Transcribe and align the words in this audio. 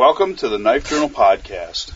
Welcome 0.00 0.34
to 0.36 0.48
the 0.48 0.56
Knife 0.56 0.88
Journal 0.88 1.10
Podcast. 1.10 1.92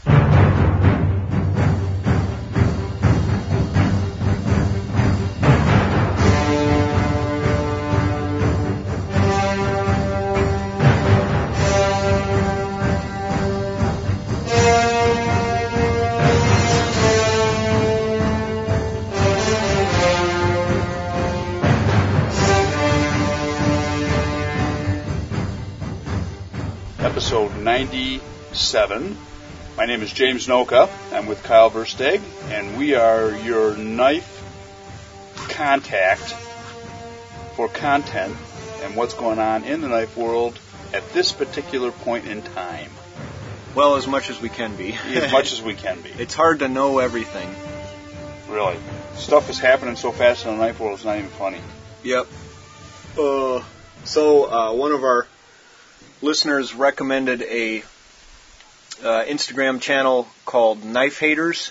97. 27.75 29.17
My 29.77 29.85
name 29.87 30.03
is 30.03 30.13
James 30.13 30.47
Noka. 30.47 30.89
I'm 31.13 31.27
with 31.27 31.43
Kyle 31.43 31.73
Versteg, 31.73 32.21
and 32.53 32.79
we 32.79 32.95
are 32.95 33.35
your 33.39 33.77
knife 33.77 34.31
contact 35.51 36.23
for 37.57 37.67
content 37.67 38.37
and 38.83 38.95
what's 38.95 39.15
going 39.15 39.41
on 39.41 39.65
in 39.65 39.81
the 39.81 39.89
knife 39.89 40.17
world 40.17 40.57
at 40.93 41.13
this 41.15 41.33
particular 41.33 41.91
point 41.91 42.29
in 42.29 42.43
time, 42.43 42.93
Well, 43.75 43.97
as 43.97 44.07
much 44.07 44.31
as 44.31 44.41
we 44.41 44.51
can 44.51 44.77
be. 44.77 44.93
as 44.93 45.33
much 45.39 45.53
as 45.53 45.61
we 45.61 45.75
can 45.75 46.01
be. 46.01 46.11
it's 46.11 46.35
hard 46.35 46.61
to 46.61 46.69
know 46.69 47.01
everything. 47.01 47.53
Really. 48.49 48.77
Stuff 49.17 49.51
is 49.51 49.59
happening 49.59 49.97
so 49.97 50.13
fast 50.13 50.47
in 50.47 50.53
the 50.53 50.65
knife 50.65 50.79
world, 50.79 50.95
it's 50.95 51.05
not 51.05 51.19
even 51.19 51.29
funny. 51.31 51.61
Yep. 52.05 52.29
Uh, 53.19 53.65
so 54.05 54.45
uh, 54.49 54.73
one 54.75 54.93
of 54.93 55.03
our 55.03 55.27
listeners 56.25 56.75
recommended 56.75 57.43
a 57.43 57.81
uh, 59.03 59.25
Instagram 59.25 59.81
channel 59.81 60.27
called 60.47 60.85
Knife 60.85 61.19
Haters, 61.19 61.71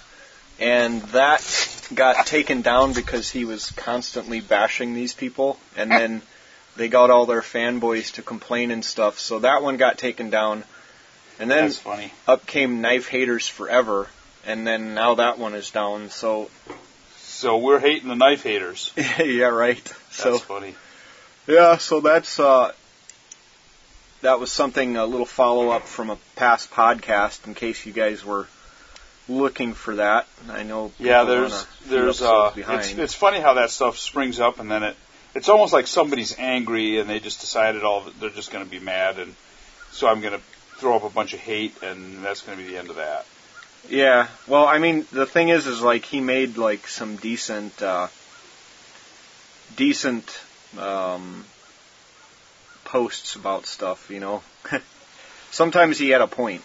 and 0.59 1.01
that 1.13 1.87
got 1.93 2.25
taken 2.27 2.61
down 2.61 2.93
because 2.93 3.29
he 3.29 3.43
was 3.45 3.71
constantly 3.71 4.39
bashing 4.39 4.93
these 4.93 5.13
people, 5.13 5.57
and 5.75 5.89
then 5.91 6.21
they 6.75 6.87
got 6.87 7.09
all 7.09 7.25
their 7.25 7.41
fanboys 7.41 8.13
to 8.13 8.21
complain 8.21 8.71
and 8.71 8.85
stuff. 8.85 9.19
So 9.19 9.39
that 9.39 9.63
one 9.63 9.77
got 9.77 9.97
taken 9.97 10.29
down, 10.29 10.63
and 11.39 11.49
then 11.49 11.65
That's 11.65 11.79
funny. 11.79 12.13
up 12.27 12.45
came 12.45 12.81
Knife 12.81 13.07
Haters 13.07 13.47
Forever, 13.47 14.07
and 14.45 14.65
then 14.67 14.93
now 14.93 15.15
that 15.15 15.39
one 15.39 15.55
is 15.55 15.71
down. 15.71 16.09
So 16.11 16.49
So 17.17 17.57
we're 17.57 17.79
hating 17.79 18.07
the 18.07 18.15
knife 18.15 18.43
haters. 18.43 18.93
yeah, 19.19 19.45
right. 19.45 19.83
That's 19.83 20.17
So 20.17 20.37
funny. 20.37 20.75
Yeah, 21.47 21.77
so 21.77 21.99
that's 21.99 22.39
uh, 22.39 22.71
that 24.23 24.39
was 24.39 24.51
something 24.51 24.97
a 24.97 25.05
little 25.05 25.25
follow 25.25 25.69
up 25.69 25.83
from 25.83 26.09
a 26.09 26.17
past 26.35 26.71
podcast. 26.71 27.45
In 27.45 27.53
case 27.53 27.85
you 27.85 27.93
guys 27.93 28.25
were 28.25 28.47
looking 29.29 29.73
for 29.73 29.95
that, 29.95 30.27
I 30.49 30.63
know. 30.63 30.91
Yeah, 30.99 31.23
there's 31.23 31.65
there's 31.87 32.21
uh, 32.21 32.51
it's 32.55 32.91
it's 32.93 33.13
funny 33.13 33.39
how 33.39 33.53
that 33.55 33.69
stuff 33.69 33.97
springs 33.97 34.39
up 34.39 34.59
and 34.59 34.69
then 34.71 34.83
it 34.83 34.95
it's 35.35 35.49
almost 35.49 35.73
like 35.73 35.87
somebody's 35.87 36.37
angry 36.37 36.99
and 36.99 37.09
they 37.09 37.19
just 37.19 37.41
decided 37.41 37.83
all 37.83 38.03
they're 38.19 38.29
just 38.29 38.51
going 38.51 38.65
to 38.65 38.69
be 38.69 38.79
mad 38.79 39.19
and 39.19 39.35
so 39.91 40.07
I'm 40.07 40.21
going 40.21 40.33
to 40.33 40.41
throw 40.77 40.95
up 40.95 41.03
a 41.03 41.09
bunch 41.09 41.33
of 41.33 41.39
hate 41.39 41.81
and 41.83 42.23
that's 42.23 42.41
going 42.41 42.57
to 42.57 42.63
be 42.63 42.69
the 42.71 42.77
end 42.77 42.89
of 42.89 42.95
that. 42.97 43.25
yeah. 43.89 44.27
Well, 44.47 44.65
I 44.65 44.79
mean, 44.79 45.05
the 45.11 45.25
thing 45.25 45.49
is, 45.49 45.67
is 45.67 45.81
like 45.81 46.05
he 46.05 46.19
made 46.19 46.57
like 46.57 46.87
some 46.87 47.15
decent, 47.17 47.81
uh, 47.81 48.07
decent 49.75 50.39
um, 50.79 51.45
posts 52.93 53.35
about 53.35 53.65
stuff. 53.65 54.09
You 54.11 54.19
know, 54.19 54.43
sometimes 55.51 55.97
he 55.97 56.09
had 56.09 56.21
a 56.21 56.27
point. 56.27 56.61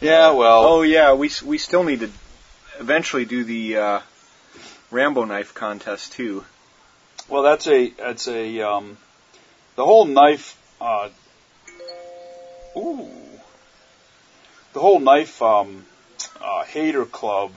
Yeah, 0.00 0.30
well, 0.30 0.62
Oh 0.64 0.82
yeah, 0.82 1.12
we 1.14 1.28
we 1.44 1.58
still 1.58 1.82
need 1.84 2.00
to 2.00 2.10
eventually 2.78 3.24
do 3.24 3.44
the 3.44 3.76
uh, 3.76 4.00
Rambo 4.90 5.24
knife 5.24 5.54
contest 5.54 6.12
too. 6.12 6.44
well 7.28 7.42
that's 7.42 7.66
a 7.66 7.90
that's 8.04 8.28
a 8.28 8.60
um, 8.62 8.96
the 9.76 9.84
whole 9.84 10.04
knife 10.06 10.56
uh, 10.80 11.08
ooh 12.76 13.08
the 14.72 14.80
whole 14.80 15.00
knife 15.00 15.40
um, 15.42 15.84
uh, 16.40 16.64
hater 16.64 17.04
club 17.04 17.52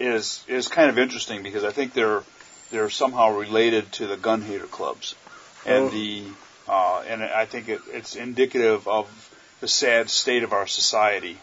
is 0.00 0.42
is 0.48 0.68
kind 0.68 0.90
of 0.90 0.98
interesting 0.98 1.42
because 1.42 1.64
I 1.64 1.72
think 1.72 1.92
they're 1.94 2.22
they're 2.70 2.90
somehow 2.90 3.36
related 3.38 3.92
to 3.98 4.06
the 4.06 4.16
gun 4.16 4.42
hater 4.42 4.66
clubs, 4.78 5.14
and 5.66 5.86
Oh. 5.86 5.90
the 5.90 6.24
uh, 6.68 7.02
and 7.06 7.22
I 7.22 7.46
think 7.46 7.68
it, 7.68 7.80
it's 7.92 8.16
indicative 8.16 8.88
of 8.88 9.06
the 9.60 9.68
sad 9.68 10.10
state 10.10 10.42
of 10.42 10.52
our 10.52 10.66
society 10.66 11.38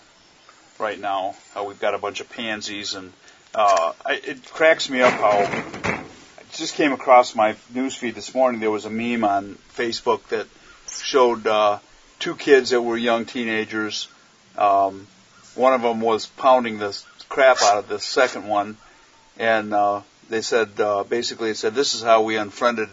right 0.79 0.99
now. 0.99 1.35
How 1.53 1.67
we've 1.67 1.79
got 1.79 1.93
a 1.93 1.97
bunch 1.97 2.19
of 2.19 2.29
pansies, 2.29 2.93
and 2.93 3.13
uh, 3.55 3.93
I, 4.05 4.13
it 4.23 4.45
cracks 4.51 4.89
me 4.89 5.01
up 5.01 5.13
how 5.13 5.39
I 5.39 6.03
just 6.53 6.75
came 6.75 6.91
across 6.91 7.35
my 7.35 7.53
newsfeed 7.73 8.15
this 8.15 8.33
morning. 8.35 8.59
There 8.59 8.71
was 8.71 8.85
a 8.85 8.89
meme 8.89 9.23
on 9.23 9.57
Facebook 9.75 10.23
that 10.27 10.47
showed 10.87 11.47
uh, 11.47 11.79
two 12.19 12.35
kids 12.35 12.71
that 12.71 12.81
were 12.81 12.97
young 12.97 13.25
teenagers. 13.25 14.07
Um, 14.57 15.07
one 15.55 15.73
of 15.73 15.81
them 15.81 16.01
was 16.01 16.25
pounding 16.25 16.79
the 16.79 16.99
crap 17.29 17.61
out 17.61 17.77
of 17.77 17.87
the 17.87 17.99
second 17.99 18.47
one, 18.47 18.77
and 19.37 19.73
uh, 19.73 20.01
they 20.29 20.41
said 20.41 20.79
uh, 20.79 21.03
basically 21.03 21.49
it 21.49 21.57
said 21.57 21.75
this 21.75 21.95
is 21.95 22.01
how 22.01 22.21
we 22.23 22.37
unfriended 22.37 22.89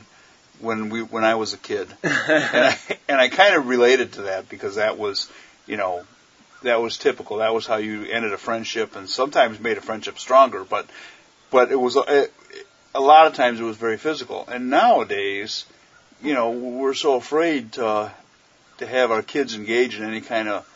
when 0.61 0.91
we 0.91 1.03
when 1.03 1.25
I 1.25 1.35
was 1.35 1.53
a 1.53 1.59
kid, 1.59 1.89
and 2.03 2.13
I, 2.13 2.79
and 3.09 3.21
I 3.21 3.29
kind 3.29 3.55
of 3.55 3.67
related 3.67 4.15
to 4.15 4.23
that 4.23 4.49
because 4.49 4.77
that 4.77 4.99
was 4.99 5.31
you 5.67 5.77
know 5.77 6.05
that 6.63 6.81
was 6.81 6.99
typical. 6.99 7.39
That 7.39 7.55
was 7.55 7.67
how 7.67 7.77
you 7.77 8.05
ended 8.05 8.33
a 8.33 8.39
friendship, 8.39 8.97
and 8.97 9.09
sometimes 9.09 9.61
made 9.61 9.79
a 9.79 9.81
friendship 9.81 10.19
stronger. 10.19 10.65
But 10.65 10.89
but 11.51 11.73
it 11.73 11.81
was 11.81 11.97
it, 11.97 12.33
a 12.95 13.01
lot 13.01 13.27
of 13.27 13.35
times 13.35 13.61
it 13.61 13.65
was 13.65 13.77
very 13.77 13.99
physical. 13.99 14.47
And 14.49 14.71
nowadays, 14.71 15.65
you 16.23 16.35
know, 16.35 16.51
we're 16.51 16.95
so 16.95 17.15
afraid 17.15 17.73
to 17.73 18.13
to 18.79 18.87
have 18.87 19.11
our 19.11 19.23
kids 19.23 19.55
engage 19.55 19.97
in 19.97 20.05
any 20.05 20.21
kind 20.21 20.49
of 20.49 20.67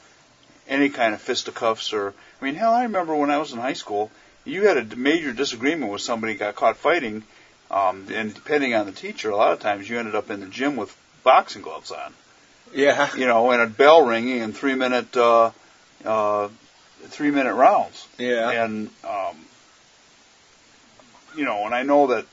any 0.68 0.88
kind 0.88 1.14
of 1.14 1.20
fisticuffs 1.20 1.92
or 1.92 2.14
I 2.40 2.44
mean, 2.44 2.54
hell, 2.54 2.72
I 2.72 2.84
remember 2.84 3.14
when 3.14 3.30
I 3.30 3.38
was 3.38 3.52
in 3.52 3.58
high 3.58 3.74
school, 3.74 4.10
you 4.44 4.66
had 4.66 4.76
a 4.76 4.96
major 4.96 5.32
disagreement 5.32 5.90
with 5.90 6.02
somebody 6.02 6.34
got 6.34 6.54
caught 6.54 6.76
fighting, 6.76 7.24
um, 7.70 8.06
and 8.12 8.32
depending 8.34 8.74
on 8.74 8.86
the 8.86 8.92
teacher, 8.92 9.30
a 9.30 9.36
lot 9.36 9.52
of 9.52 9.60
times 9.60 9.88
you 9.88 9.98
ended 9.98 10.14
up 10.14 10.30
in 10.30 10.40
the 10.40 10.46
gym 10.46 10.76
with 10.76 10.94
boxing 11.22 11.62
gloves 11.62 11.90
on 11.90 12.12
Yeah. 12.72 13.14
you 13.16 13.26
know, 13.26 13.50
and 13.50 13.62
a 13.62 13.66
bell 13.66 14.04
ringing 14.06 14.42
and 14.42 14.56
three 14.56 14.74
minute, 14.74 15.16
uh, 15.16 15.50
uh, 16.04 16.48
three 17.06 17.30
minute 17.30 17.54
rounds. 17.54 18.06
Yeah. 18.18 18.50
And, 18.50 18.90
um, 19.04 19.36
you 21.36 21.44
know, 21.44 21.64
and 21.66 21.74
I 21.74 21.82
know 21.82 22.08
that 22.08 22.26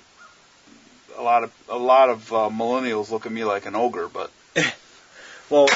a 1.18 1.22
lot 1.22 1.44
of, 1.44 1.52
a 1.70 1.78
lot 1.78 2.10
of, 2.10 2.32
uh, 2.34 2.50
millennials 2.50 3.10
look 3.10 3.26
at 3.26 3.32
me 3.32 3.44
like 3.44 3.66
an 3.66 3.76
ogre, 3.76 4.08
but 4.08 4.32
Well, 5.50 5.68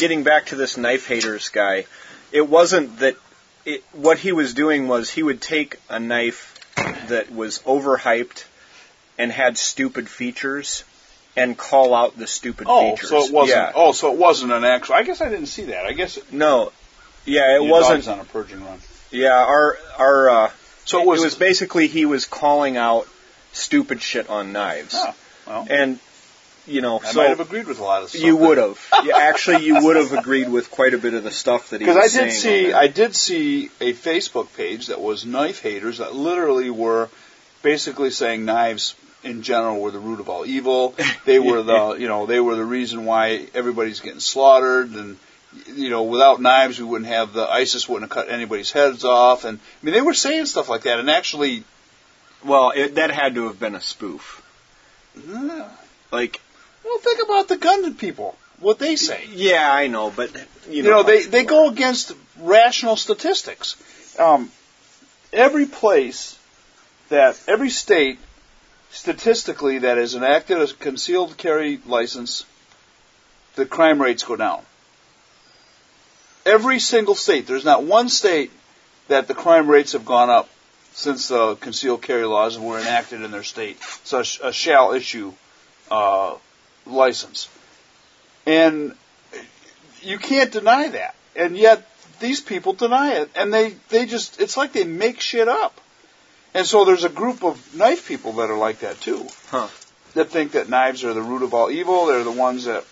getting 0.00 0.24
back 0.24 0.46
to 0.46 0.56
this 0.56 0.76
knife 0.76 1.06
haters 1.06 1.48
guy, 1.48 1.86
it 2.32 2.48
wasn't 2.48 2.98
that. 2.98 3.14
It, 3.64 3.84
what 3.92 4.18
he 4.18 4.32
was 4.32 4.52
doing 4.54 4.88
was 4.88 5.08
he 5.08 5.22
would 5.22 5.40
take 5.40 5.76
a 5.88 6.00
knife 6.00 6.58
that 7.06 7.30
was 7.32 7.60
overhyped 7.60 8.42
and 9.22 9.30
had 9.32 9.56
stupid 9.56 10.08
features 10.08 10.84
and 11.36 11.56
call 11.56 11.94
out 11.94 12.18
the 12.18 12.26
stupid 12.26 12.66
oh, 12.68 12.90
features. 12.90 13.08
so 13.10 13.24
it 13.24 13.32
wasn't, 13.32 13.56
Yeah. 13.56 13.72
oh, 13.74 13.92
so 13.92 14.12
it 14.12 14.18
wasn't 14.18 14.52
an 14.52 14.64
actual, 14.64 14.96
I 14.96 15.02
guess 15.04 15.20
I 15.20 15.28
didn't 15.28 15.46
see 15.46 15.64
that. 15.66 15.86
I 15.86 15.92
guess 15.92 16.18
No. 16.30 16.72
Yeah, 17.24 17.54
it 17.56 17.62
wasn't. 17.62 18.04
dog's 18.04 18.08
on 18.08 18.18
a 18.18 18.24
purging 18.24 18.64
run. 18.64 18.78
Yeah, 19.12 19.38
our 19.38 19.78
our. 19.98 20.30
Uh, 20.30 20.50
So 20.84 21.00
it 21.00 21.06
was, 21.06 21.20
it 21.20 21.24
was 21.24 21.34
basically 21.36 21.86
he 21.86 22.04
was 22.04 22.26
calling 22.26 22.76
out 22.76 23.06
stupid 23.52 24.02
shit 24.02 24.28
on 24.28 24.52
knives, 24.52 24.94
Oh, 24.98 25.14
well, 25.46 25.66
and 25.70 26.00
you 26.66 26.80
know, 26.80 26.98
I 27.00 27.12
so 27.12 27.18
might 27.20 27.28
have 27.28 27.40
agreed 27.40 27.66
with 27.66 27.78
a 27.78 27.82
lot 27.84 28.02
of 28.02 28.08
stuff. 28.10 28.22
you 28.22 28.36
would 28.36 28.58
have. 28.58 28.78
Yeah, 29.04 29.16
actually, 29.18 29.64
you 29.64 29.84
would 29.84 29.96
have 29.96 30.12
agreed 30.12 30.48
with 30.48 30.70
quite 30.70 30.94
a 30.94 30.98
bit 30.98 31.14
of 31.14 31.22
the 31.22 31.30
stuff 31.30 31.70
that 31.70 31.80
he 31.80 31.86
was 31.86 31.94
Because 31.96 32.16
I 32.18 32.24
did 32.24 32.32
see. 32.32 32.72
I 32.72 32.86
did 32.88 33.14
see 33.14 33.66
a 33.80 33.92
Facebook 33.92 34.48
page 34.56 34.88
that 34.88 35.00
was 35.00 35.24
knife 35.24 35.60
haters 35.62 35.98
that 35.98 36.14
literally 36.14 36.70
were 36.70 37.08
basically 37.62 38.10
saying 38.10 38.44
knives 38.44 38.94
in 39.22 39.42
general 39.42 39.80
were 39.80 39.90
the 39.90 39.98
root 39.98 40.20
of 40.20 40.28
all 40.28 40.44
evil. 40.46 40.94
They 41.24 41.38
were 41.38 41.62
the, 41.62 41.92
you 41.94 42.08
know, 42.08 42.26
they 42.26 42.40
were 42.40 42.56
the 42.56 42.64
reason 42.64 43.04
why 43.04 43.46
everybody's 43.54 44.00
getting 44.00 44.20
slaughtered, 44.20 44.90
and 44.90 45.16
you 45.68 45.90
know, 45.90 46.02
without 46.04 46.40
knives, 46.40 46.78
we 46.78 46.84
wouldn't 46.84 47.08
have 47.10 47.32
the 47.32 47.46
ISIS 47.46 47.88
wouldn't 47.88 48.10
have 48.12 48.24
cut 48.24 48.32
anybody's 48.32 48.72
heads 48.72 49.04
off, 49.04 49.44
and 49.44 49.58
I 49.58 49.84
mean, 49.84 49.94
they 49.94 50.00
were 50.00 50.14
saying 50.14 50.46
stuff 50.46 50.68
like 50.68 50.82
that, 50.82 50.98
and 50.98 51.08
actually, 51.10 51.62
well, 52.44 52.70
it, 52.74 52.96
that 52.96 53.10
had 53.10 53.34
to 53.36 53.46
have 53.48 53.60
been 53.60 53.74
a 53.74 53.80
spoof. 53.80 54.42
uh, 55.16 55.68
Like, 56.10 56.40
well, 56.84 56.98
think 56.98 57.22
about 57.22 57.48
the 57.48 57.56
gun 57.58 57.94
people, 57.94 58.36
what 58.60 58.78
they 58.78 58.96
say. 58.96 59.24
yeah, 59.30 59.70
I 59.72 59.86
know, 59.86 60.10
but 60.10 60.34
you 60.68 60.76
you 60.76 60.82
know, 60.82 60.90
know, 60.90 61.02
they 61.04 61.22
they 61.26 61.44
go 61.44 61.68
against 61.68 62.12
rational 62.40 62.96
statistics. 62.96 63.76
Um, 64.18 64.50
every 65.32 65.66
place 65.66 66.36
that 67.08 67.38
every 67.46 67.70
state 67.70 68.18
statistically 68.92 69.78
that 69.80 69.98
has 69.98 70.14
enacted 70.14 70.58
a 70.58 70.66
concealed 70.74 71.36
carry 71.36 71.80
license, 71.86 72.44
the 73.56 73.66
crime 73.66 74.00
rates 74.00 74.22
go 74.22 74.36
down. 74.36 74.62
every 76.44 76.78
single 76.78 77.14
state. 77.14 77.46
There's 77.46 77.64
not 77.64 77.84
one 77.84 78.08
state 78.08 78.50
that 79.08 79.28
the 79.28 79.34
crime 79.34 79.68
rates 79.68 79.92
have 79.92 80.04
gone 80.04 80.30
up 80.30 80.48
since 80.92 81.28
the 81.28 81.54
concealed 81.56 82.02
carry 82.02 82.24
laws 82.24 82.58
were 82.58 82.78
enacted 82.78 83.22
in 83.22 83.30
their 83.30 83.42
state. 83.44 83.78
So 84.04 84.18
a, 84.18 84.48
a 84.48 84.52
shall 84.52 84.92
issue 84.92 85.32
uh, 85.90 86.36
license, 86.86 87.48
and 88.46 88.94
you 90.02 90.18
can't 90.18 90.52
deny 90.52 90.88
that. 90.88 91.14
And 91.36 91.56
yet 91.56 91.88
these 92.20 92.40
people 92.40 92.72
deny 92.74 93.14
it, 93.14 93.30
and 93.36 93.52
they 93.52 93.74
they 93.88 94.06
just 94.06 94.40
it's 94.40 94.56
like 94.56 94.72
they 94.72 94.84
make 94.84 95.20
shit 95.20 95.48
up. 95.48 95.80
And 96.54 96.66
so 96.66 96.84
there's 96.84 97.04
a 97.04 97.08
group 97.08 97.44
of 97.44 97.74
knife 97.74 98.06
people 98.06 98.32
that 98.34 98.50
are 98.50 98.58
like 98.58 98.80
that 98.80 99.00
too. 99.00 99.26
Huh. 99.48 99.68
That 100.14 100.28
think 100.28 100.52
that 100.52 100.68
knives 100.68 101.04
are 101.04 101.14
the 101.14 101.22
root 101.22 101.42
of 101.42 101.54
all 101.54 101.70
evil. 101.70 102.06
They're 102.06 102.24
the 102.24 102.30
ones 102.30 102.66
that, 102.66 102.84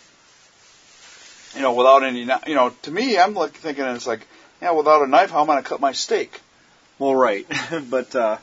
you 1.54 1.60
know, 1.60 1.74
without 1.74 2.02
any, 2.02 2.20
you 2.20 2.54
know, 2.54 2.72
to 2.82 2.90
me, 2.90 3.18
I'm 3.18 3.34
like 3.34 3.52
thinking 3.52 3.84
it's 3.84 4.06
like, 4.06 4.26
yeah, 4.62 4.70
without 4.72 5.02
a 5.02 5.06
knife, 5.06 5.30
how 5.30 5.42
am 5.42 5.50
I 5.50 5.54
going 5.54 5.64
to 5.64 5.68
cut 5.68 5.80
my 5.80 5.92
steak? 5.92 6.40
Well, 6.98 7.14
right, 7.14 7.46
but 7.90 8.14
uh, 8.16 8.38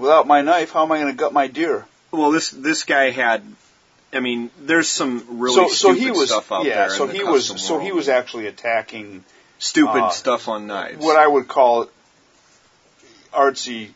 Without 0.00 0.26
my 0.26 0.40
knife, 0.40 0.72
how 0.72 0.84
am 0.84 0.92
I 0.92 1.00
going 1.00 1.12
to 1.12 1.16
gut 1.16 1.34
my 1.34 1.46
deer? 1.46 1.86
well, 2.10 2.30
this 2.30 2.48
this 2.50 2.84
guy 2.84 3.10
had. 3.10 3.42
I 4.12 4.18
mean, 4.18 4.50
there's 4.58 4.88
some 4.88 5.38
really 5.38 5.54
so, 5.54 5.68
so 5.68 5.92
stupid 5.92 6.00
he 6.00 6.10
was, 6.10 6.30
stuff 6.30 6.50
out 6.50 6.64
yeah. 6.64 6.88
there. 6.88 6.90
So 6.90 7.06
the 7.06 7.12
he 7.12 7.22
was, 7.22 7.50
custom 7.50 7.58
so 7.58 7.78
he 7.78 7.92
was 7.92 8.08
actually 8.08 8.46
attacking 8.46 9.24
stupid 9.58 10.02
uh, 10.02 10.10
stuff 10.10 10.48
on 10.48 10.66
knives. 10.66 11.04
what 11.04 11.16
I 11.16 11.26
would 11.26 11.46
call 11.46 11.88
artsy. 13.32 13.90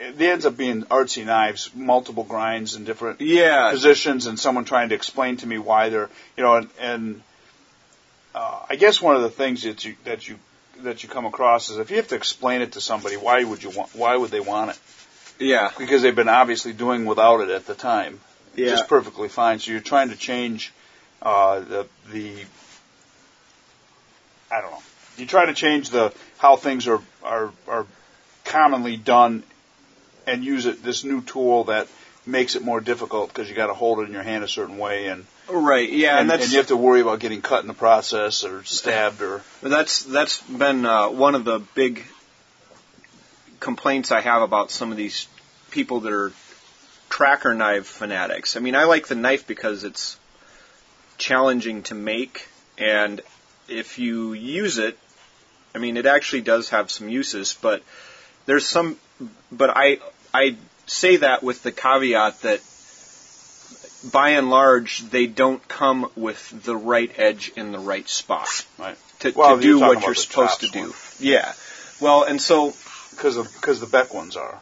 It 0.00 0.20
ends 0.20 0.46
up 0.46 0.56
being 0.56 0.84
artsy 0.84 1.26
knives, 1.26 1.70
multiple 1.74 2.24
grinds 2.24 2.74
and 2.74 2.86
different 2.86 3.20
yeah, 3.20 3.70
positions 3.70 4.26
and 4.26 4.38
someone 4.38 4.64
trying 4.64 4.88
to 4.88 4.94
explain 4.94 5.36
to 5.38 5.46
me 5.46 5.58
why 5.58 5.90
they're 5.90 6.08
you 6.36 6.42
know 6.42 6.56
and, 6.56 6.70
and 6.80 7.22
uh, 8.34 8.60
I 8.68 8.76
guess 8.76 9.02
one 9.02 9.14
of 9.14 9.22
the 9.22 9.30
things 9.30 9.62
that 9.64 9.84
you 9.84 9.96
that 10.04 10.26
you 10.26 10.38
that 10.78 11.02
you 11.02 11.08
come 11.10 11.26
across 11.26 11.68
is 11.68 11.76
if 11.76 11.90
you 11.90 11.96
have 11.96 12.08
to 12.08 12.14
explain 12.14 12.62
it 12.62 12.72
to 12.72 12.80
somebody 12.80 13.16
why 13.16 13.44
would 13.44 13.62
you 13.62 13.70
want 13.70 13.94
why 13.94 14.16
would 14.16 14.30
they 14.30 14.40
want 14.40 14.70
it? 14.70 14.78
Yeah, 15.38 15.70
because 15.78 16.02
they've 16.02 16.16
been 16.16 16.28
obviously 16.28 16.72
doing 16.72 17.04
without 17.04 17.40
it 17.40 17.50
at 17.50 17.66
the 17.66 17.74
time. 17.74 18.20
Yeah. 18.56 18.70
just 18.70 18.88
perfectly 18.88 19.28
fine. 19.28 19.58
So 19.58 19.70
you're 19.70 19.80
trying 19.80 20.08
to 20.10 20.16
change 20.16 20.72
uh, 21.22 21.60
the 21.60 21.86
the 22.10 22.44
I 24.50 24.60
don't 24.62 24.70
know. 24.70 24.82
You 25.18 25.26
try 25.26 25.46
to 25.46 25.54
change 25.54 25.90
the 25.90 26.14
how 26.38 26.56
things 26.56 26.88
are 26.88 27.00
are 27.22 27.52
are 27.68 27.86
commonly 28.44 28.96
done 28.96 29.42
and 30.30 30.44
use 30.44 30.66
it 30.66 30.82
this 30.82 31.04
new 31.04 31.20
tool 31.22 31.64
that 31.64 31.88
makes 32.26 32.54
it 32.54 32.62
more 32.62 32.80
difficult 32.80 33.28
because 33.28 33.48
you 33.48 33.56
got 33.56 33.68
to 33.68 33.74
hold 33.74 34.00
it 34.00 34.02
in 34.02 34.12
your 34.12 34.22
hand 34.22 34.44
a 34.44 34.48
certain 34.48 34.78
way 34.78 35.06
and 35.06 35.26
right, 35.48 35.90
yeah, 35.90 36.12
and, 36.12 36.20
and, 36.20 36.30
that's 36.30 36.44
and 36.44 36.52
you 36.52 36.58
have 36.58 36.68
to 36.68 36.76
worry 36.76 37.00
about 37.00 37.18
getting 37.18 37.42
cut 37.42 37.62
in 37.62 37.66
the 37.66 37.74
process 37.74 38.44
or 38.44 38.62
stabbed 38.64 39.22
or 39.22 39.42
That's 39.62 40.04
that's 40.04 40.40
been 40.42 40.86
uh, 40.86 41.08
one 41.08 41.34
of 41.34 41.44
the 41.44 41.58
big 41.74 42.04
complaints 43.58 44.12
I 44.12 44.20
have 44.20 44.42
about 44.42 44.70
some 44.70 44.90
of 44.90 44.96
these 44.96 45.28
people 45.70 46.00
that 46.00 46.12
are 46.12 46.32
tracker 47.08 47.54
knife 47.54 47.86
fanatics. 47.86 48.56
I 48.56 48.60
mean, 48.60 48.74
I 48.74 48.84
like 48.84 49.08
the 49.08 49.14
knife 49.14 49.46
because 49.46 49.84
it's 49.84 50.18
challenging 51.18 51.82
to 51.84 51.94
make, 51.94 52.48
and 52.78 53.20
if 53.68 53.98
you 53.98 54.32
use 54.32 54.78
it, 54.78 54.98
I 55.74 55.78
mean, 55.78 55.96
it 55.96 56.06
actually 56.06 56.42
does 56.42 56.70
have 56.70 56.90
some 56.90 57.08
uses. 57.08 57.56
But 57.60 57.82
there's 58.46 58.66
some, 58.66 58.96
but 59.52 59.70
I 59.70 59.98
I 60.32 60.56
say 60.86 61.16
that 61.16 61.42
with 61.42 61.62
the 61.62 61.72
caveat 61.72 62.42
that 62.42 62.60
by 64.12 64.30
and 64.30 64.50
large 64.50 65.00
they 65.10 65.26
don't 65.26 65.66
come 65.68 66.10
with 66.16 66.64
the 66.64 66.76
right 66.76 67.12
edge 67.16 67.52
in 67.56 67.70
the 67.72 67.78
right 67.78 68.08
spot 68.08 68.66
right 68.78 68.96
to, 69.20 69.32
Well, 69.36 69.56
to 69.56 69.62
do 69.62 69.80
what 69.80 70.02
you're 70.02 70.14
supposed 70.14 70.60
to 70.60 70.68
do. 70.68 70.82
one. 70.82 70.92
Yeah. 71.18 71.52
Well, 72.00 72.24
and 72.24 72.40
so 72.40 72.72
because 73.10 73.36
of 73.36 73.52
because 73.52 73.80
the 73.80 73.86
Beck 73.86 74.14
ones 74.14 74.36
are 74.36 74.58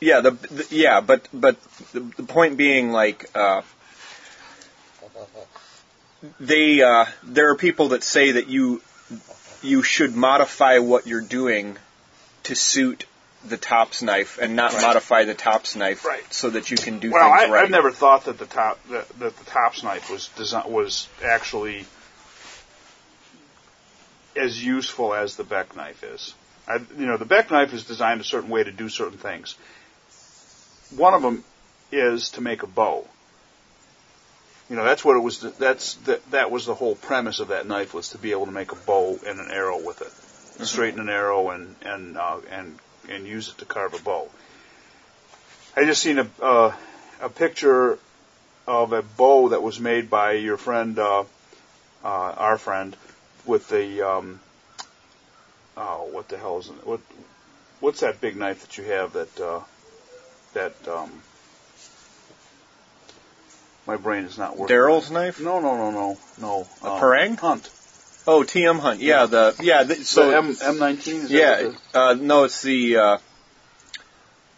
yeah, 0.00 0.20
the, 0.20 0.32
the 0.32 0.66
yeah, 0.70 1.00
but 1.00 1.28
but 1.32 1.56
the, 1.92 2.00
the 2.00 2.24
point 2.24 2.58
being 2.58 2.92
like 2.92 3.30
uh, 3.34 3.62
they 6.40 6.82
uh, 6.82 7.06
there 7.22 7.50
are 7.50 7.56
people 7.56 7.88
that 7.88 8.02
say 8.02 8.32
that 8.32 8.48
you 8.48 8.82
you 9.62 9.82
should 9.82 10.14
modify 10.14 10.78
what 10.78 11.06
you're 11.06 11.22
doing 11.22 11.78
to 12.44 12.54
suit 12.54 13.06
the 13.44 13.56
tops 13.56 14.02
knife 14.02 14.38
and 14.40 14.56
not 14.56 14.72
Right. 14.72 14.82
modify 14.82 15.24
the 15.24 15.34
tops 15.34 15.76
knife 15.76 16.04
Right. 16.04 16.32
so 16.32 16.50
that 16.50 16.70
you 16.70 16.76
can 16.76 16.98
do 16.98 17.10
well 17.10 17.30
things 17.30 17.42
I, 17.42 17.50
right. 17.50 17.64
I've 17.64 17.70
never 17.70 17.90
thought 17.90 18.24
that 18.24 18.38
the 18.38 18.46
top 18.46 18.78
that, 18.88 19.08
that 19.18 19.36
the 19.36 19.44
tops 19.44 19.82
knife 19.82 20.10
was 20.10 20.28
design, 20.28 20.70
was 20.70 21.08
actually 21.22 21.86
as 24.36 24.62
useful 24.64 25.14
as 25.14 25.36
the 25.36 25.44
Beck 25.44 25.76
knife 25.76 26.02
is. 26.02 26.34
I, 26.66 26.76
you 26.76 27.06
know, 27.06 27.16
the 27.16 27.24
Beck 27.24 27.50
knife 27.50 27.72
is 27.72 27.84
designed 27.84 28.20
a 28.20 28.24
certain 28.24 28.50
way 28.50 28.64
to 28.64 28.72
do 28.72 28.88
certain 28.88 29.18
things. 29.18 29.54
One 30.96 31.14
of 31.14 31.22
them 31.22 31.44
is 31.92 32.30
to 32.30 32.40
make 32.40 32.62
a 32.62 32.66
bow. 32.66 33.06
You 34.70 34.76
know, 34.76 34.84
that's 34.84 35.04
what 35.04 35.16
it 35.16 35.20
was. 35.20 35.40
That's 35.40 35.94
that. 36.06 36.30
That 36.30 36.50
was 36.50 36.64
the 36.64 36.74
whole 36.74 36.94
premise 36.94 37.38
of 37.40 37.48
that 37.48 37.66
knife 37.66 37.92
was 37.92 38.10
to 38.10 38.18
be 38.18 38.30
able 38.30 38.46
to 38.46 38.52
make 38.52 38.72
a 38.72 38.76
bow 38.76 39.18
and 39.26 39.38
an 39.38 39.50
arrow 39.50 39.78
with 39.78 40.00
it, 40.00 40.66
straighten 40.66 41.00
an 41.00 41.10
arrow 41.10 41.50
and 41.50 41.76
and 41.82 42.16
uh, 42.16 42.38
and 42.50 42.78
and 43.08 43.26
use 43.26 43.48
it 43.48 43.58
to 43.58 43.64
carve 43.64 43.94
a 43.94 44.02
bow. 44.02 44.28
I 45.76 45.84
just 45.84 46.02
seen 46.02 46.18
a 46.18 46.28
uh, 46.40 46.72
a 47.20 47.28
picture 47.28 47.98
of 48.66 48.92
a 48.92 49.02
bow 49.02 49.50
that 49.50 49.62
was 49.62 49.78
made 49.80 50.08
by 50.08 50.32
your 50.32 50.56
friend, 50.56 50.98
uh, 50.98 51.20
uh, 51.20 51.24
our 52.04 52.58
friend, 52.58 52.96
with 53.44 53.68
the 53.68 54.02
um, 54.02 54.40
oh, 55.76 56.08
what 56.12 56.28
the 56.28 56.36
hell 56.36 56.58
is 56.58 56.68
it? 56.68 56.86
What 56.86 57.00
what's 57.80 58.00
that 58.00 58.20
big 58.20 58.36
knife 58.36 58.62
that 58.62 58.78
you 58.78 58.84
have 58.84 59.12
that 59.14 59.40
uh, 59.40 59.60
that 60.54 60.88
um, 60.88 61.10
my 63.86 63.96
brain 63.96 64.24
is 64.24 64.38
not 64.38 64.56
working. 64.56 64.76
Daryl's 64.76 65.10
knife? 65.10 65.40
No, 65.40 65.60
no, 65.60 65.76
no, 65.76 65.90
no, 65.90 66.18
no. 66.40 66.66
A 66.82 66.92
um, 66.92 67.00
parang? 67.00 67.36
Hunt. 67.36 67.70
Oh, 68.26 68.42
TM 68.42 68.78
Hunt. 68.80 69.00
Yeah, 69.00 69.26
the 69.26 69.54
yeah. 69.60 69.82
The, 69.84 69.96
So 69.96 70.30
so 70.30 70.30
M 70.38 70.56
M 70.62 70.78
nineteen. 70.78 71.22
Is 71.22 71.30
yeah. 71.30 71.70
That 71.92 71.98
Uh, 71.98 72.14
no, 72.14 72.44
it's 72.44 72.62
the 72.62 72.96
uh, 72.96 73.18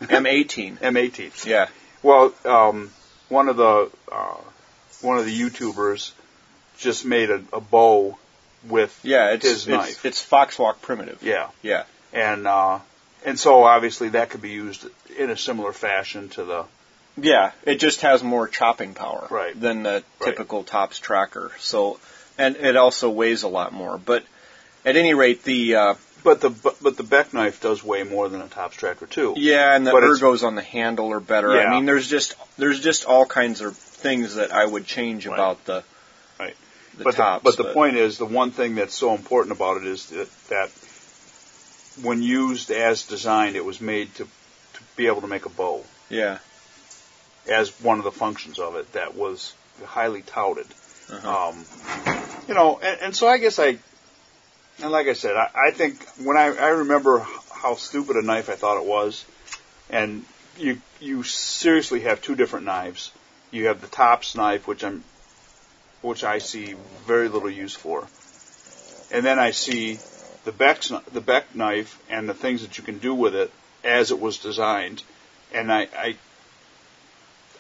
M18. 0.03 0.79
M 0.83 0.97
eighteen. 0.97 1.33
Yeah. 1.45 1.69
Well, 2.03 2.33
um, 2.45 2.91
one 3.29 3.49
of 3.49 3.57
the 3.57 3.91
uh, 4.13 4.37
one 5.01 5.19
of 5.19 5.25
the 5.25 5.41
YouTubers 5.41 6.13
just 6.79 7.05
made 7.05 7.31
a, 7.31 7.43
a 7.53 7.61
bow 7.61 8.19
with 8.69 8.99
Yeah, 9.03 9.31
it's 9.31 9.45
his 9.47 9.57
it's, 9.59 9.67
knife. 9.67 10.05
it's 10.05 10.25
Foxwalk 10.25 10.81
primitive. 10.83 11.23
yeah, 11.23 11.49
Yeah. 11.63 11.85
and 12.13 12.47
uh, 12.47 12.79
and 13.25 13.39
so 13.39 13.65
obviously 13.65 14.11
that 14.11 14.31
could 14.31 14.43
be 14.43 14.51
used 14.51 14.87
in 15.19 15.31
a 15.31 15.37
similar 15.37 15.73
fashion 15.73 16.29
to 16.31 16.45
the 16.45 16.65
Yeah, 17.17 17.53
it 17.65 17.77
just 17.77 18.03
has 18.03 18.23
more 18.23 18.47
chopping 18.49 18.95
power 18.95 19.27
Right. 19.31 19.59
than 19.59 19.83
the 19.85 20.05
Right. 20.21 20.31
typical 20.31 20.65
tops 20.65 20.99
tracker. 20.99 21.51
So, 21.59 21.99
and 22.39 22.57
it 22.57 22.77
also 22.77 23.11
weighs 23.11 23.43
a 23.43 23.49
lot 23.49 23.73
more. 23.73 23.99
But 23.99 24.25
at 24.85 24.97
any 24.97 25.15
rate, 25.15 25.43
the 25.45 25.75
uh, 25.75 25.95
but 26.23 26.41
the 26.41 26.51
but, 26.51 26.77
but 26.83 26.97
the 26.97 27.03
Beck 27.03 27.33
knife 27.35 27.61
does 27.61 27.83
weigh 27.85 28.03
more 28.05 28.29
than 28.29 28.41
a 28.41 28.49
Tops 28.49 28.77
tracker 28.77 29.07
too. 29.07 29.35
yeah, 29.37 29.75
and 29.75 29.87
the 29.87 29.93
But 29.93 30.03
ergos 30.03 30.43
on 30.45 30.55
the 30.55 30.63
handle 30.63 31.13
are 31.13 31.21
better. 31.21 31.55
Yeah. 31.55 31.65
I 31.69 31.71
mean, 31.71 31.85
there's 31.87 32.09
just 32.09 32.35
there's 32.59 32.81
just 32.81 33.05
all 33.05 33.27
kinds 33.27 33.61
of 33.61 33.77
things 33.77 34.35
that 34.37 34.53
I 34.53 34.65
would 34.65 34.85
change 34.87 35.27
Right. 35.27 35.35
about 35.35 35.65
the 35.65 35.85
Right. 36.39 36.57
the 36.99 37.05
but 37.05 37.15
tops. 37.15 37.45
the, 37.45 37.51
but 37.51 37.57
the 37.69 37.73
point 37.75 37.97
is, 37.97 38.19
the 38.19 38.27
one 38.27 38.51
thing 38.51 38.75
that's 38.75 38.95
so 38.95 39.15
important 39.15 39.57
about 39.57 39.79
it 39.79 39.87
is 39.87 40.07
that, 40.11 40.29
that 40.49 40.71
when 42.05 42.23
used 42.23 42.71
as 42.71 43.05
designed, 43.07 43.57
it 43.57 43.65
was 43.65 43.81
made 43.81 44.15
to 44.17 44.25
to 44.25 44.81
be 44.97 45.07
able 45.07 45.23
to 45.23 45.27
make 45.29 45.47
a 45.47 45.49
bow 45.51 45.83
yeah, 46.11 46.39
as 47.49 47.71
one 47.81 47.99
of 47.99 48.05
the 48.05 48.13
functions 48.13 48.59
of 48.59 48.77
it 48.77 48.93
that 48.93 49.15
was 49.15 49.55
highly 49.85 50.23
touted. 50.23 50.67
Uh-huh. 51.11 51.49
Um, 51.49 51.65
you 52.49 52.55
know, 52.55 52.79
and, 52.83 53.01
and 53.01 53.17
so 53.17 53.29
I 53.29 53.39
guess 53.39 53.59
I, 53.59 53.79
and 54.83 54.91
like 54.91 55.07
I 55.07 55.13
said, 55.13 55.37
I, 55.37 55.51
I 55.69 55.71
think 55.71 56.05
when 56.25 56.37
I, 56.37 56.47
I 56.47 56.69
remember 56.69 57.27
how 57.53 57.75
stupid 57.77 58.17
a 58.17 58.23
knife 58.23 58.51
I 58.51 58.55
thought 58.55 58.79
it 58.79 58.87
was, 58.87 59.25
and 59.91 60.25
you 60.59 60.81
you 61.01 61.23
seriously 61.23 62.01
have 62.01 62.23
two 62.23 62.35
different 62.35 62.67
knives. 62.67 63.13
You 63.51 63.67
have 63.67 63.81
the 63.81 63.87
tops 63.87 64.35
knife, 64.35 64.67
which 64.67 64.83
I'm, 64.85 65.05
which 66.03 66.25
I 66.25 66.39
see 66.39 66.75
very 67.07 67.29
little 67.29 67.51
use 67.51 67.75
for, 67.75 68.07
and 69.13 69.25
then 69.25 69.39
I 69.39 69.53
see 69.53 69.99
the 70.45 70.53
Beck's, 70.53 70.93
the 71.13 71.21
Beck 71.21 71.55
knife 71.55 72.01
and 72.09 72.29
the 72.29 72.35
things 72.35 72.63
that 72.63 72.79
you 72.79 72.85
can 72.85 72.99
do 72.99 73.15
with 73.15 73.35
it 73.35 73.53
as 73.85 74.11
it 74.11 74.21
was 74.21 74.39
designed, 74.39 75.03
and 75.53 75.73
I 75.73 75.89
I, 75.97 76.17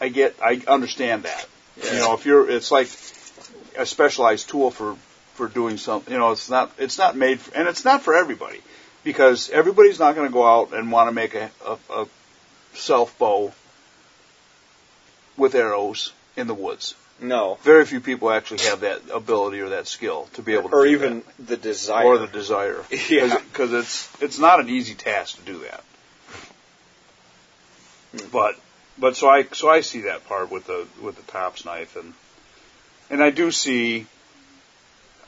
I 0.01 0.09
get 0.09 0.37
I 0.43 0.63
understand 0.67 1.23
that. 1.23 1.47
You 1.77 1.99
know, 1.99 2.15
if 2.15 2.25
you're, 2.25 2.49
it's 2.49 2.71
like 2.71 2.89
a 3.77 3.87
specialized 3.87 4.49
tool 4.49 4.71
for 4.71 4.97
for 5.35 5.49
doing 5.49 5.77
something. 5.77 6.13
You 6.13 6.19
know, 6.19 6.33
it's 6.33 6.49
not 6.51 6.73
it's 6.79 6.99
not 6.99 7.17
made 7.17 7.41
for, 7.41 7.55
and 7.57 7.69
it's 7.69 7.85
not 7.85 8.03
for 8.03 8.15
everybody 8.15 8.61
because 9.05 9.51
everybody's 9.51 9.99
not 9.99 10.15
going 10.15 10.27
to 10.27 10.33
go 10.33 10.47
out 10.47 10.73
and 10.75 10.91
want 10.91 11.09
to 11.09 11.13
make 11.13 11.35
a, 11.35 11.51
a, 11.67 11.79
a 11.95 12.07
self 12.75 13.19
bow 13.19 13.53
with 15.37 15.55
arrows 15.55 16.13
in 16.37 16.47
the 16.47 16.55
woods. 16.55 16.95
No. 17.21 17.57
Very 17.63 17.87
few 17.87 18.01
people 18.01 18.31
actually 18.31 18.61
have 18.65 18.81
that 18.81 19.01
ability 19.13 19.61
or 19.61 19.71
that 19.71 19.87
skill 19.87 20.29
to 20.35 20.43
be 20.43 20.53
able 20.53 20.69
to 20.69 20.77
Or 20.77 20.87
even 20.87 21.23
that. 21.39 21.47
the 21.47 21.57
desire. 21.57 22.05
or 22.05 22.19
the 22.19 22.27
desire. 22.27 22.85
Yeah. 23.09 23.39
Because 23.39 23.73
it's 23.73 24.23
it's 24.23 24.39
not 24.39 24.61
an 24.61 24.69
easy 24.69 24.95
task 24.95 25.37
to 25.39 25.43
do 25.43 25.59
that. 25.61 25.83
Hmm. 28.13 28.29
But 28.33 28.55
but 28.99 29.17
so 29.17 29.29
I 29.29 29.45
so 29.53 29.69
I 29.69 29.81
see 29.81 30.03
that 30.03 30.27
part 30.27 30.51
with 30.51 30.67
the 30.67 30.87
with 31.03 31.17
the 31.17 31.33
tops 31.33 31.65
knife 31.65 31.97
and 31.97 32.13
and 33.11 33.23
I 33.23 33.31
do 33.31 33.51
see 33.51 34.07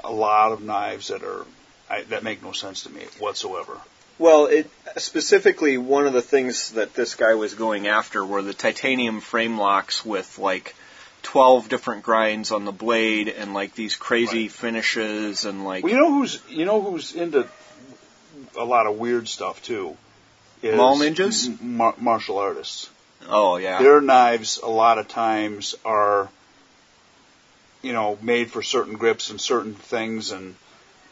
a 0.03 0.13
lot 0.13 0.53
of 0.53 0.63
knives 0.63 1.09
that 1.09 1.23
are 1.23 1.45
I, 1.91 2.03
that 2.05 2.23
make 2.23 2.43
no 2.43 2.53
sense 2.53 2.83
to 2.85 2.91
me 2.91 3.03
whatsoever. 3.19 3.77
Well, 4.19 4.47
it 4.47 4.69
specifically 4.97 5.79
one 5.79 6.07
of 6.07 6.13
the 6.13 6.23
things 6.23 6.73
that 6.73 6.95
this 6.95 7.15
guy 7.15 7.35
was 7.35 7.55
going 7.55 7.87
after 7.87 8.25
were 8.25 8.43
the 8.43 8.53
titanium 8.55 9.21
frame 9.21 9.59
locks 9.59 10.05
with 10.05 10.39
like 10.39 10.75
12 11.23 11.69
different 11.69 12.03
grinds 12.03 12.51
on 12.53 12.65
the 12.65 12.73
blade 12.73 13.29
and 13.29 13.55
like 13.55 13.75
these 13.75 13.97
crazy 13.97 14.43
Right. 14.43 14.53
finishes 14.53 15.45
and 15.45 15.65
like 15.65 15.85
Well, 15.85 15.93
you 15.93 15.99
know 15.99 16.11
who's 16.13 16.43
you 16.49 16.65
know 16.65 16.81
who's 16.83 17.15
into 17.15 17.47
a 18.57 18.65
lot 18.65 18.87
of 18.87 18.99
weird 18.99 19.29
stuff 19.29 19.63
too. 19.63 19.97
Mall 20.63 20.97
ninjas? 20.99 21.47
m- 21.47 21.77
mar- 21.77 21.95
martial 21.99 22.39
artists. 22.39 22.91
oh 23.29 23.57
yeah. 23.57 23.81
Their 23.81 24.01
knives 24.01 24.59
a 24.63 24.69
lot 24.69 24.99
of 24.99 25.07
times 25.09 25.75
are, 25.85 26.29
you 27.83 27.93
know, 27.93 28.19
made 28.23 28.51
for 28.51 28.63
certain 28.63 28.95
grips 28.95 29.31
and 29.31 29.41
certain 29.41 29.75
things, 29.75 30.33
and 30.33 30.55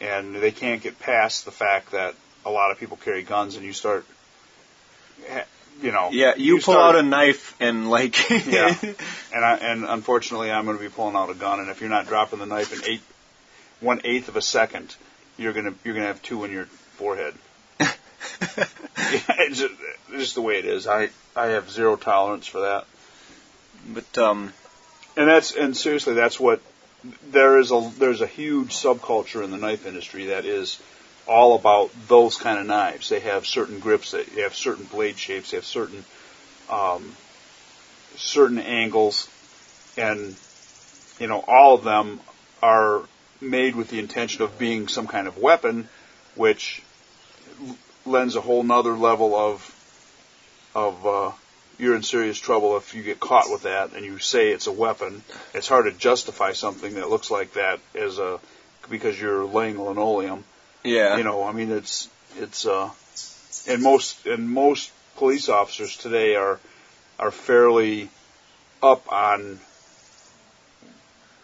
and 0.01 0.35
they 0.35 0.51
can't 0.51 0.83
get 0.83 0.99
past 0.99 1.45
the 1.45 1.51
fact 1.51 1.93
that 1.93 2.15
a 2.45 2.51
lot 2.51 2.71
of 2.71 2.79
people 2.79 2.97
carry 2.97 3.23
guns, 3.23 3.57
and 3.57 3.65
you 3.65 3.73
start, 3.73 4.07
you 5.83 5.93
know, 5.93 6.11
yeah, 6.13 6.35
you, 6.37 6.55
pull 6.57 6.75
start- 6.75 6.95
out 6.95 6.97
a 6.97 7.03
knife 7.03 7.55
and 7.61 7.91
like 7.91 8.31
yeah, 8.47 8.75
and 9.35 9.45
I, 9.45 9.57
and 9.57 9.85
unfortunately, 9.85 10.51
I'm 10.51 10.65
going 10.65 10.77
to 10.77 10.83
be 10.83 10.91
pulling 10.91 11.17
out 11.17 11.31
a 11.31 11.35
gun, 11.35 11.61
and 11.61 11.69
if 11.71 11.81
you're 11.81 11.91
not 11.91 12.07
dropping 12.07 12.39
the 12.39 12.47
knife 12.47 12.73
in 12.73 12.91
eight, 12.91 13.03
one 13.81 14.01
eighth 14.05 14.29
of 14.29 14.37
a 14.37 14.43
second, 14.43 14.95
you're 15.37 15.53
gonna 15.53 15.75
you're 15.85 15.95
gonna 15.95 16.07
have 16.07 16.23
two 16.23 16.45
in 16.45 16.51
your 16.53 16.67
forehead. 16.67 17.35
Yeah, 18.99 19.21
it's 19.39 19.61
just, 19.61 19.75
it's 20.11 20.19
just 20.19 20.35
the 20.35 20.43
way 20.43 20.59
it 20.59 20.65
is. 20.65 20.87
I 20.87 21.11
I 21.37 21.47
have 21.49 21.71
zero 21.71 21.97
tolerance 21.97 22.47
for 22.47 22.61
that. 22.63 22.87
but 23.89 24.19
um 24.19 24.53
And 25.17 25.29
that's 25.29 25.55
and 25.55 25.77
seriously, 25.77 26.15
that's 26.15 26.39
what 26.39 26.61
there 27.31 27.59
is 27.59 27.71
a 27.71 27.91
there's 27.99 28.21
a 28.21 28.27
huge 28.27 28.75
subculture 28.75 29.43
in 29.43 29.51
the 29.51 29.57
knife 29.57 29.87
industry 29.87 30.27
that 30.27 30.45
is 30.45 30.81
all 31.27 31.57
about 31.57 31.91
those 32.09 32.37
kind 32.37 32.59
of 32.59 32.67
knives. 32.67 33.09
They 33.09 33.21
have 33.21 33.47
certain 33.47 33.79
grips, 33.81 34.13
they 34.13 34.43
have 34.43 34.55
certain 34.55 34.85
blade 34.85 35.19
shapes, 35.19 35.51
they 35.51 35.57
have 35.57 35.65
certain 35.65 36.05
um, 36.69 37.15
certain 38.17 38.59
angles, 38.59 39.29
and 39.97 40.37
you 41.19 41.27
know 41.27 41.43
all 41.47 41.75
of 41.75 41.85
them 41.85 42.21
are 42.63 43.03
made 43.41 43.75
with 43.75 43.89
the 43.89 43.99
intention 43.99 44.43
of 44.43 44.59
being 44.59 44.89
some 44.89 45.07
kind 45.07 45.29
of 45.29 45.39
weapon, 45.39 45.89
which 46.35 46.83
lends 48.05 48.37
a 48.37 48.41
whole 48.41 48.63
nother 48.63 48.97
level 48.97 49.35
of 49.35 49.73
of 50.75 51.07
uh, 51.07 51.33
you're 51.79 51.97
in 51.97 52.03
serious 52.03 52.39
trouble 52.39 52.77
if 52.77 52.95
you 52.95 53.03
get 53.03 53.21
caught 53.21 53.51
with 53.51 53.63
that 53.63 53.95
and 53.95 54.05
you 54.05 54.19
say 54.19 54.51
it's 54.51 54.67
a 54.67 54.73
weapon. 54.73 55.23
It's 55.55 55.69
hard 55.69 55.87
to 55.87 55.93
justify 55.93 56.53
something 56.53 56.95
that 56.95 57.11
looks 57.11 57.31
like 57.31 57.55
that 57.55 57.81
as 57.95 58.19
a 58.19 58.41
because 58.89 59.21
you're 59.21 59.45
laying 59.45 59.81
linoleum. 59.81 60.45
yeah. 60.85 61.17
You 61.17 61.25
know, 61.25 61.43
I 61.43 61.53
mean 61.53 61.71
it's 61.71 62.09
it's 62.39 62.67
uh 62.67 62.91
and 63.69 63.83
most 63.83 64.27
and 64.27 64.49
most 64.51 64.91
police 65.17 65.49
officers 65.49 65.97
today 65.97 66.37
are 66.37 66.61
are 67.19 67.31
fairly 67.31 68.11
up 68.83 69.11
on 69.11 69.59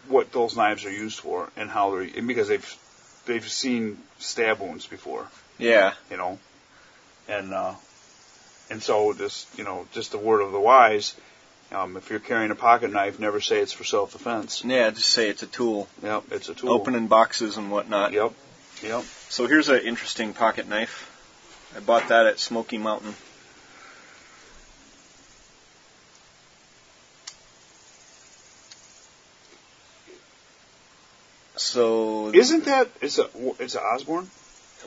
what 0.07 0.31
those 0.31 0.55
knives 0.55 0.85
are 0.85 0.91
used 0.91 1.19
for 1.19 1.49
and 1.55 1.69
how 1.69 1.91
they're 1.91 2.09
and 2.17 2.27
because 2.27 2.47
they've 2.47 2.77
they've 3.25 3.47
seen 3.47 3.97
stab 4.19 4.59
wounds 4.59 4.85
before 4.85 5.27
yeah. 5.57 5.93
you 6.09 6.17
know, 6.17 6.39
and 7.27 7.53
uh, 7.53 7.73
and 8.73 8.81
so 8.81 9.13
just 9.13 9.47
you 9.57 9.63
know, 9.63 9.87
just 9.93 10.13
a 10.15 10.17
word 10.17 10.41
of 10.41 10.51
the 10.51 10.59
wise. 10.59 11.15
Um, 11.71 11.95
if 11.95 12.09
you're 12.09 12.19
carrying 12.19 12.51
a 12.51 12.55
pocket 12.55 12.91
knife, 12.91 13.19
never 13.19 13.39
say 13.39 13.59
it's 13.59 13.71
for 13.71 13.83
self-defense. 13.83 14.63
Yeah, 14.65 14.89
just 14.89 15.09
say 15.09 15.29
it's 15.29 15.41
a 15.43 15.47
tool. 15.47 15.87
Yep, 16.03 16.23
it's 16.31 16.49
a 16.49 16.53
tool. 16.53 16.71
Opening 16.71 17.07
boxes 17.07 17.57
and 17.57 17.71
whatnot. 17.71 18.13
Yep, 18.13 18.33
yep. 18.83 19.03
So 19.29 19.47
here's 19.47 19.69
an 19.69 19.81
interesting 19.81 20.33
pocket 20.33 20.67
knife. 20.67 21.09
I 21.75 21.79
bought 21.79 22.09
that 22.09 22.27
at 22.27 22.39
Smoky 22.39 22.77
Mountain. 22.77 23.15
So 31.55 32.31
Isn't 32.33 32.65
that 32.65 32.89
it's 33.01 33.19
a 33.19 33.29
it's 33.59 33.75
a 33.75 33.81
Osborne? 33.81 34.29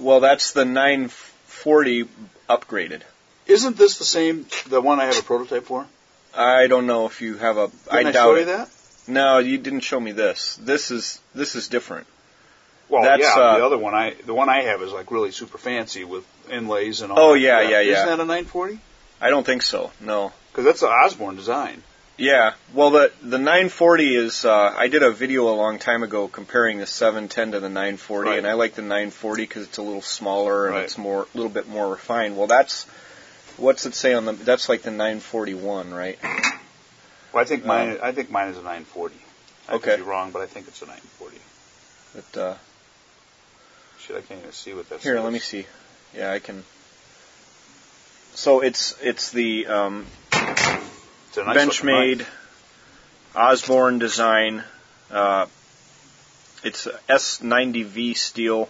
well, 0.00 0.20
that's 0.20 0.52
the 0.52 0.64
940 0.64 2.08
upgraded. 2.48 3.02
Isn't 3.46 3.76
this 3.76 3.98
the 3.98 4.04
same 4.04 4.46
the 4.68 4.80
one 4.80 5.00
I 5.00 5.06
have 5.06 5.18
a 5.18 5.22
prototype 5.22 5.64
for? 5.64 5.86
I 6.34 6.66
don't 6.66 6.86
know 6.86 7.06
if 7.06 7.20
you 7.20 7.36
have 7.38 7.56
a. 7.56 7.68
Didn't 7.90 8.06
I 8.08 8.12
doubt 8.12 8.24
show 8.24 8.34
you 8.36 8.44
that? 8.46 8.68
No, 9.08 9.38
you 9.38 9.56
didn't 9.58 9.80
show 9.80 10.00
me 10.00 10.12
this. 10.12 10.56
This 10.60 10.90
is 10.90 11.20
this 11.34 11.54
is 11.54 11.68
different. 11.68 12.06
Well, 12.88 13.02
That's, 13.02 13.22
yeah. 13.22 13.34
uh, 13.34 13.58
the 13.58 13.64
other 13.66 13.78
one 13.78 13.94
I 13.94 14.14
the 14.26 14.34
one 14.34 14.48
I 14.48 14.62
have 14.62 14.80
is 14.82 14.92
like 14.92 15.10
really 15.10 15.32
super 15.32 15.58
fancy 15.58 16.04
with 16.04 16.24
inlays 16.50 17.00
and 17.02 17.10
all. 17.12 17.18
Oh, 17.18 17.32
that 17.34 17.40
yeah, 17.40 17.60
yeah, 17.62 17.80
yeah. 17.80 17.92
Isn't 17.94 18.06
that 18.06 18.20
a 18.20 18.24
940? 18.26 18.78
I 19.20 19.30
don't 19.30 19.44
think 19.46 19.62
so. 19.62 19.90
No. 20.00 20.32
Because 20.52 20.64
that's 20.64 20.82
an 20.82 20.88
Osborne 20.90 21.36
design. 21.36 21.82
Yeah, 22.18 22.54
well, 22.72 22.90
the 22.90 23.12
the 23.22 23.38
940 23.38 24.14
is. 24.16 24.44
Uh, 24.44 24.74
I 24.76 24.88
did 24.88 25.02
a 25.02 25.10
video 25.10 25.48
a 25.48 25.56
long 25.56 25.78
time 25.78 26.02
ago 26.02 26.28
comparing 26.28 26.78
the 26.78 26.86
710 26.86 27.52
to 27.52 27.60
the 27.60 27.68
940, 27.68 28.30
Right. 28.30 28.38
and 28.38 28.46
I 28.46 28.54
like 28.54 28.74
the 28.74 28.82
940 28.82 29.42
because 29.42 29.64
it's 29.64 29.78
a 29.78 29.82
little 29.82 30.00
smaller 30.02 30.66
and 30.66 30.76
Right. 30.76 30.84
it's 30.84 30.96
more, 30.96 31.22
a 31.22 31.36
little 31.36 31.50
bit 31.52 31.68
more 31.68 31.90
refined. 31.90 32.36
Well, 32.38 32.46
that's 32.46 32.86
what's 33.56 33.86
it 33.86 33.94
say 33.94 34.14
on 34.14 34.24
the? 34.24 34.32
That's 34.32 34.68
like 34.68 34.82
the 34.82 34.90
941, 34.90 35.92
right? 35.92 36.18
Well, 37.32 37.42
I 37.42 37.44
think 37.44 37.64
mine 37.64 37.98
I 38.02 38.12
think 38.12 38.30
mine 38.30 38.48
is 38.48 38.56
a 38.56 38.62
940. 38.62 39.14
I 39.68 39.72
Um, 39.72 39.76
Okay. 39.78 39.90
could 39.92 39.96
be 39.96 40.02
wrong, 40.02 40.30
but 40.30 40.42
I 40.42 40.46
think 40.46 40.68
it's 40.68 40.80
a 40.82 40.86
940. 40.86 41.38
But 42.14 42.40
uh, 42.40 42.54
Shit, 44.00 44.16
I 44.16 44.20
can't 44.20 44.40
even 44.40 44.52
see 44.52 44.72
what 44.74 44.88
that 44.90 45.00
here, 45.00 45.16
says. 45.16 45.24
let 45.24 45.32
me 45.32 45.38
see. 45.38 45.66
Yeah, 46.14 46.32
I 46.32 46.38
can. 46.38 46.64
So 48.34 48.60
it's 48.60 48.94
it's 49.02 49.30
the 49.30 49.66
um, 49.66 50.06
It's 50.32 51.36
nice. 51.36 51.56
Benchmade 51.56 52.24
Osborne 53.34 53.98
design. 53.98 54.62
Uh, 55.10 55.46
it's 56.62 56.86
S90V 57.08 58.16
steel. 58.16 58.68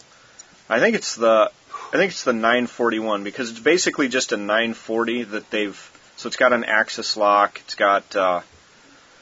I 0.69 0.81
think 0.81 0.97
it's 0.97 1.15
the 1.15 1.51
I 1.93 1.99
think 1.99 2.11
it's 2.13 2.25
the 2.25 2.33
941 2.33 3.25
because 3.25 3.51
it's 3.51 3.61
basically 3.61 4.09
just 4.09 4.33
a 4.33 4.37
940 4.37 5.25
that 5.25 5.51
they've. 5.51 5.93
So 6.17 6.27
it's 6.29 6.37
got 6.37 6.53
an 6.53 6.65
axis 6.65 7.17
lock. 7.17 7.61
It's 7.65 7.75
got. 7.75 8.15
Uh, 8.17 8.41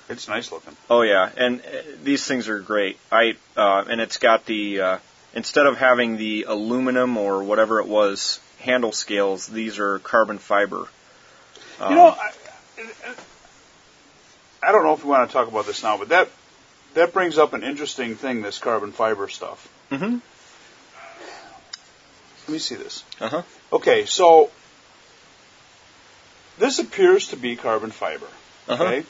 It's 0.08 0.28
nice 0.28 0.50
looking. 0.52 0.76
oh 0.90 1.02
yeah, 1.02 1.30
and 1.36 1.60
uh, 1.60 1.64
these 2.02 2.24
things 2.26 2.48
are 2.48 2.60
great. 2.60 2.98
I 3.10 3.36
uh, 3.56 3.84
and 3.88 4.00
it's 4.00 4.18
got 4.18 4.44
the 4.46 4.80
uh, 4.80 4.98
instead 5.34 5.66
of 5.66 5.76
having 5.78 6.16
the 6.16 6.44
aluminum 6.48 7.16
or 7.16 7.42
whatever 7.42 7.80
it 7.80 7.86
was 7.86 8.40
handle 8.60 8.92
scales, 8.92 9.46
these 9.46 9.78
are 9.78 9.98
carbon 10.00 10.38
fiber. 10.38 10.86
Um, 11.80 11.90
You 11.90 11.96
know, 11.96 12.08
I, 12.08 12.30
I 14.62 14.72
don't 14.72 14.84
know 14.84 14.94
if 14.94 15.04
we 15.04 15.10
want 15.10 15.28
to 15.28 15.32
talk 15.32 15.48
about 15.48 15.66
this 15.66 15.82
now, 15.82 15.98
but 15.98 16.08
that 16.10 16.28
that 16.94 17.12
brings 17.12 17.36
up 17.38 17.52
an 17.52 17.62
interesting 17.62 18.14
thing. 18.16 18.42
This 18.42 18.58
carbon 18.58 18.92
fiber 18.92 19.28
stuff. 19.28 19.68
Mhm. 19.90 20.20
Let 22.46 22.52
me 22.52 22.58
see 22.58 22.74
this. 22.74 23.04
Uh 23.20 23.28
huh. 23.28 23.42
Okay, 23.72 24.04
so 24.04 24.50
this 26.58 26.78
appears 26.78 27.28
to 27.28 27.36
be 27.36 27.56
carbon 27.56 27.90
fiber. 27.90 28.26
Uh 28.68 28.76
huh. 28.76 28.84
Okay. 28.84 29.04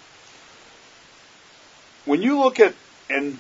When 2.04 2.22
you 2.22 2.38
look 2.40 2.60
at 2.60 2.74
and 3.10 3.38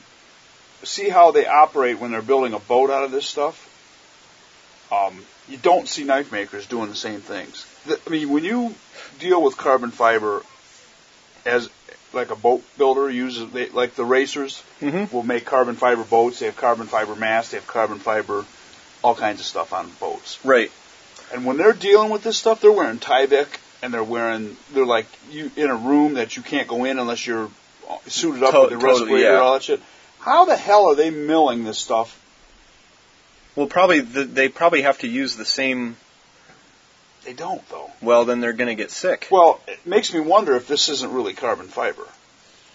see 0.82 1.08
how 1.08 1.30
they 1.30 1.46
operate 1.46 1.98
when 1.98 2.10
they're 2.10 2.22
building 2.22 2.54
a 2.54 2.58
boat 2.58 2.90
out 2.90 3.04
of 3.04 3.10
this 3.10 3.26
stuff, 3.26 3.70
um, 4.90 5.24
you 5.48 5.56
don't 5.56 5.88
see 5.88 6.04
knife 6.04 6.32
makers 6.32 6.66
doing 6.66 6.88
the 6.88 6.96
same 6.96 7.20
things. 7.20 7.66
I 7.88 8.10
mean, 8.10 8.30
when 8.30 8.44
you 8.44 8.74
deal 9.18 9.42
with 9.42 9.56
carbon 9.56 9.90
fiber 9.90 10.42
as 11.44 11.68
like 12.12 12.30
a 12.30 12.36
boat 12.36 12.64
builder 12.78 13.10
uses, 13.10 13.50
they, 13.50 13.68
like 13.68 13.94
the 13.96 14.04
racers 14.04 14.62
Mhm. 14.80 15.12
will 15.12 15.22
make 15.22 15.44
carbon 15.44 15.76
fiber 15.76 16.04
boats. 16.04 16.38
They 16.38 16.46
have 16.46 16.56
carbon 16.56 16.86
fiber 16.86 17.14
masts. 17.14 17.50
They 17.50 17.58
have 17.58 17.66
carbon 17.66 17.98
fiber, 17.98 18.44
all 19.04 19.14
kinds 19.14 19.38
of 19.40 19.46
stuff 19.46 19.72
on 19.72 19.88
boats. 20.00 20.44
Right. 20.44 20.72
And 21.32 21.44
when 21.44 21.56
they're 21.58 21.72
dealing 21.74 22.10
with 22.10 22.22
this 22.24 22.36
stuff, 22.38 22.60
they're 22.60 22.72
wearing 22.72 22.98
Tyvek 22.98 23.48
and 23.82 23.92
they're 23.92 24.02
wearing 24.02 24.56
they're 24.72 24.86
like 24.86 25.06
you 25.30 25.50
in 25.56 25.68
a 25.70 25.76
room 25.76 26.14
that 26.14 26.36
you 26.36 26.42
can't 26.42 26.66
go 26.66 26.84
in 26.84 26.98
unless 26.98 27.26
you're 27.26 27.50
suited 28.06 28.42
up 28.42 28.52
To- 28.52 28.60
with 28.62 28.70
the 28.70 28.76
totally, 28.76 28.92
respirator 29.02 29.22
yeah. 29.22 29.32
and 29.34 29.38
all 29.42 29.52
that 29.54 29.62
shit. 29.62 29.80
How 30.20 30.46
the 30.46 30.56
hell 30.56 30.86
are 30.86 30.94
they 30.94 31.10
milling 31.10 31.64
this 31.64 31.78
stuff? 31.78 32.18
Well, 33.56 33.66
probably 33.66 34.00
the, 34.00 34.24
they 34.24 34.48
probably 34.48 34.82
have 34.82 34.98
to 35.00 35.06
use 35.08 35.36
the 35.36 35.44
same. 35.44 35.96
They 37.24 37.34
don't 37.34 37.66
though. 37.68 37.90
Well, 38.00 38.24
then 38.24 38.40
they're 38.40 38.52
going 38.54 38.68
to 38.68 38.74
get 38.74 38.90
sick. 38.90 39.28
Well, 39.30 39.60
it 39.68 39.86
makes 39.86 40.12
me 40.14 40.20
wonder 40.20 40.56
if 40.56 40.66
this 40.66 40.88
isn't 40.88 41.12
really 41.12 41.34
carbon 41.34 41.66
fiber. 41.68 42.06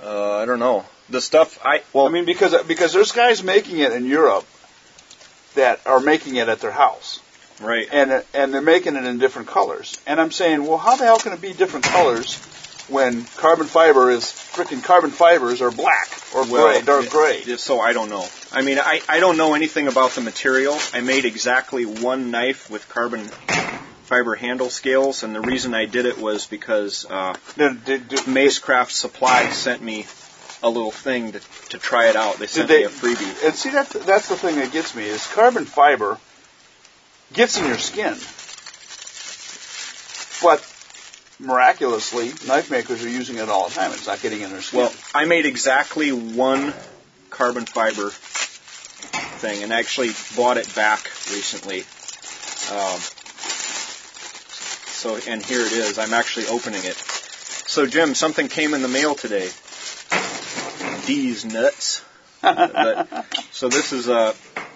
Uh, 0.01 0.37
I 0.37 0.45
don't 0.45 0.59
know. 0.59 0.85
the 1.09 1.21
stuff 1.21 1.59
I 1.65 1.81
well, 1.91 2.05
I 2.05 2.09
mean, 2.09 2.25
because 2.25 2.55
because 2.63 2.93
there's 2.93 3.11
guys 3.11 3.43
making 3.43 3.79
it 3.79 3.91
in 3.93 4.05
Europe 4.05 4.45
that 5.55 5.81
are 5.85 5.99
making 5.99 6.35
it 6.35 6.47
at 6.49 6.59
their 6.61 6.71
house, 6.71 7.19
right? 7.59 7.87
and 7.91 8.23
and 8.33 8.53
they're 8.53 8.61
making 8.61 8.95
it 8.95 9.05
in 9.05 9.17
different 9.19 9.47
colors. 9.47 9.97
And 10.05 10.19
I'm 10.21 10.31
saying, 10.31 10.65
well, 10.65 10.77
how 10.77 10.95
the 10.95 11.05
hell 11.05 11.19
can 11.19 11.33
it 11.33 11.41
be 11.41 11.53
different 11.53 11.85
colors 11.85 12.37
when 12.87 13.23
carbon 13.37 13.67
fiber 13.67 14.09
is 14.09 14.23
freaking 14.25 14.83
carbon 14.83 15.11
fibers 15.11 15.61
are 15.61 15.71
black 15.71 16.09
or 16.35 16.43
gray, 16.45 16.81
dark 16.81 17.05
it- 17.05 17.11
gray? 17.11 17.37
it- 17.37 17.59
So 17.59 17.79
I 17.79 17.93
don't 17.93 18.09
know. 18.09 18.25
I 18.51 18.63
mean, 18.63 18.79
I, 18.79 19.01
I 19.07 19.19
don't 19.19 19.37
know 19.37 19.53
anything 19.53 19.87
about 19.87 20.11
the 20.11 20.21
material. 20.21 20.77
I 20.93 21.01
made 21.01 21.25
exactly 21.25 21.85
one 21.85 22.31
knife 22.31 22.69
with 22.69 22.89
carbon 22.89 23.29
fiber 24.05 24.33
handle 24.33 24.71
scales, 24.71 25.21
and 25.21 25.35
the 25.35 25.41
reason 25.41 25.75
I 25.75 25.85
did 25.85 26.07
it 26.07 26.17
was 26.17 26.47
because 26.47 27.05
uh, 27.07 27.35
Did, 27.59 27.85
did, 27.85 28.07
did, 28.07 28.19
Masecraft 28.21 28.89
Supply 28.89 29.49
sent 29.49 29.83
me 29.83 30.07
a 30.61 30.69
little 30.69 30.91
thing 30.91 31.31
to, 31.33 31.41
to 31.69 31.77
try 31.77 32.09
it 32.09 32.15
out. 32.15 32.37
They 32.37 32.47
sent 32.47 32.67
they? 32.67 32.79
me 32.79 32.83
a 32.85 32.89
freebie. 32.89 33.45
And 33.45 33.55
see, 33.55 33.69
that's 33.69 33.93
that's 33.93 34.29
the 34.29 34.35
thing 34.35 34.55
that 34.57 34.71
gets 34.71 34.95
me 34.95 35.05
is 35.05 35.25
carbon 35.27 35.65
fiber 35.65 36.17
gets 37.33 37.57
in 37.57 37.65
your 37.65 37.77
skin, 37.77 38.15
but 40.41 40.65
miraculously, 41.39 42.33
knife 42.47 42.69
makers 42.71 43.03
are 43.03 43.09
using 43.09 43.37
it 43.37 43.49
all 43.49 43.69
the 43.69 43.75
time. 43.75 43.91
It's 43.93 44.07
not 44.07 44.21
getting 44.21 44.41
in 44.41 44.51
their 44.51 44.61
skin. 44.61 44.79
Well, 44.79 44.93
I 45.13 45.25
made 45.25 45.45
exactly 45.45 46.11
one 46.11 46.73
carbon 47.29 47.65
fiber 47.65 48.09
thing, 49.39 49.63
and 49.63 49.71
actually 49.71 50.11
bought 50.35 50.57
it 50.57 50.73
back 50.75 50.99
recently. 51.31 51.81
Um, 52.71 52.99
so, 54.89 55.17
and 55.27 55.43
here 55.43 55.61
it 55.61 55.71
is. 55.71 55.97
I'm 55.97 56.13
actually 56.13 56.47
opening 56.47 56.83
it. 56.83 56.95
So, 57.67 57.85
Jim, 57.85 58.15
something 58.15 58.47
came 58.49 58.73
in 58.73 58.81
the 58.81 58.87
mail 58.89 59.15
today. 59.15 59.49
These 61.09 61.45
nuts. 61.45 62.05
But- 62.41 63.25
so 63.51 63.67
this 63.67 63.91
is 63.93 64.07
uh, 64.07 64.33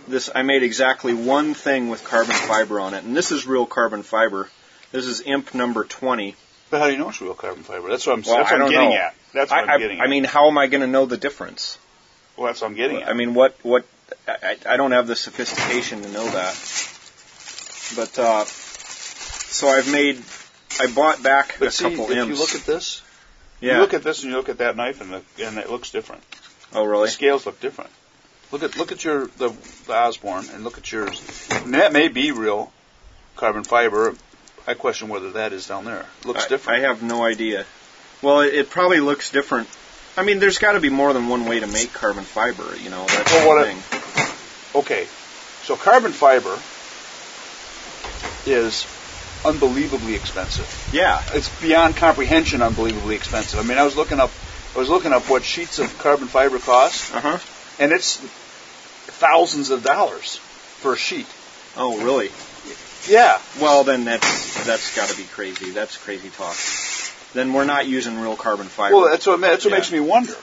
this. 0.07 0.29
I 0.33 0.41
made 0.41 0.63
exactly 0.63 1.13
one 1.13 1.53
thing 1.53 1.89
with 1.89 2.03
carbon 2.03 2.35
fiber 2.35 2.79
on 2.79 2.93
it, 2.95 3.03
and 3.03 3.15
this 3.15 3.31
is 3.31 3.45
real 3.45 3.65
carbon 3.67 4.01
fiber. 4.03 4.49
This 4.91 5.05
is 5.05 5.21
IMP 5.21 5.53
number 5.53 5.83
20. 5.83 6.35
but 6.71 6.79
how 6.79 6.87
do 6.87 6.91
you 6.93 6.97
know 6.97 7.09
it's 7.09 7.21
real 7.21 7.35
carbon 7.35 7.63
fiber? 7.63 7.87
That's 7.89 8.05
what 8.07 8.13
I'm. 8.17 8.23
Well, 8.23 8.37
that's 8.37 8.51
I 8.51 8.55
what 8.55 8.61
I'm 8.63 8.69
getting 8.71 8.89
know. 8.89 8.95
at. 8.95 9.15
That's 9.33 9.51
what 9.51 9.69
I, 9.69 9.73
I'm 9.73 9.79
getting 9.79 10.01
I 10.01 10.05
at. 10.05 10.09
mean, 10.09 10.23
how 10.23 10.47
am 10.47 10.57
I 10.57 10.65
going 10.67 10.81
to 10.81 10.87
know 10.87 11.05
the 11.05 11.17
difference? 11.17 11.77
well, 12.35 12.47
that's 12.47 12.61
what 12.61 12.67
I'm 12.71 12.75
getting 12.75 13.03
at. 13.03 13.09
I 13.09 13.13
mean, 13.13 13.35
what 13.35 13.55
what 13.61 13.85
I, 14.27 14.57
I 14.65 14.75
don't 14.77 14.91
have 14.91 15.05
the 15.05 15.15
sophistication 15.15 16.01
to 16.01 16.09
know 16.09 16.25
that. 16.25 16.53
But 17.95 18.17
uh, 18.17 18.45
so 18.45 19.67
I've 19.67 19.91
made 19.91 20.21
I 20.81 20.91
bought 20.91 21.21
back 21.21 21.57
but 21.59 21.67
a 21.67 21.71
see, 21.71 21.83
couple 21.85 22.09
if 22.09 22.17
imps. 22.17 22.27
you 22.29 22.35
look 22.35 22.55
at 22.55 22.65
this, 22.65 23.02
yeah. 23.63 23.75
you 23.75 23.79
look 23.79 23.93
at 23.93 24.03
this 24.03 24.24
and 24.24 24.32
you 24.32 24.38
look 24.38 24.50
at 24.50 24.58
that 24.60 24.75
knife, 24.75 25.01
and 25.01 25.12
the, 25.12 25.46
and 25.46 25.58
it 25.58 25.70
looks 25.70 25.91
different. 25.91 26.24
oh 26.74 26.84
really? 26.84 27.05
The 27.05 27.12
scales 27.12 27.46
look 27.46 27.60
different. 27.60 27.89
Look 28.51 28.63
at 28.63 28.77
look 28.77 28.91
at 28.91 29.03
your 29.03 29.27
the, 29.38 29.50
the 29.88 29.93
Osborne 29.93 30.46
and 30.53 30.63
look 30.63 30.77
at 30.77 30.91
yours. 30.91 31.48
And 31.51 31.74
that 31.74 31.91
may 31.93 32.08
be 32.08 32.32
real 32.32 32.72
carbon 33.36 33.63
fiber. 33.63 34.13
I 34.67 34.75
question 34.75 35.10
whether 35.10 35.32
that 35.32 35.53
is 35.53 35.67
down 35.67 35.86
there. 35.86 36.05
It 36.22 36.25
looks 36.25 36.46
I, 36.46 36.50
different. 36.50 36.79
I 36.84 36.88
have 36.88 37.01
no 37.03 37.24
idea. 37.24 37.65
Well, 38.22 38.41
it, 38.41 38.53
it 38.53 38.70
probably 38.70 39.00
looks 39.00 39.32
different. 39.32 39.67
I 40.15 40.24
mean, 40.24 40.39
there's 40.39 40.60
got 40.60 40.74
to 40.74 40.79
be 40.79 40.89
more 40.89 41.12
than 41.12 41.27
one 41.27 41.46
way 41.46 41.60
to 41.60 41.67
make 41.67 41.91
carbon 41.91 42.24
fiber. 42.24 42.75
You 42.77 42.89
know, 42.89 43.05
that's 43.08 43.32
Well, 43.34 43.41
the 43.41 43.48
what 43.48 43.67
thing. 43.67 44.82
okay, 44.82 45.08
so 45.63 45.75
carbon 45.75 46.12
fiber 46.12 46.58
is 48.46 48.86
unbelievably 49.45 50.15
expensive. 50.15 50.67
yeah. 50.93 51.21
It's 51.33 51.50
beyond 51.62 51.95
comprehension, 51.95 52.62
unbelievably 52.62 53.15
expensive. 53.15 53.59
I 53.59 53.63
mean, 53.63 53.77
I 53.77 53.83
was 53.83 53.95
looking 53.95 54.19
up, 54.19 54.31
I 54.75 54.79
was 54.79 54.89
looking 54.89 55.13
up 55.13 55.29
what 55.29 55.43
sheets 55.43 55.79
of 55.79 55.97
carbon 56.00 56.27
fiber 56.27 56.59
cost, 56.59 57.13
Uh 57.13 57.21
huh. 57.21 57.39
and 57.79 57.91
it's 57.91 58.17
thousands 59.19 59.69
of 59.69 59.83
dollars 59.83 60.38
for 60.81 60.93
a 60.93 60.97
sheet. 60.97 61.27
Oh 61.77 61.97
really? 62.03 62.29
Yeah, 63.07 63.38
Well, 63.59 63.83
then 63.83 64.05
that's 64.05 64.65
that's 64.65 64.95
got 64.95 65.09
to 65.09 65.17
be 65.17 65.23
crazy. 65.23 65.71
That's 65.71 65.97
crazy 65.97 66.29
talk. 66.29 66.56
Then 67.34 67.51
we're 67.51 67.65
not 67.65 67.86
using 67.88 68.17
real 68.19 68.38
carbon 68.38 68.67
fiber. 68.67 68.95
well, 68.95 69.10
that's 69.10 69.25
what 69.25 69.41
that's 69.41 69.65
what 69.65 69.71
Yeah. 69.71 69.77
makes 69.77 69.91
me 69.91 69.99
wonder. 69.99 70.36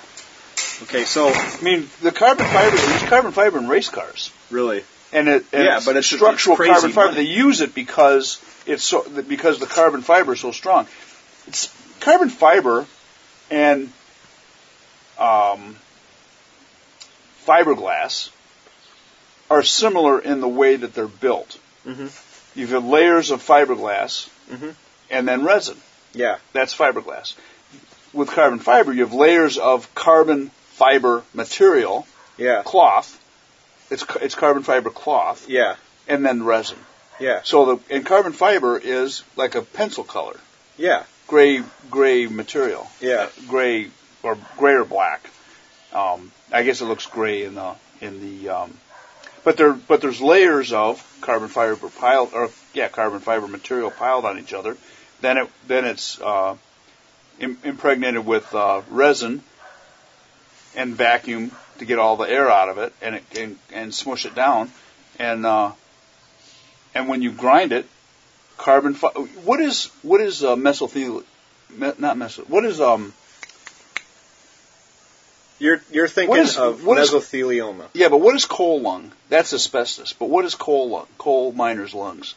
okay, 0.82 1.04
so 1.04 1.28
I 1.28 1.58
mean, 1.62 1.88
the 2.02 2.12
carbon 2.12 2.44
fiber, 2.46 2.76
there's 2.76 3.02
carbon 3.04 3.32
fiber 3.32 3.58
in 3.58 3.66
race 3.68 3.88
cars. 3.88 4.30
really, 4.50 4.84
And 5.12 5.28
it, 5.28 5.44
and 5.52 5.64
Yeah, 5.64 5.80
but 5.84 5.96
it's- 5.96 6.06
structural 6.06 6.56
it's 6.60 6.72
carbon 6.72 6.92
fiber. 6.92 7.06
money. 7.12 7.24
They 7.24 7.30
use 7.30 7.60
it 7.60 7.74
because 7.74 8.40
it's 8.66 8.84
so 8.84 9.04
because 9.26 9.58
the 9.58 9.66
carbon 9.66 10.02
fiber 10.02 10.34
is 10.34 10.40
so 10.40 10.52
strong. 10.52 10.86
It's 11.48 11.68
carbon 12.00 12.28
fiber 12.30 12.86
and 13.50 13.92
um, 15.18 15.76
fiberglass 17.46 18.30
are 19.50 19.62
similar 19.62 20.20
in 20.20 20.40
the 20.40 20.48
way 20.48 20.76
that 20.76 20.94
they're 20.94 21.08
built. 21.08 21.58
Mhm. 21.86 22.10
You 22.54 22.66
have 22.68 22.84
layers 22.84 23.30
of 23.30 23.42
fiberglass 23.44 24.28
Mhm. 24.52 24.74
and 25.10 25.26
then 25.28 25.44
resin. 25.44 25.80
yeah, 26.12 26.38
That's 26.52 26.74
fiberglass. 26.74 27.34
With 28.12 28.30
carbon 28.30 28.58
fiber, 28.58 28.92
you 28.92 29.02
have 29.02 29.12
layers 29.14 29.58
of 29.58 29.92
carbon 29.94 30.50
fiber 30.72 31.22
material, 31.34 32.06
yeah, 32.36 32.62
cloth. 32.64 33.16
It's 33.90 34.04
it's 34.20 34.34
carbon 34.34 34.62
fiber 34.62 34.90
cloth, 34.90 35.48
yeah, 35.48 35.76
and 36.06 36.24
then 36.24 36.44
resin. 36.44 36.78
yeah, 37.18 37.40
So 37.44 37.64
the 37.76 37.94
and 37.94 38.06
carbon 38.06 38.32
fiber 38.32 38.78
is 38.78 39.22
like 39.36 39.54
a 39.54 39.62
pencil 39.62 40.04
color, 40.04 40.36
yeah, 40.78 41.04
gray 41.26 41.62
gray 41.90 42.26
material, 42.26 42.88
yeah. 43.00 43.28
gray 43.48 43.90
or 44.22 44.38
gray 44.56 44.74
or 44.74 44.84
black. 44.84 45.28
Um, 45.92 46.30
I 46.52 46.62
guess 46.62 46.80
it 46.80 46.84
looks 46.86 47.06
gray 47.06 47.44
in 47.44 47.54
the 47.56 47.74
in 48.00 48.20
the. 48.20 48.48
Um, 48.50 48.74
but 49.42 49.56
there 49.56 49.72
but 49.72 50.00
there's 50.00 50.20
layers 50.20 50.72
of 50.72 51.02
carbon 51.20 51.48
fiber 51.48 51.76
piled 51.88 52.30
or 52.32 52.50
yeah 52.74 52.88
carbon 52.88 53.20
fiber 53.20 53.48
material 53.48 53.90
piled 53.90 54.24
on 54.24 54.38
each 54.38 54.52
other. 54.52 54.76
Then 55.20 55.36
it 55.38 55.48
then 55.66 55.84
it's 55.84 56.20
uh, 56.20 56.56
im- 57.40 57.58
impregnated 57.64 58.24
with 58.24 58.54
uh, 58.54 58.82
resin 58.90 59.42
and 60.76 60.94
vacuum 60.94 61.50
to 61.80 61.84
get 61.84 61.98
all 61.98 62.16
the 62.16 62.30
air 62.30 62.48
out 62.48 62.68
of 62.68 62.78
it 62.78 62.92
and 63.02 63.16
it, 63.16 63.24
and, 63.38 63.58
and 63.72 63.94
smush 63.94 64.24
it 64.24 64.34
down 64.34 64.70
and 65.18 65.44
uh, 65.44 65.72
and 66.94 67.08
when 67.08 67.20
you 67.22 67.30
grind 67.30 67.72
it, 67.72 67.86
carbon. 68.56 68.94
Fi- 68.94 69.12
what 69.44 69.60
is 69.60 69.86
what 70.02 70.20
is 70.20 70.42
uh, 70.42 70.56
mesothelium? 70.56 71.24
Me- 71.70 71.92
not 71.98 72.16
meso. 72.16 72.48
What 72.48 72.64
is 72.64 72.80
um? 72.80 73.12
You're 75.58 75.82
you're 75.92 76.08
thinking 76.08 76.36
is- 76.38 76.56
of 76.56 76.84
what 76.84 76.98
is- 76.98 77.10
mesothelioma. 77.10 77.86
Yeah, 77.92 78.08
but 78.08 78.18
what 78.18 78.34
is 78.34 78.46
coal 78.46 78.80
lung? 78.80 79.12
That's 79.28 79.52
asbestos. 79.52 80.14
But 80.14 80.30
what 80.30 80.44
is 80.44 80.54
coal 80.54 80.88
lung? 80.90 81.06
Coal 81.18 81.52
miners' 81.52 81.94
lungs. 81.94 82.34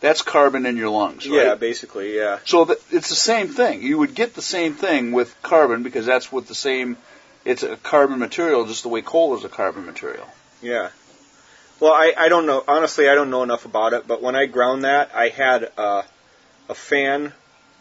That's 0.00 0.20
carbon 0.20 0.66
in 0.66 0.76
your 0.76 0.90
lungs, 0.90 1.26
right? 1.26 1.46
Yeah, 1.46 1.54
basically, 1.54 2.14
yeah. 2.16 2.38
So 2.44 2.66
th- 2.66 2.78
it's 2.92 3.08
the 3.08 3.14
same 3.14 3.48
thing. 3.48 3.82
You 3.82 3.96
would 3.98 4.14
get 4.14 4.34
the 4.34 4.42
same 4.42 4.74
thing 4.74 5.12
with 5.12 5.34
carbon 5.42 5.82
because 5.82 6.04
that's 6.04 6.30
what 6.30 6.46
the 6.48 6.54
same. 6.54 6.98
It's 7.46 7.62
a 7.62 7.76
carbon 7.76 8.18
material, 8.18 8.66
just 8.66 8.82
the 8.82 8.88
way 8.88 9.02
coal 9.02 9.36
is 9.36 9.44
a 9.44 9.48
carbon 9.48 9.86
material. 9.86 10.26
Yeah. 10.60 10.90
Well, 11.78 11.92
I, 11.92 12.12
I 12.18 12.28
don't 12.28 12.46
know. 12.46 12.64
Honestly, 12.66 13.08
I 13.08 13.14
don't 13.14 13.30
know 13.30 13.44
enough 13.44 13.64
about 13.64 13.92
it. 13.92 14.08
But 14.08 14.20
when 14.20 14.34
I 14.34 14.46
ground 14.46 14.84
that, 14.84 15.12
I 15.14 15.28
had 15.28 15.70
uh, 15.78 16.02
a 16.68 16.74
fan 16.74 17.32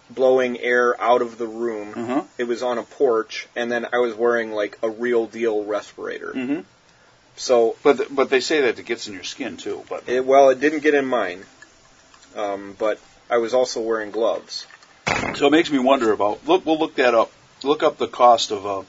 blowing 0.10 0.60
air 0.60 1.00
out 1.02 1.24
of 1.24 1.40
the 1.40 1.48
room. 1.48 1.94
Mm-hmm. 1.94 2.20
It 2.38 2.44
was 2.44 2.62
on 2.62 2.78
a 2.78 2.84
porch, 2.84 3.48
and 3.56 3.72
then 3.72 3.88
I 3.92 3.98
was 3.98 4.14
wearing 4.14 4.52
like 4.52 4.78
a 4.84 4.90
real 4.90 5.26
deal 5.26 5.64
respirator. 5.64 6.32
Mm-hmm. 6.36 6.60
So, 7.38 7.76
But 7.84 7.98
th- 7.98 8.10
but 8.12 8.30
they 8.30 8.42
say 8.42 8.62
that 8.62 8.78
it 8.78 8.86
gets 8.86 9.08
in 9.08 9.14
your 9.14 9.24
skin 9.24 9.58
too. 9.58 9.84
But 9.90 10.08
it, 10.08 10.26
well, 10.26 10.50
it 10.50 10.60
didn't 10.60 10.84
get 10.84 10.94
in 10.94 11.06
mine. 11.06 11.44
Um, 12.36 12.76
but 12.78 13.00
I 13.32 13.38
was 13.40 13.54
also 13.54 13.82
wearing 13.82 14.12
gloves. 14.12 14.68
So 15.36 15.48
it 15.48 15.52
makes 15.52 15.72
me 15.72 15.80
wonder 15.80 16.12
about. 16.12 16.46
Look, 16.46 16.66
we'll 16.66 16.78
look 16.78 16.96
that 16.96 17.16
up. 17.16 17.32
Look 17.64 17.82
up 17.82 17.98
the 17.98 18.08
cost 18.08 18.52
of 18.52 18.66
uh, 18.66 18.84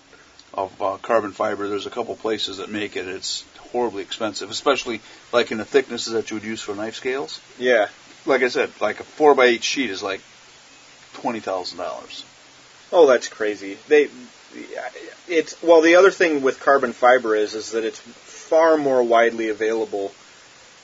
of 0.57 0.81
uh, 0.83 0.97
carbon 1.03 1.33
fiber. 1.33 1.69
There's 1.69 1.87
a 1.87 1.91
couple 1.91 2.15
places 2.17 2.57
that 2.59 2.71
make 2.71 2.97
it. 2.97 3.07
It's 3.07 3.45
horribly 3.73 4.03
expensive, 4.03 4.51
especially 4.51 5.01
like 5.33 5.53
in 5.53 5.59
the 5.59 5.65
thicknesses 5.65 6.13
that 6.15 6.31
you 6.31 6.37
would 6.37 6.45
use 6.45 6.61
for 6.63 6.75
knife 6.75 6.95
scales. 6.97 7.41
Yeah. 7.59 7.89
Like 8.25 8.43
I 8.43 8.49
said, 8.49 8.71
like 8.81 9.01
a 9.01 9.05
four 9.05 9.35
by 9.35 9.47
eight 9.47 9.63
sheet 9.63 9.91
is 9.91 10.03
like 10.03 10.21
twenty 11.15 11.41
thousand 11.41 11.79
dollars. 11.79 12.25
Oh, 12.93 13.07
that's 13.07 13.29
crazy. 13.29 13.79
They, 13.89 14.09
it's 15.29 15.61
well. 15.63 15.81
The 15.81 15.97
other 15.97 16.11
thing 16.11 16.43
with 16.43 16.61
carbon 16.61 16.93
fiber 16.93 17.35
is 17.37 17.55
is 17.55 17.73
that 17.73 17.85
it's 17.85 17.99
far 18.01 18.77
more 18.77 19.03
widely 19.03 19.49
available 19.49 20.13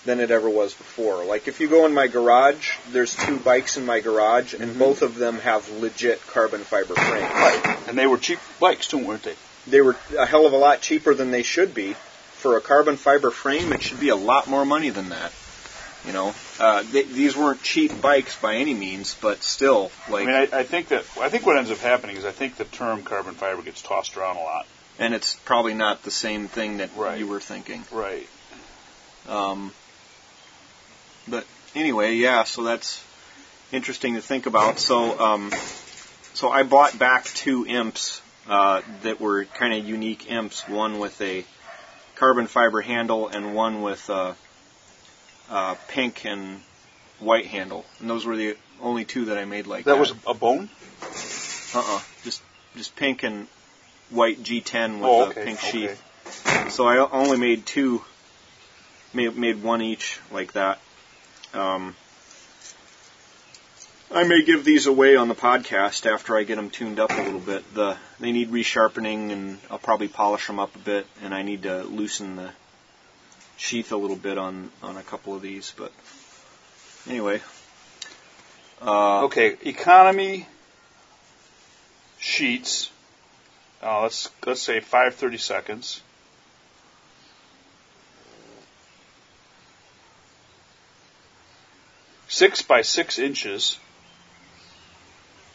than 0.04 0.18
it 0.18 0.30
ever 0.32 0.50
was 0.50 0.74
before. 0.74 1.24
Like 1.24 1.46
if 1.48 1.61
you 1.61 1.68
go 1.68 1.87
in 1.87 1.94
my 1.94 2.08
garage, 2.08 2.76
there's 2.90 3.14
two 3.16 3.38
bikes 3.38 3.76
in 3.76 3.87
my 3.87 4.00
garage, 4.00 4.52
and 4.54 4.74
Mhm. 4.74 4.78
both 4.78 5.02
of 5.02 5.14
them 5.16 5.38
have 5.40 5.68
legit 5.80 6.20
carbon 6.26 6.62
fiber 6.64 6.94
frames. 6.94 7.22
Right. 7.32 7.78
And 7.88 7.96
they 7.96 8.06
were 8.08 8.18
cheap 8.18 8.40
bikes 8.61 8.88
too, 8.88 8.98
weren't 8.98 9.22
they? 9.22 9.37
They 9.66 9.81
were 9.81 9.96
a 10.18 10.27
hell 10.27 10.46
of 10.46 10.53
a 10.53 10.57
lot 10.57 10.81
cheaper 10.81 11.14
than 11.14 11.31
they 11.31 11.42
should 11.42 11.75
be. 11.75 11.94
For 12.35 12.57
a 12.57 12.61
carbon 12.61 12.96
fiber 12.96 13.31
frame, 13.31 13.72
it 13.72 13.83
should 13.83 14.01
be 14.01 14.09
a 14.09 14.16
lot 14.16 14.48
more 14.48 14.64
money 14.64 14.90
than 14.90 15.11
that. 15.11 15.33
You 16.05 16.12
know, 16.12 16.35
uh, 16.59 16.83
th- 16.83 17.07
these 17.11 17.37
weren't 17.37 17.62
cheap 17.62 18.01
bikes 18.03 18.37
by 18.37 18.57
any 18.57 18.75
means, 18.75 19.16
but 19.20 19.44
still, 19.44 19.92
like. 20.11 20.27
I 20.27 20.40
mean, 20.40 20.48
I, 20.53 20.59
I 20.59 20.62
think 20.64 20.88
that 20.88 21.05
I 21.20 21.29
think 21.29 21.46
what 21.46 21.57
ends 21.57 21.70
up 21.70 21.79
happening 21.79 22.16
is 22.16 22.25
I 22.25 22.33
think 22.33 22.57
the 22.57 22.64
term 22.64 23.05
carbon 23.05 23.35
fiber 23.35 23.62
gets 23.62 23.81
tossed 23.83 24.16
around 24.16 24.37
a 24.37 24.40
lot. 24.40 24.66
and 24.98 25.14
it's 25.14 25.37
probably 25.44 25.75
not 25.75 26.03
the 26.03 26.11
same 26.11 26.48
thing 26.48 26.79
that 26.79 26.90
Right. 26.96 27.18
you 27.20 27.29
were 27.29 27.38
thinking. 27.38 27.85
Right. 27.92 28.29
Um, 29.29 29.72
but 31.29 31.46
anyway, 31.77 32.14
yeah. 32.14 32.42
So 32.42 32.64
that's 32.64 33.01
interesting 33.70 34.14
to 34.16 34.20
think 34.20 34.46
about. 34.46 34.81
So, 34.81 35.16
um, 35.20 35.53
so 36.35 36.51
I 36.51 36.64
bought 36.64 36.98
back 36.98 37.25
two 37.27 37.64
imps 37.64 38.20
uh, 38.48 38.83
that 39.02 39.20
were 39.20 39.44
kind 39.44 39.74
of 39.74 39.87
unique 39.87 40.31
imps. 40.31 40.68
One 40.68 40.98
with 40.98 41.20
a 41.20 41.44
carbon 42.16 42.46
fiber 42.46 42.81
handle, 42.81 43.28
and 43.28 43.55
one 43.55 43.83
with 43.83 44.09
a, 44.11 44.37
uh, 45.50 45.74
pink 45.88 46.24
and 46.24 46.61
white 47.20 47.46
handle. 47.46 47.85
And 48.00 48.09
those 48.11 48.24
were 48.26 48.37
the 48.37 48.57
only 48.81 49.05
two 49.05 49.26
that 49.26 49.38
I 49.38 49.44
made 49.44 49.66
like 49.66 49.85
that. 49.85 49.94
That 49.94 50.00
was 50.00 50.12
a 50.26 50.35
bone. 50.35 50.68
uh-uh, 51.74 52.00
just 52.24 52.42
just 52.76 52.96
pink 52.96 53.22
and 53.22 53.46
white 54.11 54.42
G10 54.42 54.94
with 54.96 55.05
Oh, 55.05 55.22
a 55.24 55.28
okay. 55.28 55.44
pink 55.44 55.59
okay. 55.59 55.70
sheath. 55.70 56.72
So 56.72 56.87
I 56.87 56.98
only 56.98 57.37
made 57.38 57.66
two, 57.66 58.02
made, 59.12 59.37
made 59.37 59.62
one 59.62 59.83
each 59.83 60.18
like 60.31 60.52
that. 60.52 60.81
Um, 61.52 61.94
I 64.14 64.25
may 64.25 64.42
give 64.42 64.62
these 64.62 64.87
away 64.87 65.16
on 65.16 65.29
the 65.29 65.35
podcast 65.35 66.05
after 66.05 66.37
I 66.37 66.42
get 66.42 66.57
them 66.57 66.68
tuned 66.68 67.01
up 67.01 67.11
a 67.11 67.22
little 67.22 67.40
bit. 67.40 67.75
The 67.75 67.96
they 68.20 68.31
need 68.31 68.51
resharpening, 68.51 69.33
and 69.33 69.59
I'll 69.70 69.79
probably 69.79 70.09
polish 70.09 70.46
them 70.46 70.59
up 70.59 70.75
a 70.77 70.79
bit, 70.79 71.07
and 71.22 71.33
I 71.33 71.40
need 71.42 71.62
to 71.62 71.83
loosen 71.85 72.37
the 72.37 72.51
sheath 73.57 73.90
a 73.90 73.96
little 73.96 74.16
bit 74.16 74.37
on 74.37 74.70
on 74.83 74.98
a 74.98 75.03
couple 75.03 75.35
of 75.35 75.40
these. 75.40 75.72
But 75.75 75.92
anyway, 77.09 77.40
uh, 78.83 79.25
Okay, 79.25 79.57
economy 79.62 80.46
sheets. 82.18 82.90
Uh, 83.83 84.03
let's 84.03 84.29
let's 84.44 84.61
say 84.61 84.81
five 84.81 85.14
thirty 85.14 85.38
seconds. 85.38 86.03
Six 92.29 92.61
by 92.61 92.83
six 92.83 93.18
inches 93.18 93.79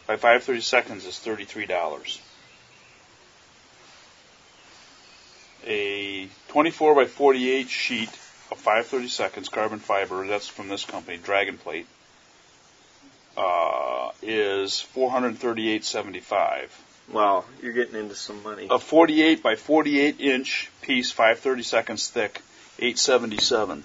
by 0.07 0.15
five 0.17 0.43
thirty 0.43 0.61
seconds 0.61 1.05
is 1.05 1.19
thirty 1.19 1.45
three 1.45 1.65
dollars. 1.65 2.19
A 5.65 6.29
twenty 6.47 6.71
four 6.71 6.95
by 6.95 7.05
forty 7.05 7.51
eight 7.51 7.69
sheet 7.69 8.09
of 8.51 8.57
five 8.57 8.87
thirty 8.87 9.09
seconds 9.09 9.49
carbon 9.49 9.79
fiber. 9.79 10.25
That's 10.25 10.47
from 10.47 10.69
this 10.69 10.85
company, 10.85 11.17
DragonPlate 11.17 11.85
uh, 13.37 14.11
is 14.21 14.79
four 14.79 15.11
hundred 15.11 15.37
thirty-eight 15.37 15.85
seventy-five. 15.85 16.75
wow, 17.11 17.45
you're 17.61 17.73
getting 17.73 17.95
into 17.95 18.15
some 18.15 18.41
money. 18.43 18.67
A 18.69 18.79
forty-eight 18.79 19.43
by 19.43 19.55
forty-eight 19.55 20.19
inch 20.19 20.71
piece, 20.81 21.11
five 21.11 21.39
thirty 21.39 21.63
seconds 21.63 22.09
thick, 22.09 22.41
eight 22.79 22.97
seventy-seven. 22.97 23.83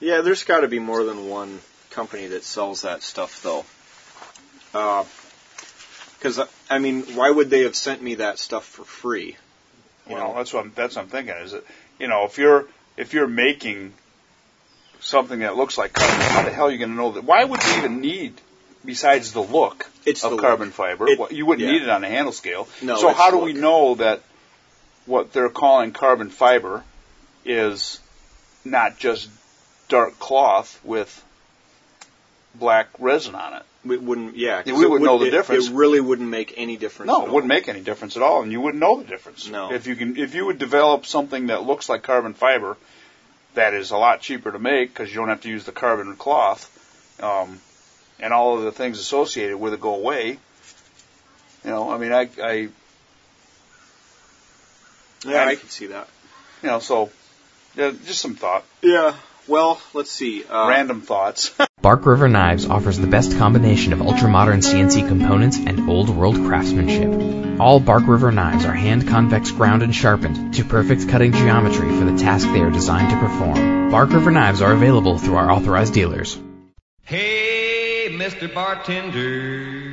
Yeah, 0.00 0.20
there's 0.20 0.44
got 0.44 0.60
to 0.60 0.68
be 0.68 0.78
more 0.78 1.04
than 1.04 1.28
one 1.28 1.60
company 1.90 2.28
that 2.28 2.44
sells 2.44 2.82
that 2.82 3.02
stuff, 3.02 3.42
though. 3.42 3.64
Uh, 4.74 5.04
because 6.18 6.40
I 6.68 6.78
mean, 6.78 7.02
why 7.14 7.30
would 7.30 7.48
they 7.50 7.62
have 7.62 7.76
sent 7.76 8.02
me 8.02 8.16
that 8.16 8.38
stuff 8.38 8.64
for 8.64 8.84
free? 8.84 9.36
You 10.08 10.14
Well, 10.14 10.28
know? 10.28 10.34
that's 10.36 10.52
what 10.52 10.64
I'm, 10.64 10.72
that's 10.74 10.96
what 10.96 11.02
I'm 11.02 11.08
thinking. 11.08 11.34
Is 11.36 11.52
that 11.52 11.64
you 11.98 12.08
know 12.08 12.24
if 12.24 12.38
you're 12.38 12.66
if 12.96 13.12
you're 13.14 13.28
making 13.28 13.92
something 15.00 15.40
that 15.40 15.56
looks 15.56 15.78
like 15.78 15.92
carbon, 15.92 16.20
how 16.20 16.42
the 16.42 16.50
hell 16.50 16.66
are 16.66 16.70
you 16.70 16.78
going 16.78 16.90
to 16.90 16.96
know 16.96 17.12
that? 17.12 17.24
Why 17.24 17.44
would 17.44 17.62
you 17.64 17.76
even 17.78 18.00
need? 18.00 18.40
Besides 18.84 19.32
the 19.32 19.42
look 19.42 19.90
It's 20.06 20.24
of 20.24 20.30
the 20.30 20.36
carbon 20.38 20.68
look. 20.68 20.74
fiber, 20.74 21.08
It- 21.08 21.32
you 21.32 21.44
wouldn't 21.46 21.66
yeah. 21.66 21.72
need 21.72 21.82
it 21.82 21.88
on 21.88 22.04
a 22.04 22.08
handle 22.08 22.32
scale. 22.32 22.68
No, 22.80 22.96
so 22.96 23.12
how 23.12 23.30
do 23.30 23.36
look. 23.36 23.44
we 23.46 23.52
know 23.52 23.96
that 23.96 24.22
what 25.04 25.32
they're 25.32 25.50
calling 25.50 25.92
carbon 25.92 26.30
fiber 26.30 26.84
is 27.44 27.98
not 28.64 28.96
just 28.98 29.28
dark 29.88 30.18
cloth 30.20 30.80
with 30.84 31.22
black 32.54 32.88
resin 32.98 33.34
on 33.34 33.54
it? 33.54 33.62
We 33.88 33.96
wouldn't. 33.96 34.36
Yeah, 34.36 34.62
we 34.66 34.72
it 34.84 34.90
would 34.90 35.02
know 35.02 35.18
the 35.18 35.26
it- 35.26 35.30
difference. 35.30 35.68
It 35.68 35.72
really 35.74 36.00
wouldn't 36.00 36.28
make 36.28 36.54
any 36.56 36.76
difference. 36.76 37.08
No, 37.08 37.24
it 37.26 37.30
wouldn't 37.32 37.48
make 37.48 37.68
any 37.68 37.80
difference 37.80 38.16
at 38.16 38.22
all, 38.22 38.42
and 38.42 38.52
you 38.52 38.60
wouldn't 38.60 38.80
know 38.80 38.98
the 39.00 39.04
difference. 39.08 39.48
No. 39.48 39.72
If 39.72 39.86
you 39.86 39.96
can, 39.96 40.16
if 40.16 40.34
you 40.34 40.46
would 40.46 40.58
develop 40.58 41.06
something 41.06 41.46
that 41.48 41.62
looks 41.64 41.88
like 41.88 42.02
carbon 42.02 42.34
fiber, 42.34 42.76
that 43.54 43.74
is 43.74 43.90
a 43.90 43.96
lot 43.96 44.20
cheaper 44.20 44.52
to 44.52 44.58
make 44.58 44.90
because 44.92 45.08
you 45.10 45.16
don't 45.16 45.28
have 45.28 45.40
to 45.42 45.48
use 45.48 45.64
the 45.64 45.72
carbon 45.72 46.14
cloth, 46.16 46.68
um, 47.20 47.60
and 48.20 48.32
all 48.32 48.58
of 48.58 48.64
the 48.64 48.72
things 48.72 48.98
associated 49.00 49.56
with 49.58 49.72
it 49.74 49.80
go 49.80 49.94
away. 49.94 50.38
You 51.64 51.70
know, 51.70 51.90
I 51.90 51.98
mean, 51.98 52.12
I, 52.12 52.28
I, 52.42 52.68
Yeah, 55.26 55.42
I- 55.44 55.48
I 55.50 55.54
can 55.56 55.68
see 55.68 55.86
that. 55.86 56.08
You 56.62 56.68
know, 56.68 56.78
so 56.80 57.10
yeah, 57.76 57.92
just 58.06 58.20
some 58.20 58.34
thought, 58.34 58.64
Yeah. 58.82 59.14
Well, 59.48 59.80
let's 59.94 60.10
see. 60.10 60.44
Uh, 60.44 60.68
random 60.68 61.00
thoughts. 61.00 61.54
Bark 61.80 62.04
River 62.04 62.28
Knives 62.28 62.66
offers 62.66 62.98
the 62.98 63.06
best 63.06 63.38
combination 63.38 63.92
of 63.94 64.02
ultra-modern 64.02 64.60
CNC 64.60 65.08
components 65.08 65.58
and 65.58 65.88
old-world 65.88 66.36
craftsmanship. 66.36 67.60
All 67.60 67.80
Bark 67.80 68.06
River 68.06 68.30
knives 68.30 68.64
are 68.64 68.74
hand 68.74 69.08
convex 69.08 69.50
ground 69.50 69.82
and 69.82 69.94
sharpened 69.94 70.54
to 70.54 70.64
perfect 70.64 71.08
cutting 71.08 71.32
geometry 71.32 71.88
for 71.98 72.04
the 72.04 72.18
task 72.18 72.46
they 72.52 72.60
are 72.60 72.70
designed 72.70 73.10
to 73.10 73.18
perform. 73.18 73.90
Bark 73.90 74.10
River 74.10 74.30
knives 74.30 74.60
are 74.60 74.72
available 74.72 75.18
through 75.18 75.36
our 75.36 75.50
authorized 75.50 75.94
dealers. 75.94 76.38
Hey, 77.04 78.08
Mr. 78.10 78.52
Bartender, 78.52 79.92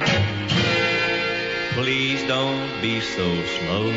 please 1.75 2.23
don't 2.27 2.81
be 2.81 2.99
so 2.99 3.45
slow. 3.45 3.89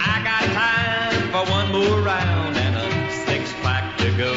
I 0.00 0.20
got 0.24 0.42
time 0.52 1.30
for 1.30 1.50
one 1.50 1.72
more 1.72 2.00
round 2.00 2.55
go. 4.16 4.32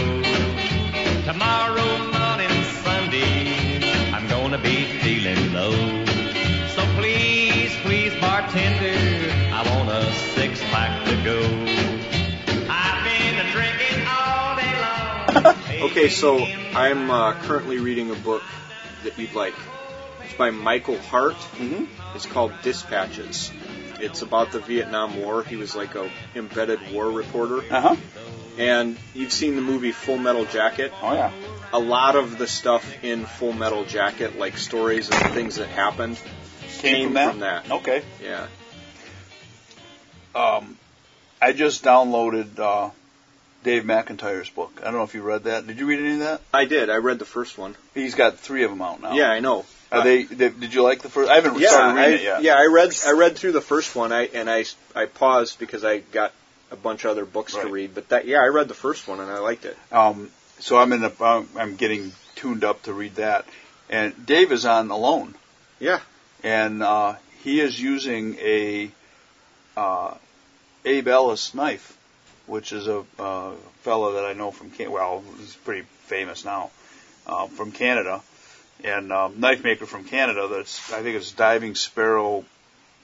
Tomorrow 1.25 1.97
morning, 2.11 2.63
Sunday, 2.83 4.11
I'm 4.11 4.27
gonna 4.27 4.57
be 4.57 4.85
feeling 5.01 5.53
low. 5.53 5.71
So 6.75 6.81
please, 6.97 7.71
please, 7.83 8.13
bartender, 8.19 9.31
I 9.53 9.63
want 9.69 9.89
a 9.89 10.11
six 10.35 10.59
pack 10.71 11.05
to 11.07 11.15
go. 11.23 11.39
I've 12.69 13.03
been 13.03 13.51
drinking 13.51 14.05
all 14.07 14.55
day 14.57 14.73
long. 15.83 15.89
Okay, 15.91 16.09
so 16.09 16.39
I'm 16.39 17.09
uh, 17.09 17.33
currently 17.43 17.77
reading 17.79 18.11
a 18.11 18.15
book 18.15 18.43
that 19.03 19.17
you'd 19.17 19.33
like. 19.33 19.55
It's 20.25 20.33
by 20.33 20.51
Michael 20.51 20.97
Hart. 20.97 21.35
Mhm. 21.57 21.87
It's 22.15 22.25
called 22.25 22.51
Dispatches. 22.63 23.51
It's 24.01 24.21
about 24.21 24.51
the 24.51 24.59
Vietnam 24.59 25.21
War. 25.21 25.43
He 25.43 25.57
was 25.57 25.75
like 25.75 25.95
a 25.95 26.09
embedded 26.35 26.79
war 26.93 27.09
reporter. 27.11 27.63
uh 27.73 27.81
huh. 27.81 27.95
And 28.59 28.97
you've 29.15 29.31
seen 29.31 29.55
the 29.55 29.61
movie 29.61 29.91
Full 29.93 30.17
Metal 30.17 30.45
Jacket. 30.45 30.91
Oh 31.01 31.13
yeah. 31.13 31.31
A 31.71 31.79
lot 31.79 32.15
of 32.15 32.37
the 32.37 32.45
stuff 32.47 33.03
in 33.03 33.25
Full 33.25 33.53
Metal 33.53 33.85
Jacket, 33.85 34.37
like 34.37 34.57
stories 34.57 35.09
and 35.09 35.33
things 35.33 35.55
that 35.55 35.69
happened, 35.69 36.19
came 36.79 37.13
from 37.13 37.39
that. 37.39 37.71
Okay. 37.71 38.03
Yeah. 38.21 38.47
Um, 40.35 40.77
I 41.41 41.53
just 41.53 41.83
downloaded 41.83 42.59
uh, 42.59 42.89
Dave 43.63 43.83
McIntyre's 43.83 44.49
book. 44.49 44.79
I 44.81 44.85
don't 44.85 44.95
know 44.95 45.03
if 45.03 45.13
you 45.13 45.21
read 45.21 45.45
that. 45.45 45.65
Did 45.65 45.79
you 45.79 45.85
read 45.85 45.99
any 45.99 46.13
of 46.13 46.19
that? 46.19 46.41
I 46.53 46.65
did. 46.65 46.89
I 46.89 46.97
read 46.97 47.19
the 47.19 47.25
first 47.25 47.57
one. 47.57 47.75
He's 47.93 48.15
got 48.15 48.37
three 48.39 48.63
of 48.63 48.69
them 48.71 48.81
out 48.81 49.01
now. 49.01 49.13
Yeah, 49.13 49.29
I 49.31 49.39
know. 49.39 49.65
Are 49.91 50.03
they? 50.03 50.23
Did, 50.23 50.59
did 50.59 50.73
you 50.73 50.83
like 50.83 51.01
the 51.01 51.09
first? 51.09 51.31
I 51.31 51.35
haven't 51.35 51.59
Yeah, 51.59 51.69
started 51.69 51.99
I, 51.99 52.05
reading 52.05 52.19
it 52.19 52.23
yet. 52.23 52.43
yeah. 52.43 52.55
I 52.55 52.65
read. 52.65 52.93
I 53.07 53.11
read 53.13 53.35
through 53.37 53.53
the 53.53 53.61
first 53.61 53.95
one. 53.95 54.11
I 54.11 54.25
and 54.25 54.49
I 54.49 54.65
I 54.95 55.05
paused 55.05 55.57
because 55.59 55.83
I 55.83 55.99
got 55.99 56.31
a 56.71 56.75
bunch 56.75 57.03
of 57.05 57.11
other 57.11 57.25
books 57.25 57.53
to 57.55 57.67
read. 57.67 57.93
But 57.95 58.09
that 58.09 58.25
yeah, 58.25 58.39
I 58.41 58.47
read 58.47 58.67
the 58.67 58.73
first 58.73 59.07
one 59.07 59.19
and 59.19 59.29
I 59.31 59.39
liked 59.39 59.65
it. 59.65 59.77
Um, 59.91 60.29
so 60.59 60.77
I'm 60.77 60.91
in 60.93 61.01
the. 61.01 61.11
I'm- 61.23 61.49
I'm 61.57 61.75
getting 61.75 62.11
tuned 62.35 62.63
up 62.63 62.83
to 62.83 62.93
read 62.93 63.15
that, 63.15 63.45
and 63.89 64.25
Dave 64.25 64.51
is 64.51 64.65
on 64.65 64.91
alone, 64.91 65.35
Yeah. 65.79 65.99
and 66.43 66.81
uh, 66.83 67.15
he 67.43 67.59
is 67.59 67.79
using 67.79 68.37
a 68.39 68.91
uh, 69.77 70.13
Abe 70.85 71.07
Elias 71.07 71.53
knife, 71.53 71.97
which 72.47 72.71
is 72.71 72.87
a 72.87 73.03
uh, 73.17 73.51
fellow 73.81 74.13
that 74.13 74.25
I 74.25 74.33
know 74.33 74.51
from 74.51 74.69
Can- 74.71 74.91
well, 74.91 75.23
he's 75.37 75.55
pretty 75.55 75.85
famous 76.07 76.45
now 76.45 76.71
uh, 77.27 77.47
from 77.47 77.71
Canada, 77.71 78.21
and 78.83 79.11
um, 79.11 79.39
knife 79.39 79.63
maker 79.63 79.85
from 79.85 80.03
Canada. 80.05 80.47
That's 80.49 80.91
I 80.93 81.01
think 81.03 81.15
it's 81.17 81.31
Diving 81.31 81.75
Sparrow 81.75 82.45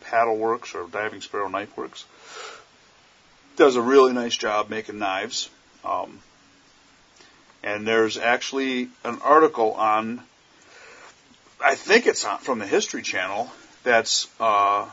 Paddle 0.02 0.38
Works 0.38 0.76
or 0.76 0.88
Diving 0.88 1.22
Sparrow 1.22 1.48
Knife 1.50 1.76
Works. 1.78 2.06
Does 3.56 3.76
a 3.76 3.82
really 3.82 4.14
nice 4.14 4.36
job 4.36 4.70
making 4.70 5.00
knives. 5.00 5.50
Um, 5.84 6.20
and 7.64 7.88
there's 7.88 8.18
actually 8.18 8.90
an 9.04 9.20
article 9.24 9.72
on, 9.74 10.22
I 11.64 11.76
think 11.76 12.06
it's 12.06 12.26
on, 12.26 12.40
from 12.40 12.60
the 12.60 12.68
History 12.68 13.02
Channel, 13.02 13.50
that's 13.84 14.28
uh, 14.40 14.88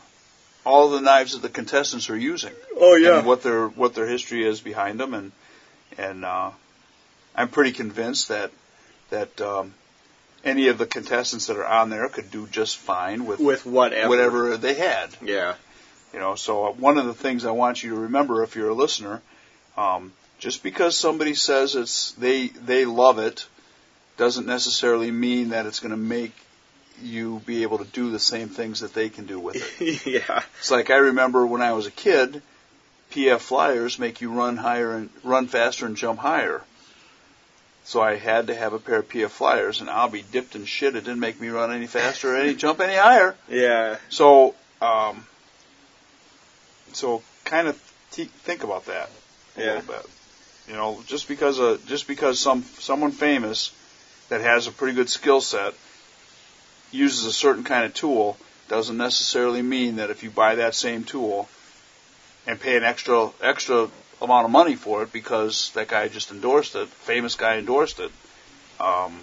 all 0.65 0.89
the 0.89 1.01
knives 1.01 1.33
that 1.33 1.41
the 1.41 1.49
contestants 1.49 2.09
are 2.09 2.17
using 2.17 2.53
Oh 2.79 2.95
yeah. 2.95 3.17
and 3.19 3.27
what 3.27 3.43
their 3.43 3.67
what 3.67 3.95
their 3.95 4.07
history 4.07 4.45
is 4.45 4.61
behind 4.61 4.99
them, 4.99 5.13
and 5.13 5.31
and 5.97 6.23
uh, 6.23 6.51
I'm 7.35 7.49
pretty 7.49 7.71
convinced 7.71 8.29
that 8.29 8.51
that 9.09 9.41
um, 9.41 9.73
any 10.45 10.67
of 10.69 10.77
the 10.77 10.85
contestants 10.85 11.47
that 11.47 11.57
are 11.57 11.65
on 11.65 11.89
there 11.89 12.07
could 12.09 12.29
do 12.31 12.47
just 12.47 12.77
fine 12.77 13.25
with 13.25 13.39
With 13.39 13.65
whatever. 13.65 14.09
whatever 14.09 14.57
they 14.57 14.75
had. 14.75 15.09
Yeah. 15.23 15.55
You 16.13 16.19
know, 16.19 16.35
so 16.35 16.67
uh, 16.67 16.71
one 16.71 16.97
of 16.97 17.05
the 17.05 17.13
things 17.13 17.45
I 17.45 17.51
want 17.51 17.83
you 17.83 17.91
to 17.91 18.01
remember 18.01 18.43
if 18.43 18.55
you're 18.55 18.69
a 18.69 18.73
listener, 18.73 19.21
um, 19.75 20.13
just 20.37 20.61
because 20.61 20.95
somebody 20.95 21.33
says 21.33 21.75
it's 21.75 22.11
they 22.13 22.47
they 22.47 22.85
love 22.85 23.17
it, 23.17 23.47
doesn't 24.17 24.45
necessarily 24.45 25.11
mean 25.11 25.49
that 25.49 25.65
it's 25.65 25.79
going 25.79 25.91
to 25.91 25.97
make 25.97 26.33
you 27.01 27.41
be 27.45 27.63
able 27.63 27.79
to 27.79 27.85
do 27.85 28.11
the 28.11 28.19
same 28.19 28.49
things 28.49 28.81
that 28.81 28.93
they 28.93 29.09
can 29.09 29.25
do 29.25 29.39
with 29.39 29.55
it. 29.55 30.05
yeah. 30.05 30.43
It's 30.59 30.71
like 30.71 30.91
I 30.91 30.97
remember 30.97 31.45
when 31.45 31.61
I 31.61 31.73
was 31.73 31.87
a 31.87 31.91
kid, 31.91 32.41
PF 33.11 33.39
flyers 33.39 33.97
make 33.97 34.21
you 34.21 34.31
run 34.31 34.57
higher 34.57 34.93
and 34.93 35.09
run 35.23 35.47
faster 35.47 35.85
and 35.85 35.97
jump 35.97 36.19
higher. 36.19 36.61
So 37.85 38.01
I 38.01 38.15
had 38.15 38.47
to 38.47 38.55
have 38.55 38.73
a 38.73 38.79
pair 38.79 38.99
of 38.99 39.09
PF 39.09 39.29
flyers, 39.29 39.81
and 39.81 39.89
I'll 39.89 40.09
be 40.09 40.21
dipped 40.21 40.55
in 40.55 40.65
shit. 40.65 40.95
It 40.95 41.03
didn't 41.03 41.19
make 41.19 41.41
me 41.41 41.49
run 41.49 41.73
any 41.73 41.87
faster 41.87 42.33
or 42.33 42.37
any 42.37 42.55
jump 42.55 42.79
any 42.79 42.95
higher. 42.95 43.35
Yeah. 43.49 43.97
So, 44.09 44.55
um, 44.81 45.25
so 46.95 47.21
kind 47.45 47.67
of 47.67 47.77
think 48.11 48.63
about 48.63 48.85
that 48.85 49.09
a 49.57 49.59
Yeah. 49.59 49.65
little 49.67 49.81
bit. 49.81 50.05
You 50.67 50.73
know, 50.75 51.03
just 51.07 51.27
because 51.27 51.59
a 51.59 51.77
just 51.79 52.07
because 52.07 52.39
some 52.39 52.63
someone 52.79 53.11
famous 53.11 53.71
that 54.29 54.41
has 54.41 54.67
a 54.67 54.71
pretty 54.71 54.95
good 54.95 55.09
skill 55.09 55.41
set 55.41 55.73
uses 56.91 57.25
a 57.25 57.33
certain 57.33 57.63
kind 57.63 57.85
of 57.85 57.93
tool 57.93 58.37
doesn't 58.69 58.97
necessarily 58.97 59.61
mean 59.61 59.97
that 59.97 60.09
if 60.09 60.23
you 60.23 60.29
buy 60.29 60.55
that 60.55 60.73
same 60.73 61.03
tool 61.03 61.49
and 62.47 62.59
pay 62.59 62.77
an 62.77 62.83
extra 62.83 63.29
extra 63.41 63.89
amount 64.21 64.45
of 64.45 64.51
money 64.51 64.75
for 64.75 65.03
it 65.03 65.11
because 65.11 65.71
that 65.71 65.87
guy 65.89 66.07
just 66.07 66.31
endorsed 66.31 66.75
it, 66.75 66.87
famous 66.87 67.35
guy 67.35 67.57
endorsed 67.57 67.99
it, 67.99 68.11
um, 68.79 69.19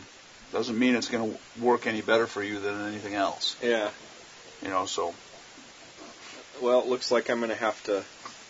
doesn't 0.53 0.79
mean 0.79 0.95
it's 0.95 1.09
going 1.09 1.33
to 1.33 1.63
work 1.63 1.87
any 1.87 2.03
better 2.03 2.27
for 2.27 2.43
you 2.43 2.61
than 2.61 2.87
anything 2.87 3.15
else. 3.15 3.57
Yeah. 3.63 3.89
You 4.63 4.69
know, 4.69 4.85
so 4.85 5.15
Well, 6.61 6.81
it 6.81 6.87
looks 6.87 7.11
like 7.11 7.31
I'm 7.31 7.39
going 7.39 7.51
to 7.51 7.57
have 7.57 7.83
to 7.85 8.05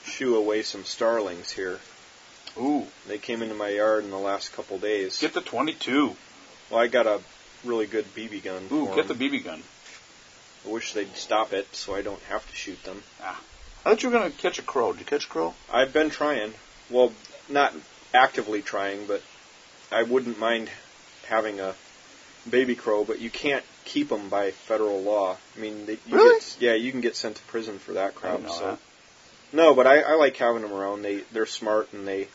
shoo 0.04 0.36
away 0.36 0.62
some 0.62 0.84
starlings 0.84 1.50
here. 1.50 1.78
ooh, 2.58 2.86
They 3.06 3.18
came 3.18 3.42
into 3.42 3.54
my 3.54 3.68
yard 3.68 4.04
in 4.04 4.10
the 4.10 4.18
last 4.18 4.52
couple 4.52 4.78
days. 4.78 5.18
get 5.20 5.34
the 5.34 5.40
22. 5.40 6.16
well, 6.70 6.80
I 6.80 6.86
got 6.88 7.06
a 7.06 7.20
really 7.64 7.86
good 7.86 8.06
BB 8.14 8.42
gun. 8.42 8.66
Ooh, 8.72 8.94
get 8.94 9.06
the 9.08 9.14
BB 9.14 9.44
gun. 9.44 9.62
I 10.66 10.70
wish 10.70 10.92
they'd 10.92 11.14
stop 11.16 11.52
it 11.52 11.74
so 11.74 11.94
I 11.94 12.02
don't 12.02 12.22
have 12.24 12.48
to 12.48 12.56
shoot 12.56 12.82
them. 12.84 13.02
Ah. 13.22 13.40
I 13.84 13.90
thought 13.90 14.02
you 14.02 14.10
were 14.10 14.18
going 14.18 14.30
to 14.30 14.36
catch 14.38 14.58
a 14.58 14.62
crow. 14.62 14.92
Did 14.92 15.00
you 15.00 15.06
catch 15.06 15.24
a 15.26 15.28
crow? 15.28 15.54
I've 15.72 15.92
been 15.92 16.10
trying. 16.10 16.52
Well, 16.90 17.12
not 17.48 17.72
actively 18.12 18.60
trying, 18.60 19.06
but 19.06 19.22
I 19.90 20.02
wouldn't 20.02 20.38
mind 20.38 20.68
having 21.26 21.60
a 21.60 21.74
baby 22.48 22.74
crow, 22.74 23.04
but 23.04 23.20
you 23.20 23.30
can't 23.30 23.64
keep 23.92 24.08
them 24.08 24.28
by 24.28 24.52
federal 24.52 25.00
law. 25.02 25.36
I 25.56 25.60
mean, 25.60 25.84
they, 25.86 25.98
you 26.06 26.16
Really? 26.16 26.38
Get, 26.40 26.56
yeah, 26.60 26.74
you 26.74 26.90
can 26.92 27.00
get 27.00 27.16
sent 27.16 27.36
to 27.36 27.42
prison 27.44 27.78
for 27.78 27.92
that 27.94 28.10
I 28.10 28.12
crap. 28.12 28.32
didn't 28.36 28.46
know 28.46 28.52
so 28.54 28.66
that. 28.66 28.78
no, 29.52 29.74
but 29.74 29.86
I, 29.86 30.00
I 30.00 30.14
like 30.14 30.36
having 30.36 30.62
them 30.62 30.72
around. 30.72 31.02
They 31.02 31.22
they're 31.32 31.46
smart 31.46 31.92
and 31.92 32.06
they 32.06 32.28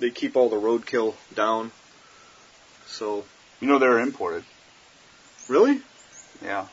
they 0.00 0.10
keep 0.10 0.36
all 0.36 0.48
the 0.48 0.56
roadkill 0.56 1.14
down. 1.34 1.70
So 2.86 3.24
You 3.60 3.68
know 3.68 3.78
they're 3.78 4.00
imported. 4.00 4.44
really, 5.48 5.80
Yeah. 6.42 6.66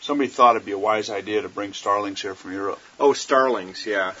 Somebody 0.00 0.28
thought 0.28 0.56
it'd 0.56 0.66
be 0.66 0.72
a 0.72 0.78
wise 0.78 1.10
idea 1.10 1.42
to 1.42 1.48
bring 1.48 1.72
starlings 1.74 2.20
here 2.20 2.34
from 2.34 2.52
Europe. 2.52 2.80
oh 2.98 3.12
starlings, 3.12 3.86
yeah. 3.86 4.14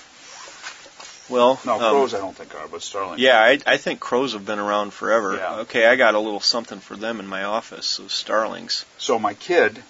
Well, 1.32 1.58
No, 1.64 1.74
um, 1.74 1.80
crows 1.80 2.12
I 2.12 2.18
don't 2.18 2.36
think 2.36 2.54
are, 2.54 2.68
but 2.68 2.82
starlings. 2.82 3.20
Yeah, 3.20 3.38
I, 3.40 3.58
I 3.66 3.76
think 3.78 4.00
crows 4.00 4.34
have 4.34 4.44
been 4.44 4.58
around 4.58 4.92
forever. 4.92 5.36
Yeah. 5.36 5.60
Okay, 5.60 5.86
I 5.86 5.96
got 5.96 6.14
a 6.14 6.18
little 6.18 6.40
something 6.40 6.78
for 6.78 6.94
them 6.94 7.20
in 7.20 7.26
my 7.26 7.44
office. 7.44 7.96
Those 7.96 8.12
starlings. 8.12 8.84
So 8.98 9.18
my 9.18 9.32
kid, 9.32 9.82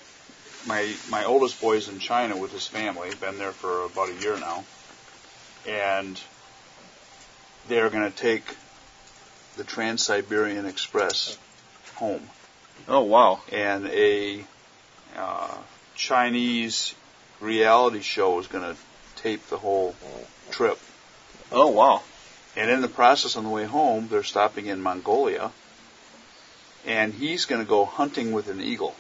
my 0.67 0.95
my 1.11 1.25
oldest 1.25 1.61
boy's 1.61 1.89
in 1.89 1.99
China 1.99 2.37
with 2.37 2.53
his 2.53 2.69
family. 2.69 3.11
Been 3.21 3.39
there 3.39 3.51
for 3.51 3.87
about 3.87 4.11
a 4.11 4.15
year 4.15 4.39
now, 4.39 4.65
and 5.67 6.21
they're 7.67 7.91
going 7.91 8.09
to 8.09 8.17
take 8.17 8.45
the 9.57 9.65
Trans 9.65 10.05
Siberian 10.05 10.67
Express 10.67 11.37
home. 11.97 12.23
Oh 12.87 13.03
wow. 13.03 13.41
and 13.51 13.87
a 13.89 14.45
uh, 15.17 15.57
Chinese 15.97 16.95
reality 17.41 18.01
show 18.01 18.39
is 18.39 18.47
going 18.47 18.65
to 18.65 18.81
tape 19.17 19.47
the 19.49 19.59
whole 19.59 19.97
trip. 20.51 20.79
Oh 21.53 21.69
wow. 21.69 22.03
And 22.57 22.71
in 22.71 22.81
the 22.83 22.89
process, 22.89 23.37
on 23.37 23.45
the 23.45 23.51
way 23.51 23.65
home, 23.65 24.09
they're 24.11 24.23
stopping 24.23 24.67
in 24.67 24.83
Mongolia, 24.83 25.51
and 26.87 27.15
he's 27.15 27.45
going 27.47 27.63
to 27.63 27.69
go 27.69 27.85
hunting 27.85 28.33
with 28.33 28.49
an 28.49 28.61
eagle. 28.61 28.95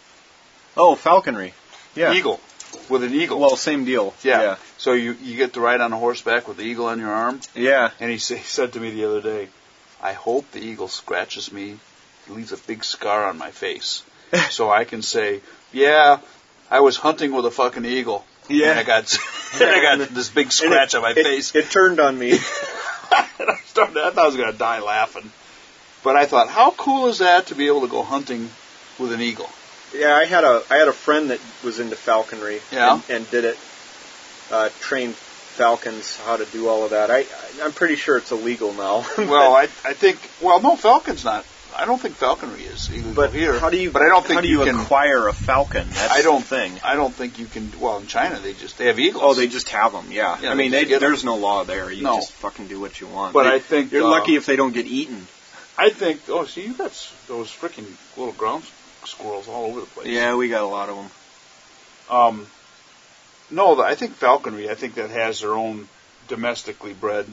Oh 0.76 0.94
falconry. 0.94 1.52
Yeah. 1.94 2.14
Eagle, 2.14 2.40
with 2.88 3.02
an 3.04 3.12
eagle. 3.12 3.38
Well, 3.40 3.56
same 3.56 3.84
deal. 3.84 4.14
yeah. 4.22 4.42
yeah. 4.42 4.56
So 4.78 4.92
you 4.94 5.12
you 5.22 5.36
get 5.36 5.52
to 5.54 5.60
ride 5.60 5.80
on 5.82 5.92
a 5.92 5.98
horseback 5.98 6.48
with 6.48 6.56
the 6.56 6.62
eagle 6.64 6.86
on 6.86 6.98
your 6.98 7.10
arm, 7.12 7.40
Yeah. 7.54 7.90
and 8.00 8.10
he, 8.10 8.18
sa- 8.26 8.36
he 8.36 8.42
said 8.44 8.72
to 8.72 8.80
me 8.80 8.90
the 8.90 9.04
other 9.04 9.20
day, 9.20 9.48
"I 10.00 10.12
hope 10.14 10.50
the 10.52 10.60
eagle 10.60 10.88
scratches 10.88 11.52
me, 11.52 11.78
it 12.26 12.32
leaves 12.32 12.52
a 12.52 12.56
big 12.56 12.84
scar 12.84 13.26
on 13.28 13.36
my 13.36 13.50
face, 13.50 14.02
so 14.50 14.70
I 14.70 14.84
can 14.84 15.02
say, 15.02 15.42
yeah, 15.72 16.20
I 16.70 16.80
was 16.80 16.96
hunting 16.96 17.32
with 17.34 17.44
a 17.44 17.50
fucking 17.50 17.84
eagle." 17.84 18.24
Yeah. 18.52 18.70
And 18.70 18.78
I 18.80 18.82
got, 18.84 19.18
and 19.54 19.70
I 19.70 19.96
got 19.96 20.08
this 20.10 20.28
big 20.30 20.52
scratch 20.52 20.94
on 20.94 21.02
my 21.02 21.10
it, 21.10 21.24
face. 21.24 21.54
It 21.54 21.70
turned 21.70 22.00
on 22.00 22.18
me. 22.18 22.32
and 22.32 22.40
I 22.40 23.58
started, 23.66 23.96
I 23.98 24.10
thought 24.10 24.24
I 24.24 24.26
was 24.26 24.36
going 24.36 24.52
to 24.52 24.58
die 24.58 24.80
laughing. 24.80 25.30
But 26.04 26.16
I 26.16 26.26
thought, 26.26 26.48
how 26.48 26.72
cool 26.72 27.06
is 27.06 27.18
that 27.18 27.46
to 27.46 27.54
be 27.54 27.68
able 27.68 27.82
to 27.82 27.88
go 27.88 28.02
hunting 28.02 28.50
with 28.98 29.12
an 29.12 29.20
eagle? 29.20 29.48
yeah, 29.94 30.14
I 30.14 30.24
had 30.24 30.42
a 30.42 30.62
I 30.70 30.76
had 30.76 30.88
a 30.88 30.92
friend 30.92 31.30
that 31.30 31.38
was 31.62 31.78
into 31.78 31.96
falconry. 31.96 32.60
Yeah. 32.72 32.94
And, 32.94 33.02
and 33.10 33.30
did 33.30 33.44
it. 33.44 33.58
Uh, 34.50 34.68
trained 34.80 35.14
falcons 35.14 36.16
how 36.16 36.36
to 36.36 36.44
do 36.46 36.66
all 36.68 36.84
of 36.84 36.90
that. 36.90 37.10
I- 37.10 37.26
I'm 37.62 37.72
pretty 37.72 37.96
sure 37.96 38.16
it's 38.16 38.32
illegal 38.32 38.72
now. 38.72 39.04
Well, 39.18 39.54
I, 39.54 39.64
I 39.84 39.92
think, 39.92 40.18
well, 40.40 40.60
no, 40.60 40.76
falcon's 40.76 41.24
not. 41.24 41.44
I 41.76 41.84
don't 41.86 42.00
think 42.00 42.14
falconry 42.16 42.62
is 42.62 42.88
but 43.14 43.32
here. 43.32 43.58
how 43.58 43.70
do 43.70 43.76
you? 43.78 43.90
But 43.90 44.02
I 44.02 44.08
don't 44.08 44.22
think 44.24 44.34
how 44.36 44.40
do 44.42 44.48
you, 44.48 44.64
can. 44.64 44.78
acquire 44.78 45.28
a 45.28 45.32
falcon? 45.32 45.88
That's 45.88 46.12
I 46.12 46.22
don't 46.22 46.40
the 46.40 46.46
thing. 46.46 46.72
I 46.84 46.94
don't 46.94 47.14
think 47.14 47.38
you 47.38 47.46
can. 47.46 47.72
Well, 47.80 47.98
in 47.98 48.06
China, 48.06 48.38
they 48.38 48.52
just 48.52 48.78
they 48.78 48.86
have 48.86 48.98
eagles. 48.98 49.22
Oh, 49.24 49.34
they 49.34 49.46
just 49.48 49.68
have 49.70 49.92
them. 49.92 50.12
Yeah. 50.12 50.38
Yeah, 50.40 50.50
I 50.50 50.54
mean, 50.54 50.70
they, 50.70 50.84
there's 50.84 51.24
no 51.24 51.36
law 51.36 51.64
there. 51.64 51.90
You 51.90 52.02
No. 52.02 52.16
just 52.16 52.32
fucking 52.32 52.68
do 52.68 52.80
what 52.80 53.00
you 53.00 53.06
want. 53.06 53.32
But 53.32 53.44
They- 53.44 53.54
I 53.54 53.58
think 53.58 53.92
you're 53.92 54.04
uh, 54.04 54.10
lucky 54.10 54.36
if 54.36 54.46
they 54.46 54.56
don't 54.56 54.72
get 54.72 54.86
eaten. 54.86 55.26
I 55.78 55.90
think. 55.90 56.20
Oh, 56.28 56.44
see, 56.44 56.66
you 56.66 56.74
got 56.74 56.92
those 57.28 57.48
freaking 57.50 57.86
little 58.18 58.34
ground 58.34 58.64
squirrels 59.04 59.48
all 59.48 59.64
over 59.66 59.80
the 59.80 59.86
place. 59.86 60.08
Yeah, 60.08 60.34
we 60.36 60.48
got 60.48 60.62
a 60.62 60.66
lot 60.66 60.88
of 60.88 60.96
them. 60.96 61.10
Um. 62.10 62.46
No, 63.50 63.82
I 63.82 63.94
think 63.96 64.14
falconry. 64.14 64.70
I 64.70 64.74
think 64.74 64.94
that 64.94 65.10
has 65.10 65.40
their 65.40 65.52
own 65.52 65.88
domestically 66.28 66.94
bred. 66.94 67.26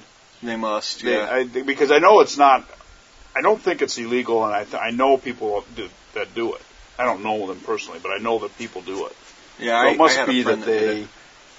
They 0.43 0.55
must. 0.55 1.01
They, 1.03 1.13
Yeah. 1.15 1.29
I, 1.29 1.43
because 1.45 1.91
I 1.91 1.99
know 1.99 2.19
it's 2.21 2.37
not. 2.37 2.65
I 3.35 3.41
don't 3.41 3.61
think 3.61 3.81
it's 3.81 3.97
illegal, 3.97 4.43
and 4.45 4.53
I 4.53 4.63
th- 4.65 4.81
I 4.81 4.91
know 4.91 5.17
people 5.17 5.63
do, 5.75 5.87
that 6.13 6.33
do 6.35 6.53
it. 6.55 6.61
I 6.97 7.05
don't 7.05 7.23
know 7.23 7.47
them 7.47 7.59
personally, 7.61 7.99
but 8.01 8.11
I 8.11 8.17
know 8.17 8.39
that 8.39 8.57
people 8.57 8.81
do 8.81 9.05
it. 9.05 9.15
yeah. 9.59 9.81
So 9.81 9.87
I, 9.87 9.91
it 9.91 9.97
must 9.97 10.25
be 10.27 10.43
that 10.43 10.61
they. 10.65 11.01
it. 11.01 11.07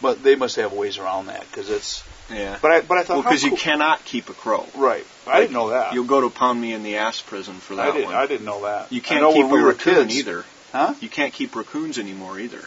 But 0.03 0.23
they 0.23 0.35
must 0.35 0.57
have 0.57 0.73
ways 0.73 0.97
around 0.99 1.27
that 1.27 1.41
because 1.51 1.69
it's. 1.69 2.03
Yeah. 2.33 2.59
But 2.63 2.71
I 2.73 2.81
but 2.81 2.97
I 2.99 3.03
thought 3.03 3.15
Well, 3.17 3.23
how 3.23 3.31
because 3.31 3.43
you 3.45 3.55
cannot 3.57 4.03
keep 4.05 4.31
a 4.31 4.33
crow. 4.35 4.67
right. 4.75 5.05
I 5.27 5.41
didn't 5.41 5.53
know 5.53 5.71
that. 5.71 5.93
You'll 5.93 6.05
go 6.07 6.23
to 6.23 6.31
pound 6.31 6.59
me 6.61 6.73
in 6.73 6.83
the 6.83 6.97
ass 6.97 7.21
prison 7.21 7.55
for 7.57 7.77
that 7.77 7.89
I 7.89 7.93
didn't. 7.93 8.07
one. 8.07 8.15
I 8.15 8.27
didn't 8.27 8.47
know 8.47 8.63
that. 8.63 8.91
you 8.91 9.01
can't 9.03 9.27
keep 9.35 9.47
we 9.47 9.59
a 9.61 9.63
were 9.63 9.69
raccoon 9.69 10.09
kids- 10.09 10.19
either. 10.19 10.45
Huh? 10.73 10.95
You 11.01 11.09
can't 11.09 11.33
keep 11.35 11.55
raccoons 11.55 11.99
anymore 11.99 12.39
either. 12.39 12.63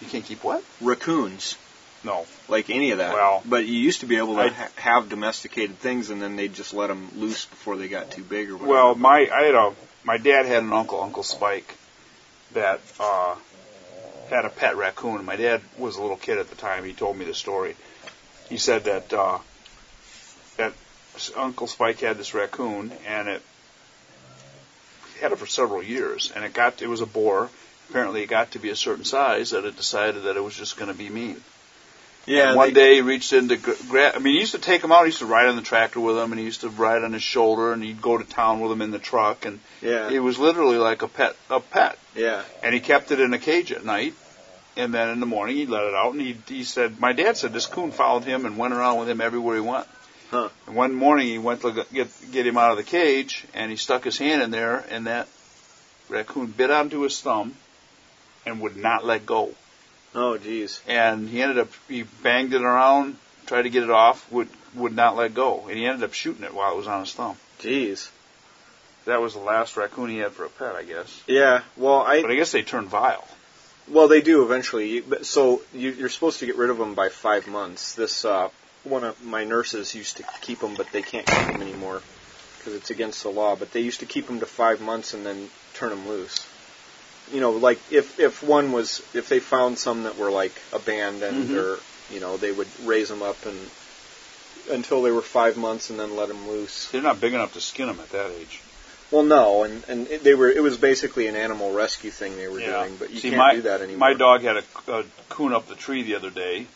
You 0.00 0.06
can't 0.08 0.24
keep 0.24 0.44
what? 0.44 0.62
Raccoons, 0.80 1.56
No. 2.04 2.26
like 2.48 2.70
any 2.70 2.92
of 2.92 2.98
that. 2.98 3.12
Well, 3.12 3.42
but 3.44 3.66
you 3.66 3.78
used 3.78 4.00
to 4.00 4.06
be 4.06 4.16
able 4.16 4.34
to 4.36 4.42
I- 4.42 4.48
ha- 4.48 4.68
have 4.76 5.08
domesticated 5.08 5.78
things, 5.78 6.10
and 6.10 6.20
then 6.20 6.36
they'd 6.36 6.54
just 6.54 6.72
let 6.72 6.88
them 6.88 7.08
loose 7.16 7.44
before 7.44 7.76
they 7.76 7.88
got 7.88 8.10
too 8.10 8.22
big 8.22 8.50
or 8.50 8.54
whatever. 8.54 8.70
Well, 8.72 8.94
my 8.94 9.28
I 9.32 9.42
had 9.44 9.54
a 9.54 9.74
my 10.04 10.16
dad 10.16 10.46
had 10.46 10.62
an 10.62 10.72
uncle, 10.72 11.00
Uncle 11.02 11.22
Spike, 11.22 11.76
that 12.52 12.80
uh, 12.98 13.34
had 14.30 14.44
a 14.44 14.48
pet 14.48 14.76
raccoon. 14.76 15.24
My 15.24 15.36
dad 15.36 15.60
was 15.76 15.96
a 15.96 16.02
little 16.02 16.16
kid 16.16 16.38
at 16.38 16.48
the 16.48 16.56
time. 16.56 16.84
He 16.84 16.92
told 16.92 17.16
me 17.16 17.24
the 17.24 17.34
story. 17.34 17.76
He 18.48 18.56
said 18.56 18.84
that 18.84 19.12
uh, 19.12 19.38
that 20.56 20.72
Uncle 21.36 21.66
Spike 21.66 22.00
had 22.00 22.16
this 22.16 22.34
raccoon, 22.34 22.92
and 23.06 23.28
it 23.28 23.42
had 25.20 25.32
it 25.32 25.38
for 25.38 25.46
several 25.46 25.82
years, 25.82 26.32
and 26.34 26.44
it 26.44 26.54
got 26.54 26.80
it 26.82 26.88
was 26.88 27.00
a 27.00 27.06
boar. 27.06 27.50
Apparently, 27.90 28.22
it 28.22 28.26
got 28.26 28.52
to 28.52 28.58
be 28.58 28.70
a 28.70 28.76
certain 28.76 29.04
size 29.04 29.50
that 29.50 29.64
it 29.64 29.76
decided 29.76 30.22
that 30.22 30.36
it 30.36 30.44
was 30.44 30.54
just 30.54 30.76
going 30.76 30.90
to 30.90 30.96
be 30.96 31.08
mean. 31.08 31.42
Yeah. 32.26 32.48
And 32.48 32.56
one 32.56 32.68
they- 32.68 32.74
day 32.74 32.94
he 32.96 33.00
reached 33.00 33.32
in 33.32 33.48
to 33.48 33.56
grab. 33.56 34.14
I 34.16 34.18
mean, 34.18 34.34
he 34.34 34.40
used 34.40 34.54
to 34.54 34.60
take 34.60 34.82
him 34.82 34.92
out. 34.92 35.02
He 35.02 35.06
used 35.06 35.18
to 35.18 35.26
ride 35.26 35.48
on 35.48 35.56
the 35.56 35.62
tractor 35.62 36.00
with 36.00 36.16
him, 36.16 36.32
and 36.32 36.38
he 36.38 36.44
used 36.44 36.60
to 36.62 36.68
ride 36.68 37.02
on 37.04 37.12
his 37.12 37.22
shoulder, 37.22 37.72
and 37.72 37.82
he'd 37.82 38.02
go 38.02 38.18
to 38.18 38.24
town 38.24 38.60
with 38.60 38.70
him 38.72 38.82
in 38.82 38.90
the 38.90 38.98
truck, 38.98 39.46
and 39.46 39.60
yeah. 39.82 40.10
it 40.10 40.20
was 40.20 40.38
literally 40.38 40.76
like 40.76 41.02
a 41.02 41.08
pet, 41.08 41.34
a 41.48 41.60
pet. 41.60 41.98
yeah. 42.14 42.42
And 42.62 42.74
he 42.74 42.80
kept 42.80 43.10
it 43.10 43.20
in 43.20 43.32
a 43.32 43.38
cage 43.38 43.72
at 43.72 43.84
night, 43.84 44.14
and 44.76 44.94
then 44.94 45.08
in 45.10 45.20
the 45.20 45.26
morning 45.26 45.56
he'd 45.56 45.68
let 45.68 45.84
it 45.84 45.94
out, 45.94 46.12
and 46.12 46.20
he 46.20 46.36
he 46.48 46.64
said, 46.64 47.00
my 47.00 47.12
dad 47.12 47.36
said 47.36 47.52
this 47.52 47.66
coon 47.66 47.90
followed 47.90 48.24
him 48.24 48.46
and 48.46 48.56
went 48.56 48.74
around 48.74 48.98
with 48.98 49.08
him 49.08 49.20
everywhere 49.20 49.56
he 49.56 49.60
went. 49.60 49.86
Huh. 50.30 50.48
And 50.66 50.76
one 50.76 50.94
morning 50.94 51.26
he 51.26 51.38
went 51.38 51.62
to 51.62 51.84
get 51.92 52.08
get 52.30 52.46
him 52.46 52.56
out 52.56 52.70
of 52.70 52.76
the 52.76 52.84
cage, 52.84 53.44
and 53.52 53.70
he 53.70 53.76
stuck 53.76 54.04
his 54.04 54.16
hand 54.16 54.42
in 54.42 54.50
there, 54.50 54.84
and 54.90 55.06
that 55.06 55.26
raccoon 56.08 56.46
bit 56.46 56.70
onto 56.70 57.00
his 57.00 57.20
thumb, 57.20 57.54
and 58.46 58.60
would 58.60 58.76
not 58.76 59.04
let 59.04 59.26
go. 59.26 59.52
Oh, 60.14 60.36
geez. 60.38 60.80
and 60.88 61.28
he 61.28 61.40
ended 61.42 61.58
up 61.58 61.68
he 61.88 62.02
banged 62.02 62.52
it 62.54 62.62
around, 62.62 63.16
tried 63.46 63.62
to 63.62 63.70
get 63.70 63.82
it 63.84 63.90
off, 63.90 64.30
would 64.32 64.48
would 64.74 64.94
not 64.94 65.16
let 65.16 65.34
go, 65.34 65.66
and 65.68 65.76
he 65.76 65.86
ended 65.86 66.02
up 66.04 66.12
shooting 66.12 66.44
it 66.44 66.54
while 66.54 66.72
it 66.72 66.76
was 66.76 66.86
on 66.86 67.00
his 67.00 67.12
thumb. 67.12 67.36
Jeez. 67.60 68.08
That 69.06 69.20
was 69.20 69.32
the 69.34 69.40
last 69.40 69.76
raccoon 69.76 70.10
he 70.10 70.18
had 70.18 70.32
for 70.32 70.44
a 70.44 70.50
pet, 70.50 70.74
I 70.74 70.82
guess. 70.84 71.22
Yeah. 71.26 71.62
Well, 71.76 72.00
I 72.00 72.22
But 72.22 72.30
I 72.30 72.34
guess 72.36 72.52
they 72.52 72.62
turn 72.62 72.86
vile. 72.86 73.26
well 73.88 74.08
they 74.08 74.20
do 74.20 74.42
eventually. 74.42 75.02
So 75.22 75.62
you, 75.72 75.90
you're 75.90 76.08
supposed 76.08 76.40
to 76.40 76.46
get 76.46 76.56
rid 76.56 76.70
of 76.70 76.78
them 76.78 76.94
by 76.94 77.08
five 77.08 77.46
months. 77.48 77.94
This 77.94 78.24
uh, 78.24 78.48
one 78.84 79.04
of 79.04 79.24
my 79.24 79.44
nurses 79.44 79.94
used 79.94 80.18
to 80.18 80.24
keep 80.40 80.60
them, 80.60 80.74
but 80.76 80.90
they 80.92 81.02
can't 81.02 81.26
keep 81.26 81.46
them 81.46 81.62
anymore 81.62 82.02
because 82.58 82.74
it's 82.74 82.90
against 82.90 83.22
the 83.22 83.30
law. 83.30 83.56
But 83.56 83.72
they 83.72 83.80
used 83.80 84.00
to 84.00 84.06
keep 84.06 84.26
them 84.26 84.40
to 84.40 84.46
five 84.46 84.80
months 84.80 85.14
and 85.14 85.24
then 85.24 85.48
turn 85.74 85.90
them 85.90 86.06
loose. 86.08 86.46
You 87.32 87.40
know, 87.40 87.52
like 87.52 87.80
if 87.90 88.18
if 88.18 88.42
one 88.42 88.72
was 88.72 89.02
if 89.14 89.28
they 89.28 89.40
found 89.40 89.78
some 89.78 90.04
that 90.04 90.16
were 90.18 90.30
like 90.30 90.52
abandoned 90.72 91.48
Mhm. 91.50 91.56
or 91.56 91.78
you 92.12 92.20
know 92.20 92.36
they 92.36 92.52
would 92.52 92.68
raise 92.84 93.08
them 93.08 93.22
up 93.22 93.44
and 93.46 93.70
until 94.70 95.02
they 95.02 95.10
were 95.10 95.22
five 95.22 95.56
months 95.56 95.90
and 95.90 95.98
then 95.98 96.16
let 96.16 96.28
them 96.28 96.48
loose. 96.48 96.86
They're 96.90 97.02
not 97.02 97.20
big 97.20 97.34
enough 97.34 97.54
to 97.54 97.60
skin 97.60 97.86
them 97.86 98.00
at 98.00 98.10
that 98.10 98.30
age. 98.32 98.60
Well, 99.10 99.24
no, 99.24 99.64
and 99.64 99.82
and 99.88 100.08
it, 100.08 100.22
they 100.22 100.34
were. 100.34 100.48
It 100.50 100.62
was 100.62 100.76
basically 100.76 101.26
an 101.26 101.34
animal 101.36 101.72
rescue 101.72 102.10
thing 102.10 102.36
they 102.36 102.46
were 102.48 102.60
doing, 102.60 102.96
but 102.96 103.10
you 103.10 103.18
See, 103.18 103.30
can't 103.30 103.38
my, 103.38 103.54
do 103.56 103.62
that 103.62 103.80
anymore. 103.80 103.98
My 104.08 104.14
dog 104.14 104.42
had 104.42 104.56
a, 104.58 104.64
a 104.92 105.04
coon 105.28 105.52
up 105.52 105.66
the 105.66 105.74
tree 105.74 106.02
the 106.04 106.14
other 106.14 106.30
day. 106.30 106.66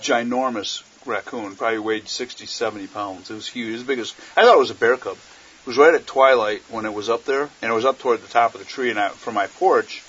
Ginormous 0.00 0.82
raccoon, 1.04 1.56
probably 1.56 1.78
weighed 1.78 2.08
60, 2.08 2.46
70 2.46 2.86
pounds. 2.88 3.30
It 3.30 3.34
was 3.34 3.48
huge. 3.48 3.70
It 3.70 3.72
was 3.72 3.82
big 3.82 3.98
as 3.98 4.14
I 4.36 4.42
thought 4.44 4.54
it 4.54 4.58
was 4.58 4.70
a 4.70 4.74
bear 4.74 4.96
cub. 4.96 5.16
It 5.62 5.66
was 5.68 5.78
right 5.78 5.94
at 5.94 6.06
twilight 6.06 6.62
when 6.70 6.86
it 6.86 6.92
was 6.92 7.08
up 7.08 7.24
there, 7.24 7.42
and 7.42 7.70
it 7.70 7.74
was 7.74 7.84
up 7.84 8.00
toward 8.00 8.20
the 8.20 8.28
top 8.28 8.54
of 8.54 8.60
the 8.60 8.66
tree. 8.66 8.90
And 8.90 8.98
I, 8.98 9.10
from 9.10 9.34
my 9.34 9.46
porch, 9.46 10.02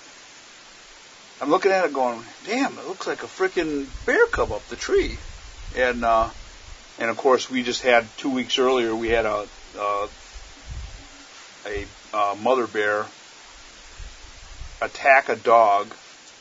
I'm 1.39 1.51
looking 1.51 1.71
at 1.71 1.85
it, 1.85 1.93
going, 1.93 2.23
"Damn, 2.45 2.77
it 2.79 2.87
looks 2.87 3.05
like 3.05 3.21
a 3.21 3.27
freaking 3.27 3.87
bear 4.05 4.25
cub 4.27 4.51
up 4.51 4.67
the 4.69 4.75
tree." 4.75 5.17
And 5.75 6.03
uh, 6.03 6.29
and 6.97 7.09
of 7.11 7.17
course, 7.17 7.51
we 7.51 7.61
just 7.61 7.83
had 7.83 8.07
two 8.17 8.31
weeks 8.31 8.57
earlier. 8.57 8.95
We 8.95 9.09
had 9.09 9.25
a 9.25 9.47
uh, 9.77 10.07
a 11.67 11.85
uh, 12.13 12.35
mother 12.41 12.65
bear 12.65 13.05
attack 14.81 15.29
a 15.29 15.35
dog 15.35 15.93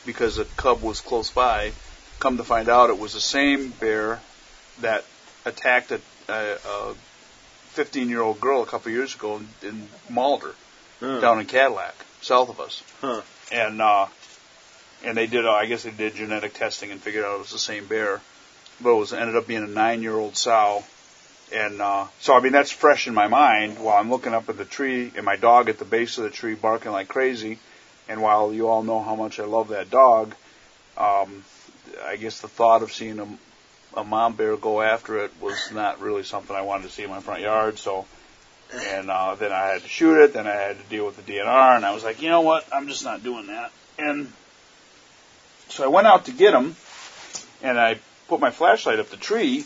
because 0.05 0.37
a 0.37 0.45
cub 0.45 0.81
was 0.81 1.01
close 1.01 1.29
by. 1.29 1.71
Come 2.19 2.37
to 2.37 2.43
find 2.43 2.69
out, 2.69 2.89
it 2.89 2.99
was 2.99 3.13
the 3.13 3.21
same 3.21 3.69
bear 3.69 4.19
that 4.81 5.05
attacked 5.45 5.91
a, 5.91 6.01
a, 6.29 6.57
a 6.65 6.95
15-year-old 7.75 8.39
girl 8.39 8.61
a 8.63 8.65
couple 8.65 8.89
of 8.89 8.95
years 8.95 9.15
ago 9.15 9.37
and, 9.37 9.47
and 9.63 9.87
mauled 10.09 10.43
her 10.43 10.53
Huh. 10.99 11.19
down 11.19 11.39
in 11.39 11.45
Cadillac, 11.47 11.95
south 12.21 12.49
of 12.49 12.61
us. 12.61 12.81
Huh. 13.01 13.21
And 13.51 13.81
uh, 13.81 14.07
and 15.03 15.17
they 15.17 15.27
did, 15.27 15.45
uh, 15.45 15.51
I 15.51 15.65
guess 15.65 15.83
they 15.83 15.91
did 15.91 16.15
genetic 16.15 16.53
testing 16.53 16.91
and 16.91 17.01
figured 17.01 17.25
out 17.25 17.35
it 17.35 17.39
was 17.39 17.51
the 17.51 17.59
same 17.59 17.87
bear, 17.87 18.21
but 18.79 18.91
it 18.91 18.97
was 18.99 19.11
ended 19.11 19.35
up 19.35 19.45
being 19.45 19.63
a 19.63 19.67
nine-year-old 19.67 20.37
sow. 20.37 20.83
And 21.51 21.81
uh, 21.81 22.05
so, 22.19 22.35
I 22.35 22.39
mean, 22.39 22.53
that's 22.53 22.71
fresh 22.71 23.07
in 23.07 23.13
my 23.13 23.27
mind 23.27 23.79
while 23.79 23.97
I'm 23.97 24.09
looking 24.09 24.33
up 24.33 24.47
at 24.47 24.57
the 24.57 24.65
tree 24.65 25.11
and 25.15 25.25
my 25.25 25.35
dog 25.35 25.67
at 25.67 25.77
the 25.77 25.85
base 25.85 26.17
of 26.17 26.23
the 26.23 26.29
tree 26.29 26.55
barking 26.55 26.91
like 26.93 27.09
crazy. 27.09 27.59
And 28.07 28.21
while 28.21 28.53
you 28.53 28.69
all 28.69 28.81
know 28.81 29.01
how 29.01 29.15
much 29.15 29.39
I 29.39 29.45
love 29.45 29.69
that 29.69 29.89
dog, 29.91 30.35
um, 30.97 31.43
I 32.05 32.15
guess 32.15 32.39
the 32.39 32.47
thought 32.47 32.81
of 32.81 32.93
seeing 32.93 33.19
a, 33.19 33.27
a 33.95 34.03
mom 34.03 34.35
bear 34.35 34.57
go 34.57 34.81
after 34.81 35.23
it 35.23 35.31
was 35.39 35.71
not 35.71 36.01
really 36.01 36.23
something 36.23 36.55
I 36.55 36.61
wanted 36.61 36.83
to 36.83 36.89
see 36.89 37.03
in 37.03 37.09
my 37.09 37.19
front 37.19 37.41
yard. 37.41 37.77
So, 37.77 38.05
and 38.73 39.09
uh, 39.09 39.35
then 39.35 39.51
I 39.51 39.67
had 39.67 39.81
to 39.83 39.87
shoot 39.87 40.23
it. 40.23 40.33
Then 40.33 40.47
I 40.47 40.55
had 40.55 40.77
to 40.77 40.83
deal 40.89 41.05
with 41.05 41.23
the 41.23 41.31
DNR, 41.31 41.75
and 41.75 41.85
I 41.85 41.93
was 41.93 42.03
like, 42.03 42.21
you 42.21 42.29
know 42.29 42.41
what? 42.41 42.65
I'm 42.73 42.87
just 42.87 43.03
not 43.03 43.23
doing 43.23 43.47
that. 43.47 43.71
And 43.97 44.31
so 45.69 45.83
I 45.83 45.87
went 45.87 46.07
out 46.07 46.25
to 46.25 46.31
get 46.31 46.53
him, 46.53 46.75
and 47.61 47.79
I 47.79 47.99
put 48.27 48.39
my 48.39 48.51
flashlight 48.51 48.99
up 48.99 49.09
the 49.09 49.17
tree, 49.17 49.65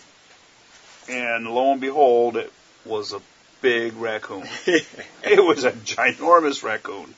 and 1.10 1.48
lo 1.48 1.72
and 1.72 1.82
behold, 1.82 2.38
it 2.38 2.52
was 2.86 3.14
a 3.14 3.22
big 3.62 3.96
raccoon. 3.96 4.48
it 4.66 5.44
was 5.44 5.64
a 5.64 5.72
ginormous 5.72 6.64
raccoon. 6.64 7.14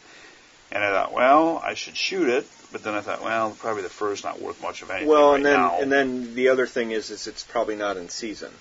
And 0.71 0.83
I 0.83 0.91
thought, 0.91 1.13
well, 1.13 1.59
I 1.63 1.73
should 1.73 1.97
shoot 1.97 2.29
it. 2.29 2.47
But 2.71 2.83
then 2.83 2.93
I 2.93 3.01
thought, 3.01 3.23
well, 3.23 3.55
probably 3.57 3.81
the 3.81 3.89
fur's 3.89 4.23
not 4.23 4.39
worth 4.39 4.61
much 4.61 4.83
of 4.83 4.91
anything 4.91 5.07
well, 5.09 5.29
right 5.31 5.37
and 5.37 5.45
then 5.45 5.59
now. 5.59 5.79
and 5.81 5.91
then 5.91 6.35
the 6.35 6.49
other 6.49 6.67
thing 6.67 6.91
is, 6.91 7.09
is 7.09 7.25
it's 7.25 7.43
probably 7.43 7.75
not 7.75 7.97
in 7.97 8.09
season, 8.09 8.51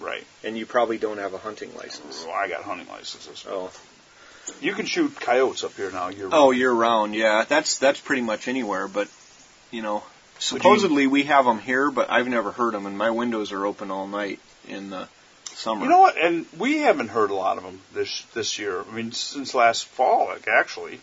right. 0.00 0.24
and 0.42 0.56
you 0.56 0.64
probably 0.64 0.96
don't 0.96 1.18
have 1.18 1.34
a 1.34 1.38
hunting 1.38 1.74
license. 1.76 2.24
Well, 2.26 2.34
I 2.34 2.48
got 2.48 2.62
hunting 2.62 2.88
licenses. 2.88 3.44
Oh. 3.46 3.70
You 4.62 4.72
can 4.72 4.86
shoot 4.86 5.20
coyotes 5.20 5.64
up 5.64 5.74
here 5.74 5.90
now. 5.92 6.08
You're 6.08 6.30
Oh, 6.32 6.50
year 6.50 6.72
round, 6.72 7.14
yeah. 7.14 7.44
That's 7.46 7.78
that's 7.78 8.00
pretty 8.00 8.22
much 8.22 8.48
anywhere, 8.48 8.88
but 8.88 9.08
you 9.70 9.82
know, 9.82 9.96
Would 9.96 10.04
you- 10.04 10.40
supposedly 10.40 11.06
we 11.06 11.24
have 11.24 11.44
them 11.44 11.58
here, 11.58 11.90
but 11.90 12.10
I've 12.10 12.28
never 12.28 12.52
heard 12.52 12.72
them, 12.72 12.86
and 12.86 12.96
my 12.96 13.10
windows 13.10 13.52
are 13.52 13.66
open 13.66 13.90
all 13.90 14.06
night 14.06 14.40
in 14.66 14.88
the 14.88 15.08
summer. 15.54 15.84
You 15.84 15.90
know 15.90 16.00
what? 16.00 16.16
And 16.16 16.46
we 16.58 16.78
haven't 16.78 17.08
heard 17.08 17.30
a 17.30 17.34
lot 17.34 17.58
of 17.58 17.64
them 17.64 17.80
this 17.92 18.22
this 18.32 18.58
year. 18.58 18.82
I 18.82 18.94
mean, 18.94 19.12
since 19.12 19.54
last 19.54 19.84
fall, 19.84 20.28
like 20.28 20.48
actually. 20.48 21.00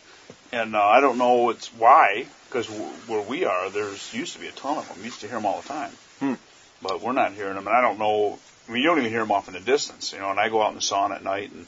And 0.52 0.76
uh, 0.76 0.84
I 0.84 1.00
don't 1.00 1.18
know 1.18 1.50
it's 1.52 1.68
why, 1.74 2.26
because 2.48 2.68
w- 2.68 2.84
where 3.08 3.22
we 3.22 3.46
are, 3.46 3.70
there's 3.70 4.14
used 4.14 4.34
to 4.34 4.40
be 4.40 4.48
a 4.48 4.52
ton 4.52 4.78
of 4.78 4.88
them. 4.88 5.04
Used 5.04 5.22
to 5.22 5.28
hear 5.28 5.36
them 5.36 5.46
all 5.46 5.62
the 5.62 5.68
time. 5.68 5.92
Hmm. 6.20 6.34
But 6.82 7.02
we're 7.02 7.14
not 7.14 7.34
hearing 7.34 7.56
them, 7.56 7.68
and 7.68 7.76
I 7.76 7.82
don't 7.82 8.00
know. 8.00 8.40
I 8.68 8.72
mean, 8.72 8.82
you 8.82 8.88
don't 8.88 9.00
even 9.00 9.12
hear 9.12 9.20
them 9.22 9.32
off 9.32 9.48
in 9.48 9.54
the 9.54 9.60
distance, 9.60 10.14
you 10.14 10.20
know. 10.20 10.32
And 10.32 10.40
I 10.40 10.50
go 10.50 10.62
out 10.62 10.70
in 10.70 10.76
the 10.76 10.82
sauna 10.82 11.16
at 11.16 11.24
night 11.24 11.52
and 11.52 11.66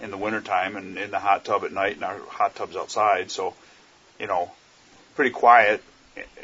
in 0.00 0.10
the 0.10 0.16
wintertime 0.16 0.76
and 0.76 0.96
in 0.96 1.10
the 1.10 1.18
hot 1.18 1.44
tub 1.44 1.62
at 1.64 1.72
night, 1.72 1.96
and 1.96 2.04
our 2.04 2.18
hot 2.28 2.54
tub's 2.54 2.74
outside, 2.76 3.30
so 3.30 3.54
you 4.18 4.26
know, 4.26 4.50
pretty 5.14 5.30
quiet, 5.30 5.82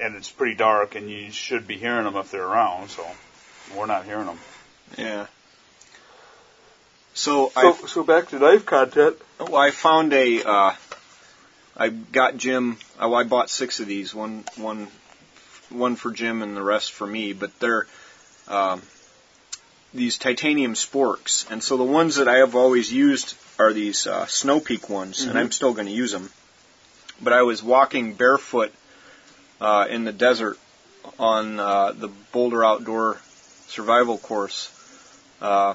and 0.00 0.14
it's 0.14 0.30
pretty 0.30 0.54
dark, 0.54 0.94
and 0.94 1.10
you 1.10 1.30
should 1.30 1.66
be 1.66 1.76
hearing 1.76 2.04
them 2.04 2.16
if 2.16 2.30
they're 2.30 2.44
around. 2.46 2.90
So 2.90 3.04
we're 3.76 3.86
not 3.86 4.04
hearing 4.04 4.26
them. 4.26 4.38
Yeah. 4.96 5.26
So, 7.14 7.50
So, 7.54 7.60
I 7.60 7.72
so 7.86 8.04
back 8.04 8.28
to 8.28 8.38
knife 8.38 8.66
content. 8.66 9.16
well, 9.40 9.56
I 9.56 9.70
found 9.70 10.12
a. 10.12 10.42
Uh, 10.44 10.72
I 11.76 11.88
got 11.88 12.36
Jim. 12.36 12.78
Oh, 12.98 13.14
I 13.14 13.24
bought 13.24 13.50
six 13.50 13.80
of 13.80 13.86
these. 13.86 14.14
One 14.14 14.44
one 14.56 14.88
one 15.68 15.96
for 15.96 16.10
Jim 16.10 16.42
and 16.42 16.56
the 16.56 16.62
rest 16.62 16.92
for 16.92 17.06
me. 17.06 17.32
But 17.32 17.58
they're 17.60 17.86
um, 18.48 18.82
these 19.92 20.16
titanium 20.18 20.74
sporks, 20.74 21.50
and 21.50 21.62
so 21.62 21.76
the 21.76 21.84
ones 21.84 22.16
that 22.16 22.28
I 22.28 22.36
have 22.38 22.54
always 22.54 22.92
used 22.92 23.34
are 23.58 23.72
these 23.72 24.06
uh, 24.06 24.26
Snow 24.26 24.60
Peak 24.60 24.88
ones, 24.88 25.22
and 25.22 25.32
Mhm. 25.32 25.36
I'm 25.40 25.52
still 25.52 25.72
going 25.74 25.86
to 25.86 25.92
use 25.92 26.12
them. 26.12 26.30
But 27.20 27.32
I 27.32 27.42
was 27.42 27.62
walking 27.62 28.14
barefoot 28.14 28.72
uh, 29.60 29.86
in 29.88 30.04
the 30.04 30.12
desert 30.12 30.58
on 31.18 31.58
uh, 31.60 31.92
the 31.92 32.08
Boulder 32.32 32.64
Outdoor 32.64 33.18
Survival 33.68 34.18
course, 34.18 34.70
uh, 35.40 35.74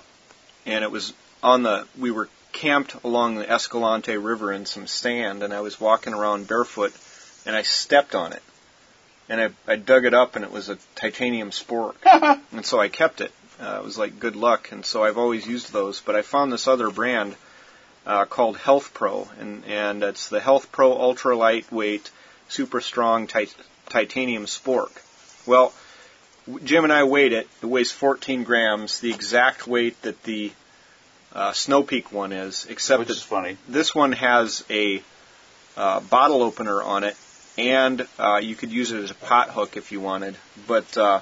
and 0.66 0.84
it 0.84 0.92
was 0.92 1.14
on 1.44 1.64
the. 1.64 1.86
We 1.98 2.12
were 2.12 2.30
camped 2.52 2.96
along 3.04 3.36
the 3.36 3.50
Escalante 3.50 4.18
River 4.18 4.52
in 4.52 4.66
some 4.66 4.88
sand, 4.88 5.44
and 5.44 5.54
I 5.54 5.62
was 5.62 5.80
walking 5.80 6.14
around 6.14 6.48
barefoot, 6.48 6.94
and 7.46 7.56
I 7.56 7.64
stepped 7.64 8.16
on 8.16 8.34
it, 8.34 8.44
and 9.30 9.42
I, 9.42 9.50
I 9.72 9.76
dug 9.76 10.06
it 10.06 10.14
up, 10.14 10.36
and 10.36 10.46
it 10.46 10.52
was 10.52 10.70
a 10.70 10.78
titanium 10.96 11.52
spork, 11.52 11.96
and 12.52 12.66
so 12.66 12.80
I 12.80 12.90
kept 12.90 13.22
it. 13.22 13.32
Uh, 13.60 13.78
it 13.80 13.84
was 13.84 13.98
like 13.98 14.20
good 14.20 14.36
luck, 14.36 14.72
and 14.72 14.86
so 14.86 15.04
I've 15.04 15.18
always 15.18 15.46
used 15.46 15.72
those. 15.72 16.02
But 16.02 16.16
I 16.16 16.22
found 16.22 16.52
this 16.52 16.68
other 16.68 16.90
brand 16.90 17.36
uh, 18.06 18.26
called 18.26 18.58
Health 18.58 18.94
Pro, 18.94 19.28
and 19.40 19.64
and 19.66 20.04
it's 20.04 20.30
the 20.30 20.40
Health 20.40 20.72
Pro 20.72 20.94
ultra 20.94 21.36
lightweight, 21.36 22.10
super 22.50 22.82
strong 22.82 23.28
tit- 23.28 23.56
titanium 23.90 24.46
spork. 24.46 24.92
Well, 25.46 25.74
Jim 26.64 26.84
and 26.84 26.94
I 26.94 27.04
weighed 27.04 27.34
it. 27.34 27.48
It 27.62 27.66
weighs 27.68 27.92
14 27.92 28.44
grams, 28.44 29.00
the 29.00 29.14
exact 29.14 29.68
weight 29.68 30.02
that 30.02 30.24
the 30.24 30.52
uh, 31.34 31.54
Snow 31.54 31.84
Peak 31.84 32.12
one 32.12 32.32
is, 32.32 32.66
except 32.70 33.00
Which 33.00 33.08
that 33.10 33.18
is 33.18 33.24
funny. 33.24 33.58
this 33.68 33.96
one 33.96 34.12
has 34.14 34.64
a 34.70 35.02
uh, 35.78 36.00
bottle 36.02 36.44
opener 36.44 36.82
on 36.82 37.04
it, 37.04 37.16
and 37.58 38.06
uh, 38.20 38.40
you 38.42 38.56
could 38.56 38.72
use 38.72 38.92
it 38.92 39.04
as 39.04 39.12
a 39.12 39.16
pot 39.16 39.50
hook 39.50 39.78
if 39.78 39.92
you 39.92 40.00
wanted. 40.02 40.36
But 40.68 40.98
uh, 40.98 41.22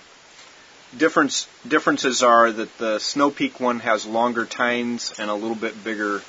difference 0.97 1.47
differences 1.67 2.23
are 2.23 2.51
that 2.51 2.77
the 2.77 2.99
Snow 2.99 3.29
Peak 3.29 3.59
one 3.59 3.79
has 3.79 4.05
longer 4.05 4.45
tines 4.45 5.13
and 5.19 5.29
a 5.29 5.36
little 5.36 5.55
bit 5.55 5.84
bigger 5.84 6.21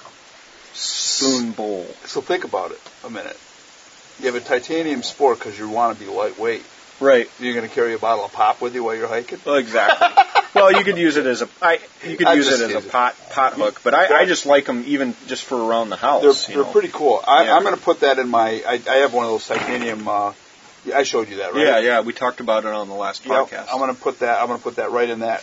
spoon 0.73 1.53
bowl. 1.53 1.85
So 2.05 2.21
think 2.21 2.45
about 2.45 2.73
it 2.73 2.81
a 3.05 3.11
minute. 3.11 3.39
You 4.19 4.27
have 4.27 4.35
a 4.35 4.41
titanium 4.41 5.03
sport 5.03 5.39
because 5.39 5.59
you 5.59 5.69
want 5.69 5.99
to 5.99 6.05
be 6.05 6.11
lightweight. 6.11 6.65
Right. 7.01 7.29
You're 7.41 7.55
going 7.55 7.67
to 7.69 7.75
carry 7.75 7.95
a 7.95 7.99
bottle 7.99 8.25
of 8.25 8.33
pop 8.33 8.61
with 8.61 8.75
you 8.75 8.85
while 8.85 8.95
you're 8.95 9.09
hiking. 9.09 9.39
Well, 9.45 9.57
exactly. 9.57 10.09
well, 10.55 10.71
you 10.77 10.85
could 10.85 10.99
use 10.99 11.17
it 11.17 11.27
as 11.27 11.41
a 11.43 11.49
I, 11.63 11.81
you 12.07 12.17
could 12.17 12.27
I 12.27 12.35
use 12.35 12.49
it 12.49 12.55
as 12.55 12.61
a 12.61 12.73
use 12.75 12.85
it. 12.85 12.93
pot 12.93 13.17
pot 13.31 13.55
hook, 13.55 13.81
but 13.83 13.95
I, 13.95 14.21
I 14.21 14.25
just 14.27 14.45
like 14.47 14.67
them 14.67 14.85
even 14.87 15.15
just 15.27 15.45
for 15.45 15.57
around 15.57 15.89
the 15.89 15.97
house. 15.97 16.47
They're, 16.47 16.55
they're 16.57 16.65
know. 16.65 16.73
pretty 16.73 16.89
cool. 16.93 17.23
I, 17.27 17.45
Yeah. 17.45 17.57
I'm 17.57 17.63
going 17.63 17.75
to 17.75 17.81
put 17.81 18.01
that 18.01 18.19
in 18.19 18.29
my. 18.29 18.63
I, 18.67 18.81
I 18.89 18.97
have 18.99 19.15
one 19.15 19.25
of 19.25 19.31
those 19.31 19.47
titanium. 19.47 20.07
Uh, 20.07 20.33
I 20.95 21.03
showed 21.03 21.29
you 21.29 21.37
that, 21.39 21.55
right? 21.55 21.65
Yeah, 21.67 21.79
yeah. 21.81 22.01
We 22.03 22.13
talked 22.13 22.41
about 22.41 22.65
it 22.65 22.71
on 22.71 22.89
the 22.89 22.95
last 22.95 23.25
Yep, 23.27 23.49
podcast. 23.49 23.67
I'm 23.73 23.79
going 23.79 23.95
to 23.95 24.01
put 24.01 24.21
that. 24.21 24.41
I'm 24.41 24.47
going 24.49 24.59
to 24.59 24.65
put 24.65 24.77
that 24.77 24.91
right 24.91 25.09
in 25.09 25.21
that 25.21 25.43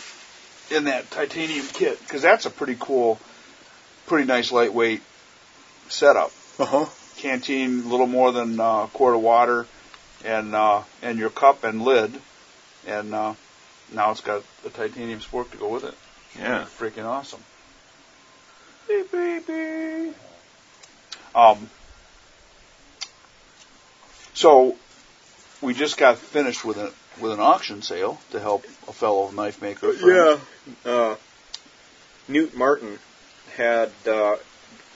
in 0.70 0.84
that 0.84 1.10
titanium 1.10 1.66
kit 1.72 1.98
because 2.00 2.22
that's 2.22 2.46
a 2.46 2.50
pretty 2.50 2.76
cool, 2.78 3.18
pretty 4.06 4.26
nice 4.26 4.52
lightweight 4.52 5.02
setup. 5.88 6.30
uh 6.58 6.64
huh. 6.64 6.86
Canteen, 7.16 7.80
a 7.80 7.88
little 7.88 8.06
more 8.06 8.30
than 8.30 8.60
uh, 8.60 8.84
a 8.84 8.90
quart 8.92 9.14
of 9.16 9.20
water, 9.22 9.66
and 10.24 10.54
uh, 10.54 10.82
and 11.02 11.18
your 11.18 11.30
cup 11.30 11.64
and 11.64 11.82
lid, 11.82 12.18
and 12.86 13.14
uh, 13.14 13.34
now 13.92 14.10
it's 14.10 14.20
got 14.20 14.42
a 14.64 14.70
titanium 14.70 15.20
spork 15.20 15.50
to 15.50 15.56
go 15.56 15.68
with 15.68 15.84
it. 15.84 15.94
Yeah. 16.38 16.66
freaking 16.78 17.04
awesome. 17.04 17.42
Hey, 18.86 19.02
baby. 19.10 20.14
Um. 21.34 21.70
So, 24.34 24.76
we 25.60 25.74
just 25.74 25.96
got 25.98 26.18
finished 26.18 26.64
with 26.64 26.76
a 26.76 26.92
with 27.20 27.32
an 27.32 27.40
auction 27.40 27.82
sale 27.82 28.20
to 28.30 28.40
help 28.40 28.64
a 28.86 28.92
fellow 28.92 29.30
knife 29.30 29.60
maker. 29.60 29.92
friend. 29.92 30.40
Yeah. 30.84 30.90
Uh, 30.90 31.16
Newt 32.28 32.54
Martin 32.54 32.98
had 33.56 33.90
uh, 34.06 34.36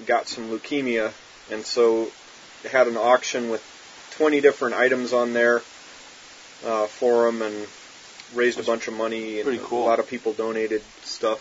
got 0.07 0.29
some 0.29 0.51
leukemia, 0.51 1.13
and 1.51 1.65
so 1.65 2.09
had 2.71 2.87
an 2.87 2.97
auction 2.97 3.49
with 3.49 3.65
20 4.23 4.41
different 4.41 4.77
items 4.77 5.13
on 5.13 5.33
there 5.33 5.57
uh, 6.65 6.87
for 6.87 7.27
him, 7.27 7.43
and 7.43 7.67
raised 8.35 8.61
a 8.61 8.63
bunch 8.63 8.87
of 8.87 8.95
money. 8.95 9.41
And 9.41 9.45
pretty 9.45 9.61
cool. 9.65 9.83
A 9.85 9.89
lot 9.89 9.99
of 9.99 10.07
people 10.07 10.33
donated 10.33 10.81
stuff. 11.03 11.41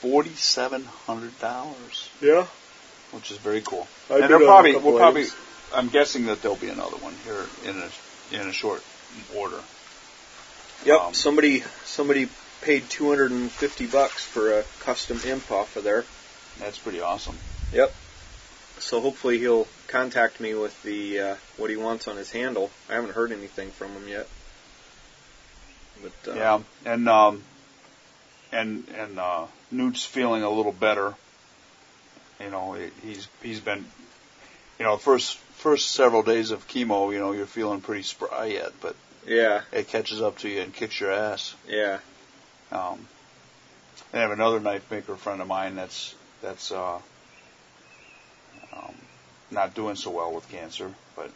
Forty-seven 0.00 0.84
hundred 0.84 1.38
dollars, 1.38 2.08
Yeah. 2.22 2.46
which 3.12 3.30
is 3.30 3.36
very 3.36 3.60
cool. 3.60 3.86
I 4.10 4.20
and 4.20 4.30
they're 4.30 4.38
probably 4.38 4.74
we'll 4.76 4.96
probably. 4.96 5.26
I'm 5.74 5.88
guessing 5.88 6.26
that 6.26 6.40
there'll 6.40 6.56
be 6.56 6.70
another 6.70 6.96
one 6.96 7.14
here 7.24 7.44
in 7.66 7.76
a 7.78 8.40
in 8.40 8.48
a 8.48 8.52
short 8.52 8.82
order. 9.36 9.60
Yep. 10.86 11.00
Um, 11.00 11.14
somebody 11.14 11.62
somebody 11.84 12.30
paid 12.62 12.88
250 12.88 13.86
bucks 13.86 14.24
for 14.24 14.60
a 14.60 14.64
custom 14.80 15.20
imp 15.26 15.50
off 15.50 15.76
of 15.76 15.84
there. 15.84 16.04
That's 16.58 16.78
pretty 16.78 17.02
awesome. 17.02 17.36
Yep. 17.72 17.94
So 18.78 19.00
hopefully 19.00 19.38
he'll 19.38 19.66
contact 19.88 20.40
me 20.40 20.54
with 20.54 20.82
the 20.82 21.20
uh, 21.20 21.36
what 21.56 21.70
he 21.70 21.76
wants 21.76 22.08
on 22.08 22.16
his 22.16 22.30
handle. 22.30 22.70
I 22.88 22.94
haven't 22.94 23.12
heard 23.12 23.32
anything 23.32 23.70
from 23.70 23.92
him 23.92 24.08
yet. 24.08 24.28
But 26.02 26.32
uh, 26.32 26.34
Yeah, 26.34 26.60
and 26.84 27.08
um, 27.08 27.42
and 28.52 28.88
and 28.96 29.18
uh, 29.18 29.46
Newt's 29.70 30.04
feeling 30.04 30.42
a 30.42 30.50
little 30.50 30.72
better. 30.72 31.14
You 32.40 32.50
know, 32.50 32.76
he's 33.02 33.28
he's 33.42 33.60
been, 33.60 33.84
you 34.78 34.84
know, 34.84 34.96
first 34.96 35.38
first 35.64 35.92
several 35.92 36.22
days 36.22 36.50
of 36.50 36.68
chemo, 36.68 37.12
you 37.12 37.18
know, 37.18 37.32
you're 37.32 37.46
feeling 37.46 37.80
pretty 37.80 38.02
spry 38.02 38.46
yet, 38.46 38.72
but 38.80 38.96
yeah, 39.26 39.62
it 39.72 39.88
catches 39.88 40.20
up 40.20 40.38
to 40.38 40.48
you 40.48 40.60
and 40.60 40.74
kicks 40.74 41.00
your 41.00 41.10
ass. 41.10 41.54
yeah, 41.66 42.00
Um, 42.70 43.06
I 44.12 44.18
have 44.18 44.30
another 44.30 44.60
knife 44.60 44.90
maker 44.90 45.16
friend 45.16 45.40
of 45.40 45.48
mine 45.48 45.74
that's 45.76 46.14
that's 46.42 46.70
uh, 46.70 47.00
um, 48.76 48.94
not 49.50 49.74
doing 49.74 49.96
so 49.96 50.10
well 50.10 50.32
with 50.32 50.48
cancer, 50.48 50.90
but 51.16 51.30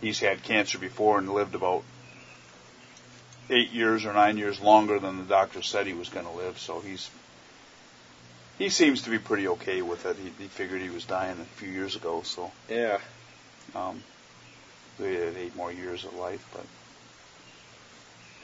he's 0.00 0.20
had 0.20 0.42
cancer 0.42 0.78
before 0.78 1.18
and 1.18 1.32
lived 1.32 1.54
about 1.54 1.82
eight 3.50 3.70
years 3.72 4.04
or 4.04 4.12
nine 4.12 4.38
years 4.38 4.60
longer 4.60 4.98
than 4.98 5.18
the 5.18 5.24
doctor 5.24 5.62
said 5.62 5.86
he 5.86 5.92
was 5.92 6.08
going 6.08 6.26
to 6.26 6.32
live. 6.32 6.58
So 6.58 6.80
he's 6.80 7.10
he 8.58 8.68
seems 8.68 9.02
to 9.02 9.10
be 9.10 9.18
pretty 9.18 9.48
okay 9.48 9.82
with 9.82 10.06
it. 10.06 10.16
He, 10.16 10.30
he 10.42 10.48
figured 10.48 10.82
he 10.82 10.90
was 10.90 11.04
dying 11.04 11.40
a 11.40 11.44
few 11.56 11.68
years 11.68 11.96
ago, 11.96 12.22
so 12.22 12.52
yeah. 12.68 12.98
um, 13.74 14.02
we 15.00 15.14
had 15.14 15.36
eight 15.36 15.56
more 15.56 15.72
years 15.72 16.04
of 16.04 16.14
life, 16.14 16.46
but. 16.52 16.66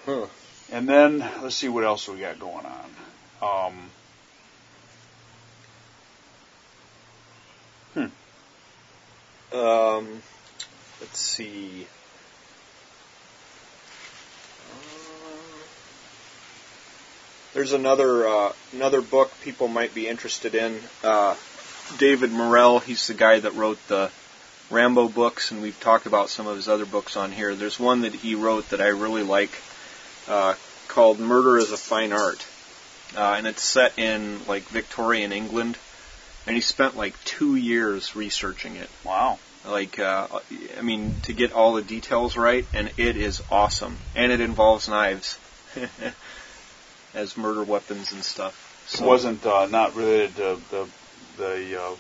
Huh. 0.06 0.26
And 0.72 0.88
then 0.88 1.18
let's 1.42 1.54
see 1.54 1.68
what 1.68 1.84
else 1.84 2.08
we 2.08 2.20
got 2.20 2.38
going 2.40 2.66
on. 2.66 3.66
Um, 3.68 3.90
Um, 9.52 10.22
let's 11.00 11.18
see. 11.18 11.86
Uh, 14.70 14.74
There's 17.54 17.72
another 17.72 18.28
uh, 18.28 18.52
another 18.72 19.00
book 19.00 19.32
people 19.42 19.68
might 19.68 19.94
be 19.94 20.06
interested 20.06 20.54
in. 20.54 20.78
Uh, 21.02 21.34
David 21.96 22.30
Morrell, 22.30 22.80
he's 22.80 23.06
the 23.06 23.14
guy 23.14 23.40
that 23.40 23.54
wrote 23.54 23.78
the 23.88 24.10
Rambo 24.70 25.08
books, 25.08 25.50
and 25.50 25.62
we've 25.62 25.80
talked 25.80 26.04
about 26.04 26.28
some 26.28 26.46
of 26.46 26.56
his 26.56 26.68
other 26.68 26.84
books 26.84 27.16
on 27.16 27.32
here. 27.32 27.54
There's 27.54 27.80
one 27.80 28.02
that 28.02 28.14
he 28.14 28.34
wrote 28.34 28.68
that 28.68 28.82
I 28.82 28.88
really 28.88 29.22
like 29.22 29.50
uh, 30.28 30.54
called 30.88 31.18
Murder 31.18 31.56
as 31.56 31.72
a 31.72 31.78
Fine 31.78 32.12
Art, 32.12 32.44
uh, 33.16 33.36
and 33.38 33.46
it's 33.46 33.62
set 33.62 33.98
in 33.98 34.44
like 34.46 34.64
Victorian 34.64 35.32
England. 35.32 35.78
And 36.48 36.56
he 36.56 36.62
spent 36.62 36.96
like 36.96 37.22
two 37.24 37.56
years 37.56 38.16
researching 38.16 38.76
it 38.76 38.88
wow. 39.04 39.38
like 39.66 39.98
uh, 39.98 40.26
I 40.78 40.80
mean 40.80 41.14
to 41.24 41.34
get 41.34 41.52
all 41.52 41.74
the 41.74 41.82
details 41.82 42.38
right, 42.38 42.64
and 42.72 42.90
it 42.96 43.18
is 43.18 43.42
awesome, 43.50 43.98
and 44.16 44.32
it 44.32 44.40
involves 44.40 44.88
knives 44.88 45.38
as 47.14 47.36
murder 47.36 47.62
weapons 47.62 48.12
and 48.12 48.24
stuff. 48.24 48.64
It 48.94 49.04
wasn't 49.04 49.44
uh, 49.44 49.66
not 49.66 49.94
related 49.94 50.36
to 50.36 50.58
the 50.70 50.88
the 51.36 51.82
uh, 51.82 51.94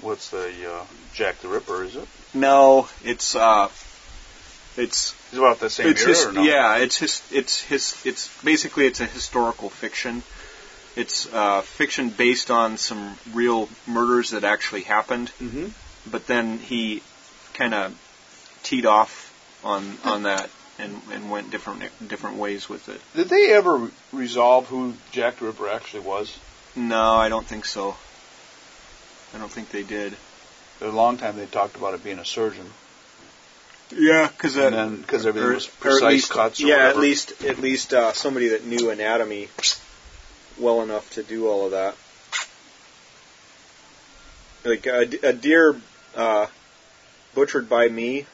what's 0.00 0.30
the 0.30 0.48
uh, 0.72 0.84
Jack 1.12 1.40
the 1.40 1.48
Ripper, 1.48 1.84
is 1.84 1.96
it? 1.96 2.08
no, 2.32 2.88
it's 3.04 3.36
uh, 3.36 3.68
it's 4.78 5.14
It's 5.28 5.36
about 5.36 5.60
the 5.60 5.68
same 5.68 5.88
it's 5.88 6.00
era 6.00 6.08
his, 6.08 6.24
or 6.24 6.32
no? 6.32 6.42
yeah, 6.42 6.78
it's 6.78 6.96
his, 6.96 7.22
it's 7.30 7.60
his, 7.60 8.00
it's 8.06 8.42
basically 8.42 8.86
it's 8.86 9.00
a 9.00 9.06
historical 9.06 9.68
fiction. 9.68 10.22
It's 10.96 11.26
uh, 11.32 11.62
fiction 11.62 12.10
based 12.10 12.50
on 12.50 12.76
some 12.76 13.16
real 13.32 13.68
murders 13.86 14.30
that 14.30 14.44
actually 14.44 14.82
happened, 14.82 15.30
Mm-hmm. 15.40 15.68
but 16.10 16.26
then 16.26 16.58
he 16.58 17.02
kind 17.54 17.74
of 17.74 17.94
teed 18.62 18.86
off 18.86 19.28
on 19.64 19.96
on 20.04 20.22
that 20.24 20.50
and 20.78 21.00
and 21.12 21.30
went 21.30 21.50
different 21.50 21.82
different 22.08 22.36
ways 22.38 22.68
with 22.68 22.88
it. 22.88 23.00
Did 23.14 23.28
they 23.28 23.52
ever 23.52 23.90
resolve 24.12 24.66
who 24.66 24.94
Jack 25.12 25.36
the 25.38 25.46
Ripper 25.46 25.68
actually 25.68 26.00
was? 26.00 26.36
No, 26.74 27.14
I 27.14 27.28
don't 27.28 27.46
think 27.46 27.64
so. 27.66 27.96
I 29.34 29.38
don't 29.38 29.50
think 29.50 29.70
they 29.70 29.82
did. 29.82 30.14
For 30.78 30.86
a 30.86 30.90
long 30.92 31.18
time 31.18 31.36
they 31.36 31.46
talked 31.46 31.76
about 31.76 31.94
it 31.94 32.02
being 32.02 32.18
a 32.18 32.24
surgeon, 32.24 32.66
Yeah, 33.90 34.28
because 34.28 34.54
because 34.54 35.26
everything 35.26 35.52
was 35.54 35.66
precise 35.66 36.02
at 36.02 36.08
least, 36.08 36.30
cuts. 36.30 36.60
Or 36.62 36.66
yeah, 36.66 36.76
whatever. 36.76 36.90
at 36.90 36.96
least 36.98 37.44
at 37.44 37.58
least 37.60 37.92
uh, 37.94 38.12
somebody 38.12 38.48
that 38.48 38.64
knew 38.64 38.90
anatomy 38.90 39.48
well 40.60 40.82
enough 40.82 41.10
to 41.14 41.22
do 41.22 41.48
all 41.48 41.64
of 41.64 41.70
that. 41.72 41.96
Like 44.64 44.86
a 44.86 45.32
deer 45.32 45.80
uh, 46.14 46.46
butchered 47.34 47.68
by 47.68 47.88
me 47.88 48.26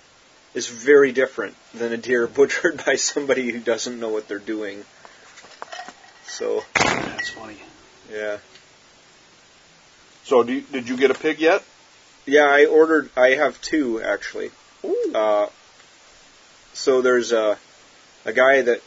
is 0.55 0.67
very 0.67 1.13
different 1.13 1.55
than 1.75 1.93
a 1.93 1.97
deer 1.97 2.27
butchered 2.39 2.85
by 2.85 2.97
somebody 2.97 3.51
who 3.51 3.61
doesn't 3.61 3.99
know 4.01 4.09
what 4.09 4.27
they're 4.29 4.39
doing. 4.39 4.85
So 6.27 6.65
That's 6.75 7.31
funny. 7.31 7.57
yeah, 8.13 8.39
So, 10.25 10.43
do 10.43 10.53
you, 10.55 10.61
did 10.61 10.89
you 10.89 10.97
get 10.97 11.11
a 11.11 11.15
pig 11.15 11.39
yet? 11.41 11.63
yeah. 12.27 12.47
I 12.47 12.67
ordered. 12.67 13.09
I 13.17 13.31
have 13.31 13.61
two 13.63 14.03
actually. 14.03 14.51
Uh, 15.15 15.47
so 16.75 17.01
there's 17.01 17.33
a 17.33 17.57
a 18.25 18.33
guy 18.33 18.63
that 18.63 18.83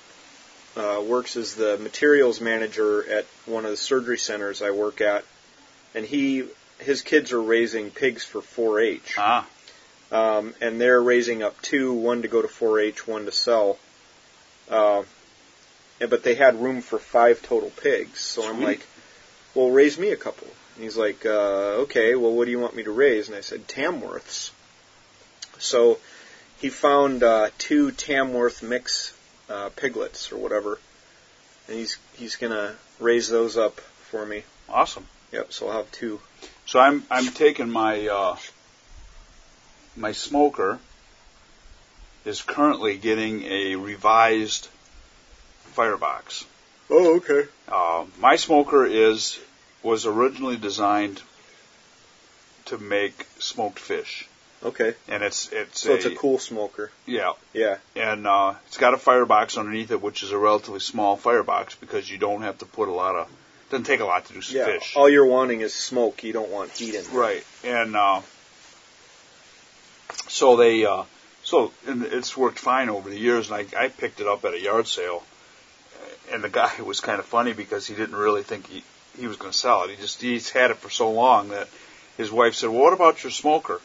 uh, 0.78 1.02
works 1.06 1.36
as 1.36 1.56
the 1.56 1.78
materials 1.78 2.40
manager 2.40 3.10
at 3.10 3.26
one 3.46 3.66
of 3.66 3.72
the 3.72 3.78
surgery 3.78 4.18
centers 4.18 4.62
I 4.62 4.72
work 4.72 5.02
at, 5.02 5.24
and 5.96 6.06
he 6.06 6.46
his 6.80 7.02
kids 7.02 7.34
are 7.34 7.42
raising 7.42 7.92
pigs 7.92 8.24
for 8.24 8.42
4-H, 8.42 9.16
Ah, 9.18 9.46
um, 10.14 10.54
and 10.62 10.80
they're 10.80 11.02
raising 11.02 11.44
up 11.44 11.62
two, 11.62 11.92
one 11.94 12.22
to 12.22 12.30
go 12.30 12.42
to 12.42 12.48
4-H, 12.48 13.06
one 13.06 13.26
to 13.26 13.32
sell. 13.34 13.78
Uh, 14.70 15.04
and- 16.00 16.10
but 16.10 16.24
they 16.24 16.36
had 16.36 16.62
room 16.62 16.82
for 16.82 16.98
five 16.98 17.42
total 17.42 17.70
pigs, 17.72 18.22
so 18.22 18.48
I'm 18.48 18.64
like, 18.64 18.80
"Well, 19.54 19.70
raise 19.72 19.98
me 19.98 20.12
a 20.12 20.16
couple." 20.16 20.48
And 20.76 20.84
he's 20.86 20.96
like, 20.96 21.26
uh, 21.26 21.84
"Okay, 21.84 22.16
well, 22.16 22.32
what 22.32 22.46
do 22.46 22.52
you 22.52 22.60
want 22.60 22.76
me 22.76 22.84
to 22.84 22.92
raise?" 22.92 23.28
And 23.28 23.36
I 23.36 23.42
said, 23.42 23.68
"Tamworths." 23.68 24.52
So 25.58 26.00
he 26.62 26.70
found 26.70 27.22
uh, 27.24 27.50
two 27.58 27.92
Tamworth 27.92 28.64
mix 28.64 29.12
uh, 29.50 29.70
piglets 29.76 30.32
or 30.32 30.38
whatever, 30.38 30.80
and 31.68 31.78
he's 31.78 31.98
he's 32.14 32.36
gonna 32.36 32.76
raise 33.00 33.30
those 33.30 33.58
up 33.58 33.80
for 33.80 34.26
me. 34.26 34.44
awesome. 34.68 35.08
Yep. 35.32 35.54
So 35.54 35.68
I'll 35.68 35.78
have 35.78 35.92
two. 35.92 36.20
So 36.66 36.80
I'm 36.80 37.04
I'm 37.12 37.28
taking 37.28 37.70
my 37.70 38.08
uh, 38.08 38.38
my 39.96 40.12
smoker 40.12 40.80
is 42.26 42.42
currently 42.42 42.98
getting 42.98 43.44
a 43.44 43.76
revised 43.76 44.68
firebox. 45.74 46.46
Oh, 46.90 47.18
okay. 47.18 47.48
Uh, 47.68 48.06
my 48.20 48.36
smoker 48.36 48.86
is 48.86 49.40
was 49.84 50.06
originally 50.06 50.58
designed 50.58 51.22
to 52.66 52.78
make 52.78 53.26
smoked 53.40 53.80
fish, 53.80 54.28
Okay. 54.64 54.94
and 55.08 55.24
it's 55.24 55.50
it's 55.54 55.80
So 55.82 55.94
it's 55.94 56.06
a 56.06 56.16
cool 56.16 56.38
smoker. 56.40 56.92
yeah, 57.06 57.34
Yeah. 57.54 57.78
and 57.96 58.28
uh, 58.28 58.56
it's 58.68 58.78
got 58.78 58.94
a 58.94 58.98
firebox 58.98 59.58
underneath 59.58 59.92
it, 59.92 60.02
which 60.02 60.22
is 60.24 60.32
a 60.32 60.38
relatively 60.38 60.82
small 60.82 61.16
firebox 61.16 61.76
because 61.76 62.10
you 62.12 62.18
don't 62.18 62.42
have 62.42 62.58
to 62.60 62.66
put 62.66 62.90
a 62.90 62.94
lot 62.94 63.16
of 63.16 63.30
doesn't 63.70 63.86
take 63.86 64.00
a 64.02 64.06
lot 64.06 64.26
to 64.26 64.34
do 64.34 64.42
some 64.42 64.58
Yeah. 64.58 64.66
fish. 64.66 64.96
All 64.98 65.08
you're 65.08 65.26
wanting 65.28 65.62
is 65.62 65.74
smoke. 65.74 66.24
You 66.24 66.34
don't 66.34 66.50
want 66.50 66.72
heat 66.72 66.96
in 66.96 67.04
there. 67.06 67.14
Right, 67.14 67.44
and 67.64 67.96
uh, 67.96 68.22
so 70.28 70.56
they 70.58 70.86
uh, 70.86 71.04
So 71.44 71.72
and 71.88 72.04
it's 72.04 72.36
worked 72.36 72.60
fine 72.60 72.90
over 72.90 73.10
the 73.10 73.18
years, 73.18 73.50
and 73.52 73.56
I, 73.76 73.86
I 73.86 73.88
picked 73.90 74.20
it 74.20 74.28
up 74.28 74.44
at 74.46 74.54
a 74.54 74.60
yard 74.60 74.88
sale, 74.88 75.24
and 76.32 76.44
the 76.44 76.50
guy 76.50 76.82
was 76.86 77.00
kind 77.00 77.20
of 77.20 77.26
funny 77.26 77.54
because 77.54 77.88
he 77.88 77.96
didn't 77.96 78.16
really 78.16 78.44
think 78.44 78.68
he 78.68 78.84
he 79.20 79.28
was 79.28 79.38
going 79.38 79.52
to 79.52 79.58
sell 79.58 79.84
it. 79.84 79.90
He 79.92 79.96
just 79.98 80.22
he's 80.22 80.50
had 80.50 80.72
it 80.72 80.78
for 80.78 80.90
so 80.90 81.12
long 81.12 81.50
that 81.50 81.68
his 82.18 82.32
wife 82.32 82.56
said, 82.56 82.70
"Well, 82.70 82.82
what 82.82 82.94
about 82.94 83.24
your 83.24 83.32
smoker?" 83.32 83.82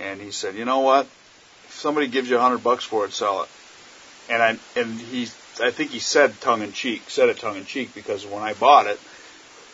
And 0.00 0.20
he 0.20 0.30
said, 0.30 0.56
"You 0.56 0.64
know 0.64 0.80
what? 0.80 1.06
If 1.64 1.78
somebody 1.78 2.08
gives 2.08 2.28
you 2.28 2.36
a 2.36 2.40
hundred 2.40 2.62
bucks 2.62 2.84
for 2.84 3.04
it, 3.04 3.12
sell 3.12 3.42
it." 3.42 3.48
And 4.28 4.42
I 4.42 4.58
and 4.78 4.98
he 5.00 5.28
I 5.60 5.70
think 5.70 5.90
he 5.90 6.00
said 6.00 6.40
tongue 6.40 6.62
in 6.62 6.72
cheek, 6.72 7.08
said 7.08 7.28
it 7.28 7.38
tongue 7.38 7.56
in 7.56 7.64
cheek 7.64 7.94
because 7.94 8.26
when 8.26 8.42
I 8.42 8.52
bought 8.54 8.86
it. 8.86 9.00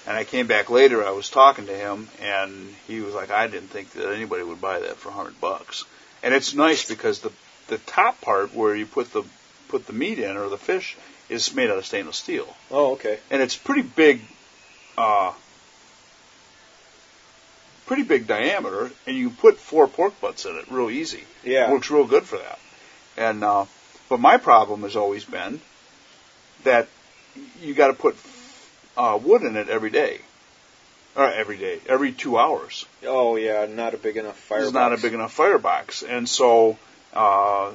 And 0.05 0.17
I 0.17 0.25
came 0.25 0.49
back 0.49 0.69
later. 0.69 1.05
I 1.07 1.13
was 1.13 1.31
talking 1.31 1.67
to 1.67 1.73
him, 1.77 2.09
and 2.21 2.75
he 2.89 3.01
was 3.01 3.15
like, 3.15 3.31
"I 3.31 3.47
didn't 3.47 3.69
think 3.71 3.93
that 3.93 4.13
anybody 4.13 4.43
would 4.43 4.61
buy 4.61 4.81
that 4.81 4.97
for 4.97 5.11
a 5.11 5.13
hundred 5.13 5.41
bucks." 5.41 5.85
And 6.25 6.35
it's 6.35 6.55
nice 6.55 6.89
because 6.89 7.21
the 7.21 7.31
the 7.69 7.79
top 7.79 8.21
part 8.21 8.53
where 8.53 8.75
you 8.75 8.85
put 8.85 9.13
the 9.13 9.23
put 9.69 9.87
the 9.87 9.93
meat 9.93 10.19
in 10.19 10.37
or 10.37 10.49
the 10.49 10.59
fish 10.59 10.97
is 11.29 11.55
made 11.55 11.71
out 11.71 11.79
of 11.79 11.87
stainless 11.87 12.17
steel, 12.17 12.53
Oh, 12.71 12.93
okay. 12.95 13.19
and 13.31 13.41
it's 13.41 13.57
pretty 13.57 13.83
big, 13.83 14.21
uh, 14.99 15.33
pretty 17.93 18.09
big 18.09 18.27
diameter, 18.27 18.91
and 19.07 19.15
you 19.15 19.29
put 19.29 19.59
four 19.59 19.87
pork 19.87 20.19
butts 20.19 20.47
in 20.47 20.57
it 20.57 20.65
real 20.71 20.89
easy. 20.89 21.23
Yeah. 21.45 21.71
Works 21.71 21.91
real 21.91 22.07
good 22.07 22.25
for 22.25 22.39
that. 22.39 22.59
And 23.19 23.45
uh, 23.45 23.67
but 24.09 24.19
my 24.19 24.39
problem 24.39 24.81
has 24.85 24.97
always 24.97 25.27
been 25.27 25.61
that 26.65 26.89
you 27.61 27.75
got 27.75 27.89
to 27.89 27.93
put 27.93 28.17
uh, 28.97 29.19
wood 29.23 29.43
in 29.43 29.57
it 29.57 29.69
every 29.69 29.91
day, 29.91 30.23
or 31.15 31.31
every 31.31 31.59
day, 31.59 31.81
every 31.87 32.13
two 32.13 32.39
hours. 32.39 32.87
Oh, 33.05 33.37
yeah. 33.37 33.67
Not 33.67 33.93
a 33.93 33.99
big 33.99 34.17
enough 34.17 34.39
fire. 34.39 34.63
It's 34.63 34.73
not 34.73 34.95
a 34.95 34.97
big 34.97 35.13
enough 35.13 35.35
firebox, 35.35 36.03
and 36.03 36.27
so 36.27 36.79
uh, 37.13 37.73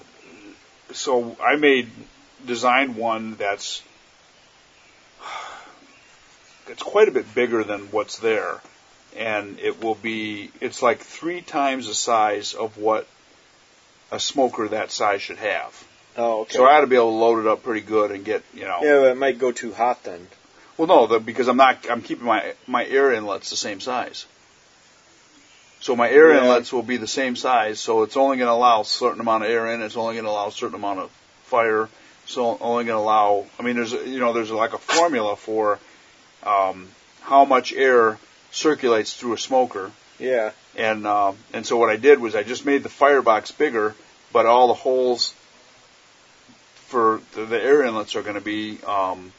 so 0.93 1.38
I 1.39 1.57
made 1.57 1.91
designed 2.43 2.95
one 2.95 3.36
that's 3.36 3.84
it's 6.68 6.82
quite 6.82 7.07
a 7.07 7.11
bit 7.11 7.36
bigger 7.36 7.63
than 7.63 7.91
what's 7.91 8.18
there, 8.18 8.61
and 9.18 9.59
it 9.59 9.82
will 9.84 9.95
be 9.95 10.51
it's 10.61 10.82
like 10.82 10.99
three 10.99 11.41
times 11.41 11.88
the 11.88 11.93
size 11.93 12.53
of 12.53 12.78
what 12.78 13.07
a 14.11 14.20
smoker 14.20 14.68
that 14.70 14.91
size 14.91 15.22
should 15.22 15.38
have. 15.38 15.88
Oh, 16.15 16.41
okay. 16.41 16.57
So 16.57 16.65
I 16.65 16.78
ought 16.78 16.82
to 16.82 16.88
be 16.88 16.95
able 16.95 17.11
to 17.11 17.18
load 17.18 17.39
it 17.39 17.47
up 17.47 17.63
pretty 17.63 17.82
good 17.82 18.11
and 18.11 18.24
get 18.26 18.43
you 18.53 18.63
know. 18.63 18.80
yeah, 18.82 18.95
but 19.01 19.11
it 19.11 19.18
might 19.18 19.38
go 19.39 19.51
too 19.51 19.74
hot 19.74 20.03
then. 20.03 20.28
Well, 20.78 20.88
no, 20.88 21.07
the, 21.07 21.20
because 21.20 21.47
I'm 21.47 21.57
not. 21.57 21.89
I'm 21.89 22.01
keeping 22.01 22.26
my 22.26 22.53
my 22.68 22.86
air 22.86 23.11
inlets 23.11 23.49
the 23.49 23.57
same 23.57 23.80
size. 23.80 24.26
So 25.80 25.95
my 25.95 26.09
air 26.09 26.34
Yeah. 26.34 26.41
inlets 26.43 26.74
will 26.74 26.84
be 26.84 26.97
the 26.97 27.07
same 27.07 27.36
size. 27.36 27.80
So 27.80 28.03
it's 28.03 28.18
only 28.18 28.38
going 28.38 28.47
to 28.47 28.53
allow 28.53 28.82
a 28.82 28.86
certain 28.86 29.22
amount 29.22 29.43
of 29.43 29.49
air 29.51 29.68
in. 29.74 29.82
It's 29.82 29.95
only 29.95 30.15
going 30.15 30.26
to 30.26 30.32
allow 30.32 30.47
a 30.47 30.51
certain 30.51 30.76
amount 30.76 30.99
of 30.99 31.11
fire. 31.45 31.88
So 32.26 32.57
only 32.59 32.86
going 32.86 32.97
to 32.97 33.03
allow. 33.03 33.45
I 33.59 33.63
mean, 33.63 33.76
there's 33.76 33.93
you 33.93 34.20
know 34.20 34.34
there's 34.34 34.51
like 34.51 34.74
a 34.74 34.78
formula 34.78 35.36
for 35.36 35.80
um, 36.43 36.88
how 37.22 37.45
much 37.45 37.74
air 37.74 38.18
circulates 38.51 39.13
through 39.13 39.33
a 39.33 39.37
smoker. 39.37 39.91
Yeah. 40.19 40.51
And 40.75 41.05
um, 41.07 41.37
and 41.53 41.65
so 41.65 41.77
what 41.77 41.89
I 41.89 41.95
did 41.97 42.19
was 42.19 42.35
I 42.35 42.43
just 42.43 42.65
made 42.65 42.83
the 42.83 42.89
firebox 42.89 43.51
bigger, 43.51 43.95
but 44.33 44.45
all 44.45 44.67
the 44.67 44.73
holes 44.73 45.33
for 46.87 47.21
the, 47.33 47.45
the 47.45 47.61
air 47.61 47.83
inlets 47.83 48.15
are 48.15 48.21
going 48.21 48.35
to 48.35 48.41
be 48.41 48.79
um, 48.83 49.31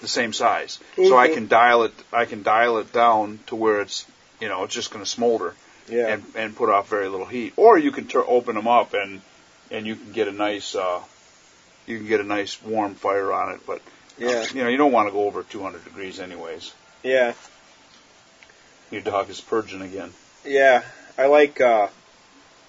the 0.00 0.08
same 0.08 0.32
size. 0.32 0.78
So 0.96 1.16
I 1.16 1.28
Mhm. 1.28 1.34
can 1.34 1.46
dial 1.48 1.84
it. 1.84 1.94
I 2.12 2.24
can 2.24 2.42
dial 2.42 2.78
it 2.78 2.92
down 2.92 3.38
to 3.46 3.56
where 3.56 3.80
it's 3.80 4.04
you 4.40 4.48
know 4.48 4.64
it's 4.64 4.74
just 4.74 4.90
going 4.90 5.04
to 5.04 5.10
smolder 5.10 5.54
Yeah. 5.88 6.08
and 6.08 6.24
and 6.34 6.56
put 6.56 6.68
off 6.68 6.88
very 6.88 7.08
little 7.08 7.26
heat. 7.26 7.52
Or 7.56 7.78
you 7.78 7.90
can 7.92 8.06
tur 8.06 8.24
open 8.26 8.54
them 8.56 8.68
up 8.68 8.92
and 8.94 9.20
and 9.70 9.86
you 9.86 9.96
can 9.96 10.12
get 10.12 10.28
a 10.28 10.32
nice 10.32 10.74
uh, 10.74 11.00
you 11.86 11.98
can 11.98 12.06
get 12.08 12.20
a 12.20 12.24
nice 12.24 12.60
warm 12.62 12.94
fire 12.94 13.32
on 13.32 13.52
it. 13.54 13.60
But 13.66 13.80
yeah. 14.18 14.44
you 14.52 14.62
know 14.64 14.68
you 14.68 14.76
don't 14.76 14.92
want 14.92 15.08
to 15.08 15.12
go 15.12 15.24
over 15.26 15.42
200 15.42 15.84
degrees 15.84 16.18
anyways. 16.20 16.72
Yeah. 17.02 17.32
Your 18.90 19.02
dog 19.02 19.30
is 19.30 19.40
purging 19.40 19.82
again. 19.82 20.12
Yeah. 20.44 20.82
I 21.18 21.26
like. 21.26 21.60
uh 21.60 21.88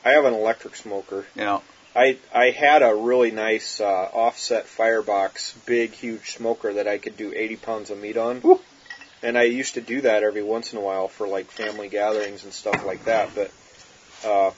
I 0.05 0.11
have 0.11 0.25
an 0.25 0.33
electric 0.33 0.75
smoker. 0.75 1.25
Yeah. 1.35 1.59
I 1.95 2.17
I 2.33 2.51
had 2.51 2.81
a 2.81 2.95
really 2.95 3.31
nice 3.31 3.81
uh, 3.81 4.09
offset 4.13 4.67
firebox, 4.67 5.53
big, 5.65 5.91
huge 5.91 6.35
smoker 6.35 6.73
that 6.73 6.87
I 6.87 6.97
could 6.97 7.17
do 7.17 7.33
80 7.35 7.55
pounds 7.57 7.89
of 7.89 7.99
meat 7.99 8.17
on. 8.17 8.41
Woo. 8.41 8.61
And 9.23 9.37
I 9.37 9.43
used 9.43 9.73
to 9.73 9.81
do 9.81 10.01
that 10.01 10.23
every 10.23 10.43
once 10.43 10.73
in 10.73 10.77
a 10.77 10.81
while 10.81 11.07
for 11.07 11.27
like 11.27 11.51
family 11.51 11.89
gatherings 11.89 12.43
and 12.43 12.53
stuff 12.53 12.85
like 12.85 13.05
that. 13.05 13.31
But 13.33 13.51
uh, 14.23 14.51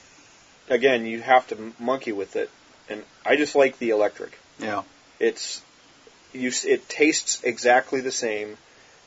again, 0.69 1.05
you 1.05 1.21
have 1.21 1.47
to 1.47 1.73
monkey 1.79 2.11
with 2.11 2.35
it, 2.35 2.49
and 2.89 3.03
I 3.25 3.37
just 3.37 3.55
like 3.55 3.79
the 3.79 3.91
electric. 3.91 4.37
Yeah. 4.59 4.83
It's 5.19 5.61
you. 6.33 6.51
It 6.65 6.89
tastes 6.89 7.41
exactly 7.43 8.01
the 8.01 8.11
same. 8.11 8.57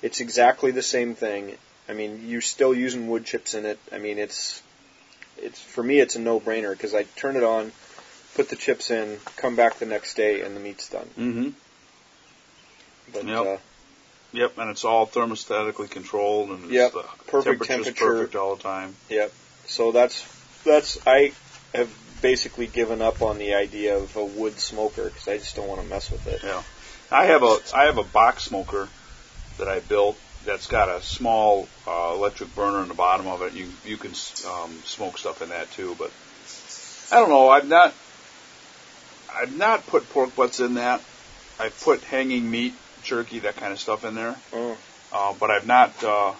It's 0.00 0.20
exactly 0.20 0.70
the 0.70 0.82
same 0.82 1.14
thing. 1.14 1.56
I 1.88 1.94
mean, 1.94 2.28
you're 2.28 2.40
still 2.40 2.72
using 2.74 3.08
wood 3.08 3.24
chips 3.24 3.54
in 3.54 3.66
it. 3.66 3.78
I 3.92 3.98
mean, 3.98 4.18
it's 4.18 4.62
it's 5.38 5.60
for 5.60 5.82
me, 5.82 5.98
it's 5.98 6.16
a 6.16 6.20
no-brainer 6.20 6.72
because 6.72 6.94
I 6.94 7.04
turn 7.16 7.36
it 7.36 7.42
on, 7.42 7.72
put 8.34 8.48
the 8.48 8.56
chips 8.56 8.90
in, 8.90 9.18
come 9.36 9.56
back 9.56 9.78
the 9.78 9.86
next 9.86 10.14
day, 10.14 10.42
and 10.42 10.54
the 10.54 10.60
meat's 10.60 10.88
done. 10.88 11.08
Mm-hmm. 11.18 11.48
But 13.12 13.24
Yep. 13.26 13.46
uh, 13.46 13.56
Yep, 14.34 14.56
and 14.58 14.70
it's 14.70 14.84
all 14.84 15.06
thermostatically 15.06 15.90
controlled, 15.90 16.50
and 16.50 16.64
it's 16.64 16.72
Yep, 16.72 16.92
the 16.92 17.04
perfect 17.26 17.64
temperature. 17.64 18.06
perfect 18.06 18.34
all 18.34 18.56
the 18.56 18.62
time. 18.62 18.96
Yep. 19.10 19.30
So 19.66 19.92
that's 19.92 20.24
that's 20.64 20.98
I 21.06 21.32
have 21.74 21.90
basically 22.22 22.66
given 22.66 23.02
up 23.02 23.20
on 23.20 23.36
the 23.36 23.54
idea 23.54 23.96
of 23.98 24.16
a 24.16 24.24
wood 24.24 24.58
smoker 24.58 25.04
because 25.04 25.28
I 25.28 25.36
just 25.36 25.54
don't 25.56 25.68
want 25.68 25.82
to 25.82 25.86
mess 25.86 26.10
with 26.10 26.26
it. 26.26 26.40
Yeah. 26.42 26.62
I 27.10 27.26
have 27.26 27.42
a 27.42 27.58
I 27.74 27.84
have 27.84 27.98
a 27.98 28.04
box 28.04 28.44
smoker 28.44 28.88
that 29.58 29.68
I 29.68 29.80
built 29.80 30.18
that's 30.44 30.66
got 30.66 30.88
a 30.88 31.02
small 31.02 31.68
uh, 31.86 32.12
electric 32.14 32.54
burner 32.54 32.82
in 32.82 32.88
the 32.88 32.94
bottom 32.94 33.26
of 33.26 33.42
it. 33.42 33.52
You 33.52 33.68
you 33.84 33.96
can 33.96 34.12
um, 34.46 34.72
smoke 34.84 35.18
stuff 35.18 35.42
in 35.42 35.50
that 35.50 35.70
too, 35.72 35.96
but 35.98 36.10
I 37.12 37.20
don't 37.20 37.30
know. 37.30 37.48
I've 37.48 37.68
not 37.68 37.94
I've 39.34 39.56
not 39.56 39.86
put 39.86 40.08
pork 40.10 40.34
butts 40.34 40.60
in 40.60 40.74
that. 40.74 41.00
I've 41.58 41.78
put 41.82 42.02
hanging 42.04 42.50
meat, 42.50 42.74
jerky, 43.02 43.40
that 43.40 43.56
kind 43.56 43.72
of 43.72 43.78
stuff 43.78 44.04
in 44.04 44.14
there, 44.14 44.36
Oh, 44.52 44.76
uh, 45.12 45.34
but 45.38 45.50
I've 45.50 45.66
not 45.66 46.02
uh, 46.02 46.32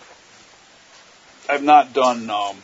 I've 1.49 1.63
not 1.63 1.93
done 1.93 2.29
um, 2.31 2.57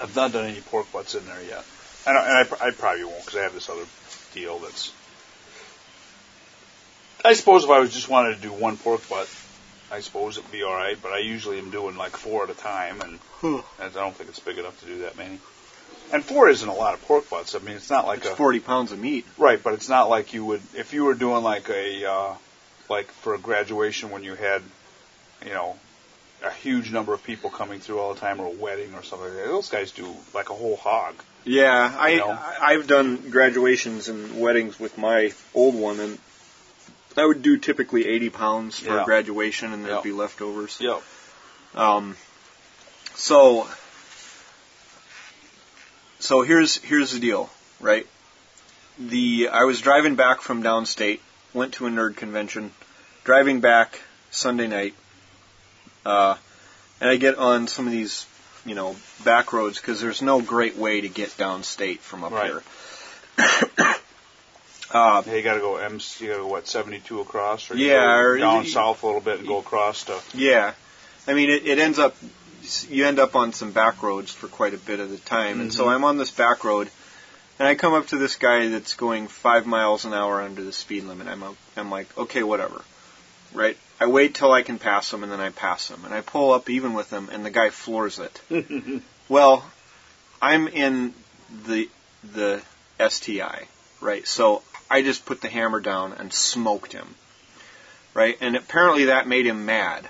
I've 0.00 0.14
not 0.14 0.32
done 0.32 0.46
any 0.46 0.60
pork 0.60 0.90
butts 0.92 1.14
in 1.14 1.24
there 1.24 1.42
yet. 1.42 1.64
I 2.06 2.10
and 2.10 2.18
I, 2.18 2.66
I 2.66 2.70
probably 2.72 3.04
won't 3.04 3.24
because 3.24 3.38
I 3.38 3.42
have 3.42 3.54
this 3.54 3.68
other 3.70 3.86
deal 4.34 4.58
that's. 4.58 4.92
I 7.24 7.34
suppose 7.34 7.64
if 7.64 7.70
I 7.70 7.78
was 7.78 7.92
just 7.92 8.08
wanted 8.08 8.36
to 8.36 8.42
do 8.42 8.52
one 8.52 8.76
pork 8.76 9.08
butt, 9.08 9.28
I 9.90 10.00
suppose 10.00 10.38
it'd 10.38 10.50
be 10.50 10.62
all 10.62 10.72
right. 10.74 10.96
But 11.00 11.12
I 11.12 11.18
usually 11.18 11.58
am 11.58 11.70
doing 11.70 11.96
like 11.96 12.16
four 12.16 12.44
at 12.44 12.50
a 12.50 12.54
time, 12.54 13.00
and 13.00 13.18
Hmm. 13.40 13.58
I 13.80 13.88
don't 13.88 14.14
think 14.14 14.30
it's 14.30 14.38
big 14.40 14.58
enough 14.58 14.78
to 14.80 14.86
do 14.86 14.98
that 15.00 15.16
many. 15.16 15.38
And 16.12 16.24
four 16.24 16.48
isn't 16.48 16.68
a 16.68 16.74
lot 16.74 16.94
of 16.94 17.02
pork 17.06 17.30
butts. 17.30 17.54
I 17.54 17.58
mean, 17.60 17.76
it's 17.76 17.88
not 17.90 18.06
like 18.06 18.20
it's 18.20 18.28
a 18.28 18.36
40 18.36 18.60
pounds 18.60 18.92
of 18.92 18.98
meat. 18.98 19.26
right, 19.38 19.62
but 19.62 19.72
it's 19.74 19.88
not 19.88 20.08
like 20.10 20.34
you 20.34 20.44
would 20.44 20.62
if 20.74 20.92
you 20.92 21.04
were 21.04 21.14
doing 21.14 21.42
like 21.42 21.68
a 21.70 22.10
uh, 22.10 22.34
like 22.88 23.06
for 23.10 23.34
a 23.34 23.38
graduation 23.38 24.10
when 24.10 24.22
you 24.22 24.34
had, 24.34 24.62
you 25.44 25.52
know, 25.52 25.76
a 26.44 26.50
huge 26.50 26.90
number 26.92 27.14
of 27.14 27.22
people 27.22 27.50
coming 27.50 27.78
through 27.80 27.98
all 28.00 28.14
the 28.14 28.20
time, 28.20 28.40
or 28.40 28.46
a 28.46 28.50
wedding 28.50 28.94
or 28.94 29.02
something. 29.02 29.28
like 29.28 29.36
that. 29.36 29.46
Those 29.46 29.68
guys 29.68 29.92
do 29.92 30.12
like 30.34 30.50
a 30.50 30.54
whole 30.54 30.76
hog. 30.76 31.14
Yeah, 31.44 31.94
I, 31.98 32.08
You 32.10 32.16
know? 32.18 32.38
I've 32.60 32.86
done 32.86 33.30
graduations 33.30 34.08
and 34.08 34.40
weddings 34.40 34.78
with 34.78 34.96
my 34.98 35.32
old 35.54 35.74
one, 35.74 35.98
and 35.98 36.18
I 37.16 37.24
would 37.24 37.42
do 37.42 37.56
typically 37.58 38.06
80 38.06 38.30
pounds 38.30 38.78
for 38.78 38.96
Yeah. 38.96 39.04
graduation, 39.04 39.72
and 39.72 39.84
there'd 39.84 39.96
Yeah. 39.96 40.02
be 40.02 40.12
leftovers. 40.12 40.76
Yep. 40.80 41.02
Um, 41.74 42.16
so, 43.14 43.68
so 46.20 46.42
here's 46.42 46.76
here's 46.78 47.12
the 47.12 47.18
deal, 47.20 47.50
right? 47.80 48.06
The 48.98 49.48
I 49.52 49.64
was 49.64 49.80
driving 49.80 50.14
back 50.16 50.42
from 50.42 50.62
downstate, 50.62 51.20
went 51.54 51.74
to 51.74 51.86
a 51.86 51.90
nerd 51.90 52.16
convention, 52.16 52.72
driving 53.24 53.60
back 53.60 54.00
Sunday 54.30 54.66
night, 54.66 54.94
uh, 56.04 56.36
and 57.00 57.10
I 57.10 57.16
get 57.16 57.36
on 57.38 57.68
some 57.68 57.86
of 57.86 57.92
these, 57.92 58.26
you 58.66 58.74
know, 58.74 58.96
back 59.24 59.52
roads 59.52 59.80
because 59.80 60.00
there's 60.00 60.22
no 60.22 60.40
great 60.40 60.76
way 60.76 61.00
to 61.00 61.08
get 61.08 61.30
downstate 61.38 62.00
from 62.00 62.24
up 62.24 62.32
Right. 62.32 62.50
here. 62.50 62.62
uh, 64.92 65.22
Yeah, 65.26 65.34
you 65.34 65.42
got 65.42 65.54
to 65.54 65.60
go 65.60 65.76
M. 65.76 65.98
You 66.18 66.28
got 66.28 66.34
to 66.34 66.40
go 66.42 66.46
what 66.46 66.66
seventy 66.68 67.00
two 67.00 67.20
across, 67.20 67.70
or 67.70 67.76
you 67.76 67.88
Yeah, 67.90 68.18
or- 68.18 68.38
down 68.38 68.66
south 68.66 69.02
a 69.02 69.06
little 69.06 69.20
bit 69.20 69.38
and 69.40 69.48
go 69.48 69.58
across 69.58 70.04
to. 70.04 70.18
Yeah, 70.34 70.74
I 71.26 71.34
mean 71.34 71.50
it, 71.50 71.66
it 71.66 71.78
ends 71.78 71.98
up 71.98 72.16
you 72.88 73.06
end 73.06 73.18
up 73.18 73.34
on 73.34 73.52
some 73.52 73.72
back 73.72 74.02
roads 74.02 74.30
for 74.32 74.46
quite 74.48 74.72
a 74.74 74.78
bit 74.78 75.00
of 75.00 75.10
the 75.10 75.18
time, 75.18 75.60
and 75.60 75.74
so 75.74 75.86
Mhm. 75.86 75.94
I'm 75.94 76.04
on 76.04 76.16
this 76.18 76.30
back 76.30 76.62
road, 76.62 76.88
and 77.58 77.66
I 77.66 77.74
come 77.74 77.92
up 77.94 78.06
to 78.08 78.18
this 78.18 78.36
guy 78.36 78.68
that's 78.68 78.94
going 78.94 79.26
five 79.28 79.66
miles 79.66 80.04
an 80.04 80.12
hour 80.14 80.40
under 80.40 80.62
the 80.62 80.72
speed 80.72 81.04
limit. 81.04 81.26
I'm 81.26 81.42
a- 81.42 81.56
I'm 81.76 81.90
like, 81.90 82.06
okay, 82.16 82.42
whatever, 82.44 82.82
right? 83.52 83.76
I 84.00 84.06
wait 84.06 84.34
till 84.36 84.52
I 84.52 84.62
can 84.62 84.78
pass 84.78 85.12
him, 85.12 85.22
and 85.24 85.32
then 85.32 85.40
I 85.40 85.50
pass 85.50 85.88
him, 85.88 86.04
and 86.04 86.14
I 86.14 86.20
pull 86.20 86.52
up 86.52 86.70
even 86.70 86.92
with 86.94 87.10
him, 87.10 87.28
and 87.32 87.44
the 87.44 87.50
guy 87.50 87.70
floors 87.70 88.18
it. 88.20 88.40
well, 89.28 89.64
I'm 90.40 90.68
in 90.68 91.14
the 91.66 91.88
the 92.22 92.62
STI, 93.00 93.66
right? 94.00 94.26
So 94.26 94.62
I 94.92 95.00
just 95.00 95.24
put 95.24 95.40
the 95.40 95.48
hammer 95.48 95.80
down 95.80 96.12
and 96.12 96.30
smoked 96.30 96.92
him, 96.92 97.14
right? 98.12 98.36
And 98.42 98.56
apparently 98.56 99.06
that 99.06 99.26
made 99.26 99.46
him 99.46 99.64
mad. 99.64 100.06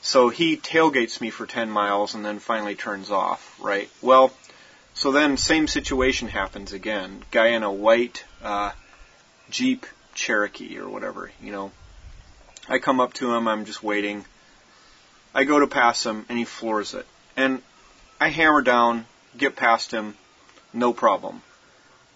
So 0.00 0.28
he 0.28 0.56
tailgates 0.56 1.20
me 1.20 1.30
for 1.30 1.44
10 1.44 1.68
miles 1.68 2.14
and 2.14 2.24
then 2.24 2.38
finally 2.38 2.76
turns 2.76 3.10
off, 3.10 3.58
right? 3.60 3.90
Well, 4.00 4.32
so 4.94 5.10
then 5.10 5.36
same 5.36 5.66
situation 5.66 6.28
happens 6.28 6.72
again. 6.72 7.24
Guy 7.32 7.48
in 7.48 7.64
a 7.64 7.72
white 7.72 8.24
uh, 8.44 8.70
Jeep 9.50 9.84
Cherokee 10.14 10.78
or 10.78 10.88
whatever, 10.88 11.32
you 11.42 11.50
know. 11.50 11.72
I 12.68 12.78
come 12.78 13.00
up 13.00 13.14
to 13.14 13.34
him, 13.34 13.48
I'm 13.48 13.64
just 13.64 13.82
waiting. 13.82 14.24
I 15.34 15.42
go 15.42 15.58
to 15.58 15.66
pass 15.66 16.06
him 16.06 16.26
and 16.28 16.38
he 16.38 16.44
floors 16.44 16.94
it. 16.94 17.06
And 17.36 17.60
I 18.20 18.28
hammer 18.28 18.62
down, 18.62 19.06
get 19.36 19.56
past 19.56 19.90
him, 19.90 20.16
no 20.72 20.92
problem. 20.92 21.42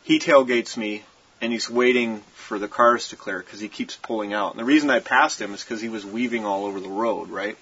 He 0.05 0.21
tailgates 0.21 0.77
me 0.77 1.03
and 1.41 1.53
he's 1.53 1.69
waiting 1.69 2.21
for 2.35 2.59
the 2.59 2.69
cars 2.69 3.09
to 3.09 3.17
clear 3.17 3.39
because 3.39 3.61
he 3.61 3.69
keeps 3.69 3.97
pulling 3.97 4.33
out. 4.33 4.53
And 4.53 4.61
the 4.61 4.65
reason 4.65 4.91
I 4.91 5.01
passed 5.01 5.41
him 5.41 5.55
is 5.55 5.63
because 5.63 5.81
he 5.81 5.89
was 5.89 6.05
weaving 6.05 6.45
all 6.45 6.67
over 6.67 6.81
the 6.81 6.89
road, 6.89 7.31
right? 7.31 7.57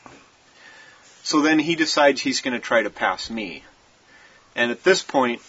So 1.23 1.41
then 1.41 1.59
he 1.59 1.77
decides 1.77 2.20
he's 2.20 2.41
going 2.41 2.55
to 2.55 2.61
try 2.61 2.83
to 2.83 2.91
pass 2.91 3.31
me. 3.31 3.64
And 4.55 4.70
at 4.70 4.83
this 4.83 5.03
point, 5.03 5.41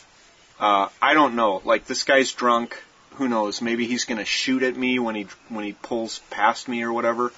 uh, 0.59 0.89
I 1.01 1.13
don't 1.13 1.36
know. 1.36 1.61
Like 1.65 1.86
this 1.86 2.03
guy's 2.03 2.32
drunk. 2.32 2.82
Who 3.15 3.28
knows? 3.28 3.61
Maybe 3.61 3.86
he's 3.86 4.05
going 4.05 4.17
to 4.17 4.26
shoot 4.26 4.63
at 4.63 4.76
me 4.76 4.99
when 4.99 5.15
he 5.15 5.28
when 5.49 5.65
he 5.65 5.74
pulls 5.74 6.19
past 6.30 6.67
me 6.67 6.84
or 6.84 6.93
whatever. 6.93 7.32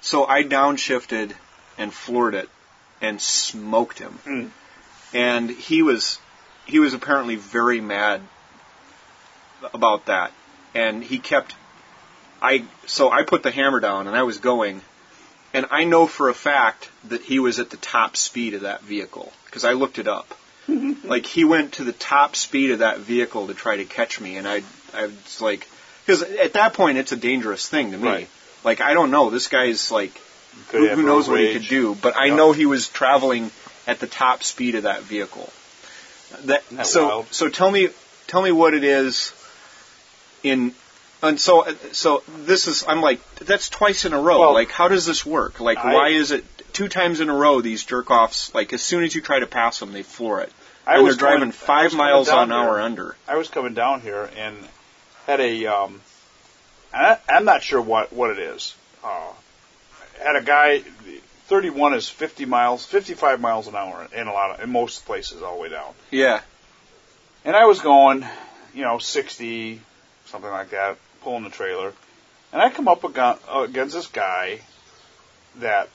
So 0.00 0.26
I 0.26 0.44
downshifted 0.44 1.32
and 1.76 1.92
floored 1.92 2.34
it 2.34 2.48
and 3.00 3.20
smoked 3.20 3.98
him. 3.98 4.18
Mm. 4.24 4.50
And 5.12 5.50
he 5.50 5.82
was 5.82 6.18
he 6.66 6.78
was 6.78 6.94
apparently 6.94 7.36
very 7.36 7.80
mad 7.80 8.20
about 9.74 10.06
that. 10.06 10.32
And 10.74 11.02
he 11.02 11.18
kept 11.18 11.54
I 12.42 12.64
so 12.86 13.10
I 13.10 13.22
put 13.24 13.42
the 13.42 13.50
hammer 13.50 13.80
down 13.80 14.06
and 14.06 14.16
I 14.16 14.22
was 14.22 14.38
going 14.38 14.80
and 15.52 15.66
I 15.70 15.84
know 15.84 16.06
for 16.06 16.28
a 16.28 16.34
fact 16.34 16.88
that 17.08 17.22
he 17.22 17.38
was 17.38 17.58
at 17.58 17.70
the 17.70 17.76
top 17.76 18.16
speed 18.16 18.54
of 18.54 18.62
that 18.62 18.82
vehicle 18.82 19.32
because 19.46 19.64
I 19.64 19.72
looked 19.72 19.98
it 19.98 20.08
up. 20.08 20.34
like 21.04 21.26
he 21.26 21.44
went 21.44 21.72
to 21.74 21.84
the 21.84 21.92
top 21.92 22.36
speed 22.36 22.70
of 22.70 22.78
that 22.80 22.98
vehicle 23.00 23.48
to 23.48 23.54
try 23.54 23.76
to 23.78 23.84
catch 23.84 24.20
me 24.20 24.36
and 24.36 24.46
I 24.48 24.62
I 24.94 25.06
was 25.06 25.40
like 25.40 25.68
because 26.06 26.22
at 26.22 26.54
that 26.54 26.72
point 26.74 26.98
it's 26.98 27.12
a 27.12 27.16
dangerous 27.16 27.68
thing 27.68 27.92
to 27.92 27.98
me. 27.98 28.08
Right. 28.08 28.28
Like 28.64 28.80
I 28.80 28.94
don't 28.94 29.10
know, 29.10 29.30
this 29.30 29.48
guy's 29.48 29.90
like 29.90 30.12
Could 30.68 30.90
who, 30.90 30.96
who 30.96 31.02
knows 31.02 31.28
what 31.28 31.40
he 31.40 31.52
could 31.52 31.68
do, 31.68 31.94
but 32.00 32.16
I 32.16 32.26
Yep. 32.26 32.36
know 32.36 32.52
he 32.52 32.66
was 32.66 32.88
traveling 32.88 33.50
at 33.86 33.98
the 33.98 34.06
top 34.06 34.42
speed 34.42 34.74
of 34.76 34.84
that 34.84 35.02
vehicle. 35.02 35.50
That, 36.44 36.62
Isn't 36.66 36.76
that 36.76 36.86
so 36.86 37.08
wild? 37.08 37.26
so 37.32 37.48
tell 37.48 37.70
me 37.70 37.88
tell 38.28 38.40
me 38.42 38.52
what 38.52 38.72
it 38.74 38.84
is 38.84 39.32
in 40.42 40.74
and 41.22 41.38
so 41.38 41.66
so 41.92 42.22
this 42.44 42.66
is 42.66 42.84
I'm 42.86 43.00
like 43.00 43.20
that's 43.36 43.68
twice 43.68 44.04
in 44.04 44.12
a 44.12 44.20
row. 44.20 44.40
Well, 44.40 44.54
like 44.54 44.70
how 44.70 44.88
does 44.88 45.06
this 45.06 45.24
work? 45.24 45.60
Like 45.60 45.78
I- 45.78 45.94
why 45.94 46.08
is 46.08 46.30
it 46.30 46.44
two 46.72 46.88
times 46.88 47.20
in 47.20 47.28
a 47.28 47.34
row 47.34 47.60
these 47.60 47.84
jerk 47.84 48.10
offs 48.10 48.54
like 48.54 48.72
as 48.72 48.82
soon 48.82 49.04
as 49.04 49.14
you 49.14 49.20
try 49.20 49.40
to 49.40 49.46
pass 49.46 49.80
them 49.80 49.92
they 49.92 50.02
floor 50.02 50.40
it. 50.40 50.52
I 50.86 50.94
and 50.94 51.04
was 51.04 51.16
they're 51.16 51.28
driving 51.28 51.40
coming- 51.40 51.52
five 51.52 51.94
miles 51.94 52.28
an 52.28 52.50
hour 52.52 52.80
under. 52.80 53.16
I 53.28 53.36
was 53.36 53.48
coming 53.48 53.74
down 53.74 54.00
here 54.00 54.30
and 54.36 54.56
had 55.26 55.40
a 55.40 55.66
um, 55.66 56.00
I, 56.92 57.18
I'm 57.28 57.44
not 57.44 57.62
sure 57.62 57.80
what 57.80 58.12
what 58.12 58.30
it 58.30 58.38
is. 58.38 58.74
Uh, 59.04 59.32
had 60.22 60.36
a 60.36 60.42
guy, 60.42 60.80
31 61.46 61.94
is 61.94 62.08
50 62.08 62.44
miles, 62.44 62.84
55 62.84 63.40
miles 63.40 63.66
an 63.68 63.74
hour 63.74 64.06
in 64.14 64.26
a 64.26 64.32
lot 64.32 64.52
of 64.52 64.60
in 64.62 64.70
most 64.70 65.06
places 65.06 65.42
all 65.42 65.56
the 65.56 65.62
way 65.62 65.68
down. 65.68 65.92
Yeah. 66.10 66.40
And 67.44 67.56
I 67.56 67.64
was 67.64 67.80
going, 67.80 68.26
you 68.74 68.82
know, 68.82 68.98
60, 68.98 69.80
something 70.30 70.50
like 70.50 70.70
that, 70.70 70.96
pulling 71.22 71.44
the 71.44 71.50
trailer. 71.50 71.92
And 72.52 72.62
I 72.62 72.70
come 72.70 72.88
up 72.88 73.04
against 73.04 73.94
this 73.94 74.06
guy 74.06 74.60
that, 75.58 75.88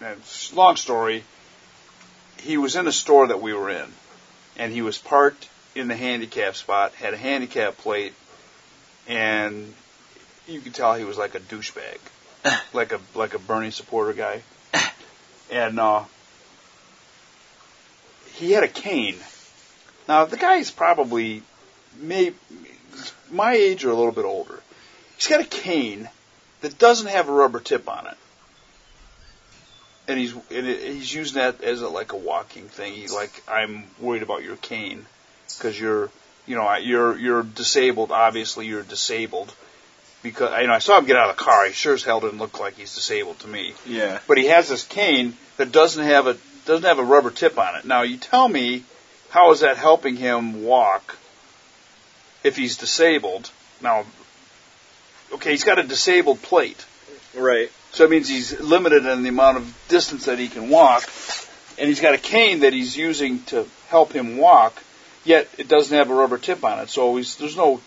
and 0.00 0.18
it's 0.18 0.52
a 0.52 0.54
long 0.54 0.76
story, 0.76 1.24
he 2.38 2.56
was 2.56 2.76
in 2.76 2.86
a 2.86 2.92
store 2.92 3.28
that 3.28 3.40
we 3.40 3.52
were 3.52 3.70
in. 3.70 3.86
And 4.56 4.72
he 4.72 4.82
was 4.82 4.98
parked 4.98 5.48
in 5.74 5.88
the 5.88 5.96
handicap 5.96 6.56
spot, 6.56 6.92
had 6.94 7.14
a 7.14 7.16
handicap 7.16 7.78
plate, 7.78 8.14
and 9.08 9.72
you 10.46 10.60
could 10.60 10.74
tell 10.74 10.94
he 10.94 11.04
was 11.04 11.16
like 11.16 11.34
a 11.34 11.40
douchebag. 11.40 11.98
like 12.72 12.92
a 12.92 13.00
like 13.14 13.34
a 13.34 13.38
Bernie 13.38 13.70
supporter 13.70 14.12
guy. 14.12 14.42
And 15.50 15.78
uh 15.78 16.04
he 18.34 18.52
had 18.52 18.64
a 18.64 18.68
cane. 18.68 19.16
Now 20.08 20.24
the 20.24 20.36
guy's 20.36 20.70
probably 20.70 21.42
may 22.00 22.32
my 23.30 23.54
age 23.54 23.84
or 23.84 23.90
a 23.90 23.94
little 23.94 24.12
bit 24.12 24.24
older. 24.24 24.60
He's 25.16 25.28
got 25.28 25.40
a 25.40 25.44
cane 25.44 26.08
that 26.60 26.78
doesn't 26.78 27.08
have 27.08 27.28
a 27.28 27.32
rubber 27.32 27.60
tip 27.60 27.88
on 27.88 28.06
it, 28.06 28.16
and 30.08 30.18
he's 30.18 30.34
and 30.50 30.66
he's 30.66 31.12
using 31.14 31.36
that 31.40 31.62
as 31.62 31.80
a, 31.82 31.88
like 31.88 32.12
a 32.12 32.16
walking 32.16 32.64
thing. 32.68 32.92
He 32.94 33.08
like 33.08 33.42
I'm 33.48 33.84
worried 34.00 34.22
about 34.22 34.42
your 34.42 34.56
cane 34.56 35.06
because 35.56 35.78
you're 35.78 36.10
you 36.46 36.56
know 36.56 36.74
you're 36.76 37.16
you're 37.18 37.42
disabled. 37.42 38.10
Obviously 38.10 38.66
you're 38.66 38.82
disabled 38.82 39.54
because 40.22 40.60
you 40.60 40.66
know 40.66 40.74
I 40.74 40.78
saw 40.80 40.98
him 40.98 41.06
get 41.06 41.16
out 41.16 41.30
of 41.30 41.36
the 41.36 41.42
car. 41.42 41.66
He 41.66 41.72
sure 41.72 41.94
as 41.94 42.02
hell 42.02 42.20
didn't 42.20 42.38
look 42.38 42.58
like 42.60 42.76
he's 42.76 42.94
disabled 42.94 43.38
to 43.40 43.48
me 43.48 43.74
Yeah. 43.86 44.18
but 44.26 44.38
he 44.38 44.46
has 44.46 44.68
this 44.68 44.84
cane 44.84 45.36
that 45.56 45.72
doesn't 45.72 46.04
have 46.04 46.26
a 46.26 46.36
doesn't 46.64 46.84
have 46.86 46.98
a 46.98 47.04
rubber 47.04 47.30
tip 47.30 47.58
on 47.58 47.76
it. 47.76 47.84
Now 47.84 48.02
you 48.02 48.16
tell 48.18 48.48
me 48.48 48.84
how 49.32 49.50
is 49.50 49.60
that 49.60 49.76
helping 49.76 50.16
him 50.16 50.62
walk 50.62 51.18
if 52.44 52.56
he's 52.56 52.76
disabled? 52.76 53.50
Now 53.80 54.04
okay, 55.32 55.50
he's 55.50 55.64
got 55.64 55.78
a 55.78 55.82
disabled 55.82 56.40
plate. 56.42 56.84
Right. 57.34 57.72
So 57.90 58.04
that 58.04 58.10
means 58.10 58.28
he's 58.28 58.60
limited 58.60 59.04
in 59.04 59.22
the 59.22 59.30
amount 59.30 59.56
of 59.56 59.84
distance 59.88 60.26
that 60.26 60.38
he 60.38 60.48
can 60.48 60.68
walk 60.68 61.10
and 61.78 61.88
he's 61.88 62.00
got 62.00 62.14
a 62.14 62.18
cane 62.18 62.60
that 62.60 62.72
he's 62.72 62.96
using 62.96 63.42
to 63.44 63.66
help 63.88 64.12
him 64.12 64.36
walk, 64.36 64.80
yet 65.24 65.48
it 65.58 65.66
doesn't 65.66 65.96
have 65.96 66.10
a 66.10 66.14
rubber 66.14 66.38
tip 66.38 66.64
on 66.64 66.78
it. 66.78 66.90
So 66.90 67.16
he's 67.16 67.36
there's 67.36 67.56
no 67.56 67.80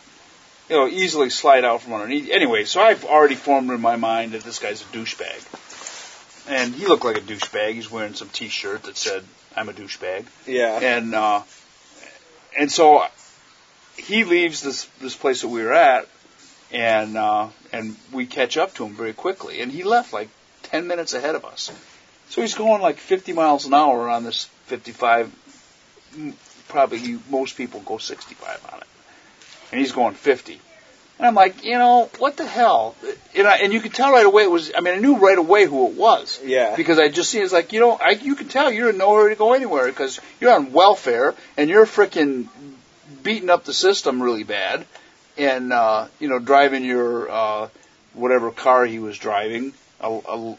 you 0.69 0.75
know, 0.75 0.87
easily 0.87 1.29
slide 1.29 1.63
out 1.63 1.81
from 1.81 1.93
underneath. 1.93 2.29
Anyway, 2.31 2.65
so 2.65 2.81
I've 2.81 3.05
already 3.05 3.35
formed 3.35 3.69
in 3.69 3.81
my 3.81 3.95
mind 3.97 4.31
that 4.31 4.43
this 4.43 4.59
guy's 4.59 4.81
a 4.81 4.85
douchebag. 4.85 6.49
And 6.49 6.73
he 6.73 6.85
looked 6.85 7.05
like 7.05 7.17
a 7.17 7.21
douchebag. 7.21 7.73
He's 7.73 7.91
wearing 7.91 8.13
some 8.13 8.29
T-shirt 8.29 8.83
that 8.83 8.97
said, 8.97 9.23
"I'm 9.55 9.69
a 9.69 9.73
douchebag." 9.73 10.25
Yeah. 10.45 10.79
And 10.81 11.13
uh, 11.15 11.41
and 12.57 12.71
so 12.71 13.05
he 13.97 14.23
leaves 14.23 14.61
this 14.61 14.85
this 15.01 15.15
place 15.15 15.41
that 15.41 15.47
we 15.47 15.63
were 15.63 15.73
at, 15.73 16.07
and 16.71 17.17
uh, 17.17 17.49
and 17.71 17.95
we 18.11 18.25
catch 18.25 18.57
up 18.57 18.73
to 18.75 18.85
him 18.85 18.95
very 18.95 19.13
quickly. 19.13 19.61
And 19.61 19.71
he 19.71 19.83
left 19.83 20.13
like 20.13 20.29
ten 20.63 20.87
minutes 20.87 21.13
ahead 21.13 21.35
of 21.35 21.45
us. 21.45 21.71
So 22.29 22.41
he's 22.41 22.55
going 22.55 22.81
like 22.81 22.97
50 22.97 23.33
miles 23.33 23.65
an 23.65 23.73
hour 23.73 24.09
on 24.09 24.23
this 24.23 24.45
55. 24.65 25.31
Probably 26.67 26.97
you, 26.97 27.21
most 27.29 27.55
people 27.55 27.81
go 27.81 27.97
65 27.99 28.69
on 28.73 28.79
it, 28.79 28.87
and 29.71 29.79
he's 29.79 29.91
going 29.91 30.15
50. 30.15 30.59
And 31.17 31.25
I'm 31.25 31.33
like, 31.35 31.63
you 31.63 31.77
know, 31.77 32.09
what 32.19 32.35
the 32.35 32.45
hell? 32.45 32.93
And, 33.35 33.47
I, 33.47 33.57
and 33.59 33.71
you 33.71 33.79
could 33.79 33.93
tell 33.93 34.11
right 34.11 34.25
away 34.25 34.43
it 34.43 34.51
was. 34.51 34.71
I 34.75 34.81
mean, 34.81 34.95
I 34.95 34.97
knew 34.97 35.15
right 35.15 35.37
away 35.37 35.65
who 35.65 35.87
it 35.87 35.93
was 35.93 36.41
Yeah. 36.43 36.75
because 36.75 36.99
I 36.99 37.07
just 37.07 37.29
seen 37.29 37.43
it's 37.43 37.53
like 37.53 37.71
you 37.71 37.79
know 37.79 37.93
I 37.93 38.11
you 38.11 38.35
can 38.35 38.49
tell 38.49 38.71
you're 38.71 38.89
in 38.89 38.97
no 38.97 39.15
hurry 39.15 39.31
to 39.33 39.37
go 39.37 39.53
anywhere 39.53 39.87
because 39.87 40.19
you're 40.41 40.51
on 40.53 40.73
welfare 40.73 41.33
and 41.55 41.69
you're 41.69 41.85
freaking 41.85 42.47
beating 43.23 43.49
up 43.49 43.63
the 43.63 43.73
system 43.73 44.21
really 44.21 44.43
bad 44.43 44.85
and 45.37 45.71
uh, 45.71 46.07
you 46.19 46.27
know 46.27 46.39
driving 46.39 46.83
your 46.83 47.29
uh, 47.31 47.69
whatever 48.13 48.51
car 48.51 48.85
he 48.85 48.99
was 48.99 49.17
driving 49.17 49.73
a, 50.01 50.09
a 50.09 50.57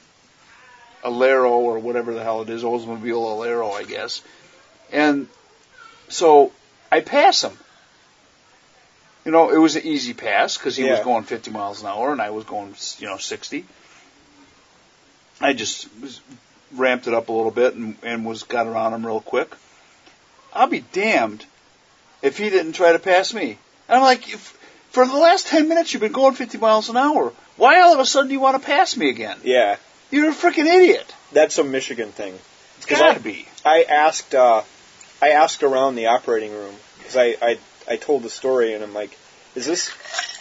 Alero 1.04 1.50
or 1.50 1.78
whatever 1.78 2.14
the 2.14 2.22
hell 2.22 2.40
it 2.42 2.48
is 2.50 2.62
Oldsmobile 2.62 3.02
Alero 3.36 3.72
I 3.72 3.84
guess 3.84 4.22
and 4.90 5.28
so 6.09 6.52
I 6.90 7.00
pass 7.00 7.42
him. 7.44 7.57
You 9.27 9.33
know, 9.33 9.51
it 9.51 9.59
was 9.59 9.74
an 9.74 9.83
easy 9.85 10.14
pass 10.14 10.57
because 10.57 10.77
he 10.77 10.85
was 10.85 11.01
going 11.01 11.24
50 11.24 11.51
miles 11.51 11.83
an 11.83 11.89
hour 11.89 12.12
and 12.12 12.22
I 12.22 12.31
was 12.31 12.45
going, 12.45 12.77
you 13.01 13.09
know, 13.09 13.16
60. 13.16 13.64
I 15.41 15.53
just 15.53 15.89
was, 16.01 16.20
ramped 16.72 17.09
it 17.09 17.12
up 17.12 17.29
a 17.29 17.33
little 17.33 17.51
bit 17.51 17.74
and, 17.74 17.97
and 18.05 18.24
was 18.24 18.45
got 18.45 18.68
around 18.68 18.95
him 18.95 19.05
real 19.05 19.20
quick. 19.20 19.53
I'll 20.55 20.68
be 20.68 20.85
damned 20.93 21.45
if 22.22 22.39
he 22.39 22.51
didn't 22.51 22.74
try 22.74 22.93
to 22.93 23.01
pass 23.01 23.35
me. 23.35 23.59
And 23.89 23.97
I'm 23.97 24.03
like, 24.03 24.33
if, 24.33 24.57
for 24.91 25.05
the 25.05 25.16
last 25.16 25.49
10 25.49 25.68
minutes 25.68 25.93
you've 25.93 26.03
been 26.03 26.12
going 26.12 26.37
50 26.37 26.59
miles 26.59 26.89
an 26.89 26.97
hour. 26.97 27.33
Why 27.57 27.81
all 27.81 27.95
of 27.95 27.99
a 27.99 28.07
sudden 28.07 28.29
do 28.29 28.35
you 28.35 28.41
want 28.41 28.62
to 28.62 28.64
pass 28.64 28.97
me 28.97 29.11
again? 29.11 29.39
Yeah. 29.43 29.77
You're 30.12 30.31
a 30.31 30.35
freaking 30.35 30.66
idiot. 30.66 31.12
That's 31.33 31.59
a 31.59 31.64
Michigan 31.64 32.11
thing. 32.12 32.39
It's 32.77 32.87
gotta 32.87 33.18
I- 33.18 33.18
be. 33.18 33.49
I 33.64 33.83
asked 33.83 34.37
uh, 34.37 34.62
I 35.20 35.31
asked 35.31 35.64
around 35.64 35.97
the 35.97 36.07
operating 36.07 36.53
room 36.53 36.77
because 36.99 37.16
I, 37.16 37.37
I 37.43 37.59
I 37.89 37.97
told 37.97 38.22
the 38.22 38.30
story 38.30 38.74
and 38.74 38.82
I'm 38.82 38.95
like, 38.95 39.16
is 39.55 39.66
this? 39.66 39.91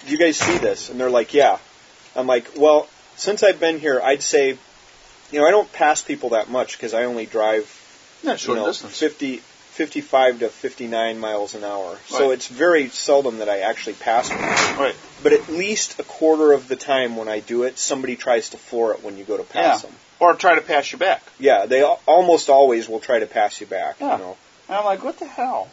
Do 0.06 0.12
you 0.12 0.18
guys 0.18 0.38
see 0.38 0.58
this? 0.58 0.89
And 0.89 1.00
they're 1.00 1.10
like, 1.10 1.34
yeah. 1.34 1.58
I'm 2.16 2.28
like, 2.28 2.48
well, 2.58 2.88
since 3.16 3.43
I've 3.43 3.60
been 3.60 3.80
here, 3.80 4.00
I'd 4.04 4.22
say, 4.22 4.58
you 5.32 5.39
know, 5.39 5.48
I 5.48 5.52
don't 5.52 5.72
pass 5.74 6.02
people 6.02 6.30
that 6.30 6.50
much 6.50 6.74
because 6.78 6.93
I 6.93 7.06
only 7.06 7.26
drive 7.26 7.70
Yeah, 8.24 8.38
you 8.39 8.56
know, 8.56 8.68
distance. 8.68 8.98
50, 8.98 9.38
55 9.38 10.39
to 10.39 10.50
59 10.50 11.20
miles 11.20 11.56
an 11.56 11.64
hour. 11.64 11.98
So 12.08 12.32
it's 12.32 12.48
very 12.48 12.89
seldom 12.89 13.39
that 13.39 13.50
I 13.50 13.60
actually 13.60 13.93
pass 13.96 14.30
them. 14.30 14.39
Right. 14.39 14.96
But 15.24 15.34
at 15.34 15.50
least 15.50 16.00
a 16.00 16.04
quarter 16.04 16.54
of 16.54 16.68
the 16.68 16.76
time 16.76 17.16
when 17.18 17.28
I 17.28 17.39
do 17.39 17.64
it, 17.64 17.78
somebody 17.78 18.16
tries 18.16 18.52
to 18.52 18.58
floor 18.58 18.93
it 18.93 19.04
when 19.04 19.18
you 19.18 19.24
go 19.24 19.38
to 19.38 19.43
pass 19.43 19.84
Yeah. 19.84 19.89
them. 19.89 19.98
Or 20.20 20.34
try 20.34 20.56
to 20.56 20.62
pass 20.62 20.91
you 20.93 20.98
back. 20.98 21.22
Yeah, 21.39 21.66
they 21.66 21.84
al- 21.84 22.00
almost 22.06 22.50
always 22.50 22.88
will 22.88 23.02
try 23.02 23.20
to 23.20 23.26
pass 23.26 23.60
you 23.60 23.68
back. 23.68 23.98
Yeah. 24.00 24.14
You 24.14 24.24
know, 24.24 24.38
And 24.70 24.78
I'm 24.78 24.86
like, 24.86 25.04
what 25.04 25.20
the 25.20 25.26
hell? 25.28 25.70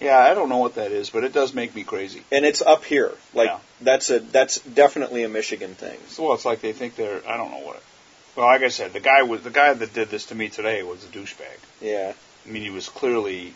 Yeah, 0.00 0.18
I 0.18 0.34
don't 0.34 0.48
know 0.50 0.58
what 0.58 0.74
that 0.74 0.92
is, 0.92 1.08
but 1.10 1.24
it 1.24 1.32
does 1.32 1.54
make 1.54 1.74
me 1.74 1.82
crazy. 1.82 2.22
and 2.30 2.44
it's 2.44 2.60
up 2.62 2.84
here. 2.84 3.12
Like 3.34 3.48
Yeah. 3.48 3.58
that's 3.80 4.10
a 4.10 4.18
that's 4.20 4.58
definitely 4.60 5.22
a 5.24 5.28
Michigan 5.28 5.74
thing. 5.74 5.98
Well, 6.18 6.34
it's 6.34 6.44
like 6.44 6.60
they 6.60 6.72
think 6.72 6.96
they're 6.96 7.22
I 7.26 7.36
don't 7.36 7.50
know 7.50 7.60
what. 7.60 7.82
Well, 8.36 8.46
like 8.46 8.62
I 8.62 8.68
said, 8.68 8.92
the 8.92 9.00
guy 9.00 9.22
was 9.22 9.40
the 9.42 9.50
guy 9.50 9.72
that 9.72 9.94
did 9.94 10.10
this 10.10 10.26
to 10.26 10.34
me 10.34 10.48
today 10.50 10.82
was 10.82 11.02
a 11.04 11.08
douchebag. 11.08 11.58
Yeah. 11.80 12.12
I 12.46 12.50
mean, 12.50 12.62
he 12.62 12.70
was 12.70 12.88
clearly 12.90 13.54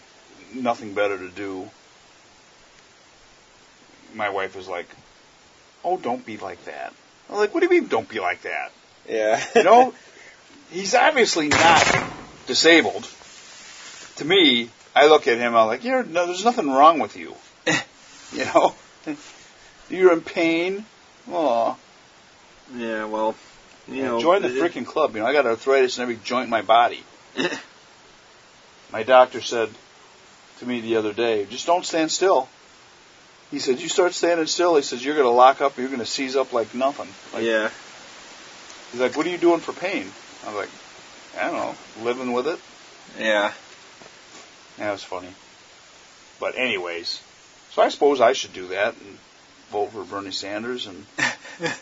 nothing 0.55 0.95
better 0.95 1.18
to 1.18 1.28
do. 1.28 1.68
My 4.14 4.30
wife 4.30 4.57
was 4.57 4.66
like, 4.68 4.88
"Oh, 5.84 5.97
don't 5.97 6.24
be 6.24 6.36
like 6.38 6.64
that." 6.64 6.93
I'm 7.28 7.36
like, 7.36 7.55
"What 7.55 7.61
do 7.61 7.66
you 7.72 7.80
mean, 7.80 7.88
don't 7.88 8.09
be 8.09 8.18
like 8.20 8.43
that?" 8.43 8.72
Yeah. 9.09 9.45
You 9.55 9.62
know, 9.62 9.95
he's 10.70 10.95
obviously 10.95 11.49
not 11.49 11.84
disabled. 12.47 13.07
To 14.16 14.24
me, 14.24 14.70
I 15.01 15.07
look 15.07 15.26
at 15.26 15.38
him. 15.38 15.57
I'm 15.57 15.66
like, 15.66 15.82
"You're 15.82 16.05
no, 16.05 16.26
there's 16.26 16.44
nothing 16.44 16.68
wrong 16.68 16.98
with 16.98 17.16
you." 17.16 17.34
you 18.32 18.44
know, 18.44 18.74
you're 19.88 20.12
in 20.12 20.20
pain. 20.20 20.84
Oh, 21.30 21.78
yeah. 22.76 23.07
Well, 23.07 23.34
you 23.88 24.03
know, 24.03 24.20
join 24.20 24.42
the 24.42 24.48
it- 24.48 24.62
freaking 24.62 24.84
club. 24.84 25.14
You 25.14 25.20
know, 25.20 25.26
I 25.26 25.32
got 25.32 25.46
arthritis 25.46 25.96
in 25.96 26.03
every 26.03 26.16
joint 26.16 26.44
in 26.44 26.51
my 26.51 26.61
body. 26.61 27.03
my 28.92 29.03
doctor 29.03 29.40
said 29.40 29.70
to 30.59 30.66
me 30.66 30.82
the 30.82 30.96
other 30.96 31.14
day, 31.14 31.46
just 31.46 31.66
don't 31.66 31.86
stand 31.86 32.11
still. 32.11 32.48
He 33.51 33.59
said, 33.59 33.80
you 33.80 33.88
start 33.88 34.12
standing 34.12 34.46
still, 34.46 34.76
he 34.76 34.82
says, 34.82 35.05
you're 35.05 35.16
going 35.16 35.26
to 35.26 35.30
lock 35.30 35.61
up, 35.61 35.76
you're 35.78 35.88
going 35.88 36.01
to 36.01 36.07
seize 36.07 36.36
up 36.36 36.53
like 36.53 36.74
nothing. 36.74 37.09
Like, 37.32 37.44
yeah. 37.44 37.70
He's 38.92 39.01
like, 39.01 39.16
what 39.16 39.26
are 39.26 39.30
you 39.30 39.38
doing 39.38 39.61
for 39.61 39.72
pain? 39.72 40.07
I 40.44 40.46
was 40.46 40.57
like, 40.57 40.68
I 41.36 41.51
don't 41.51 41.57
know, 41.57 42.05
living 42.05 42.32
with 42.32 42.46
it. 42.46 42.61
Yeah. 43.18 43.53
That 44.79 44.93
was 44.93 45.03
funny. 45.05 45.29
But 46.41 46.57
anyways, 46.57 47.21
so 47.73 47.83
I 47.83 47.89
suppose 47.91 48.21
I 48.21 48.33
should 48.33 48.53
do 48.53 48.68
that 48.68 48.95
and 48.97 49.18
vote 49.71 49.91
for 49.93 50.05
Bernie 50.05 50.31
Sanders 50.33 50.87
and 50.87 51.05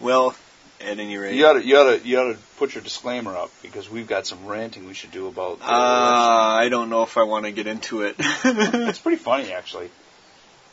Well, 0.00 0.34
at 0.80 0.98
any 0.98 1.16
rate. 1.18 1.34
you 1.36 1.46
ought 1.46 1.54
to 1.54 1.64
you 1.64 1.76
ought 1.76 1.98
to 1.98 2.06
you 2.06 2.18
ought 2.18 2.32
to 2.32 2.38
put 2.58 2.74
your 2.74 2.82
disclaimer 2.82 3.36
up 3.36 3.50
because 3.62 3.90
we've 3.90 4.06
got 4.06 4.26
some 4.26 4.46
ranting 4.46 4.86
we 4.86 4.94
should 4.94 5.10
do 5.12 5.26
about. 5.28 5.58
the 5.58 5.64
Uh, 5.66 5.68
I 5.68 6.68
don't 6.70 6.88
know 6.88 7.02
if 7.02 7.16
I 7.18 7.24
want 7.24 7.44
to 7.44 7.52
get 7.52 7.66
into 7.66 8.02
it. 8.02 8.16
it's 8.18 8.98
pretty 8.98 9.18
funny 9.18 9.52
actually. 9.52 9.90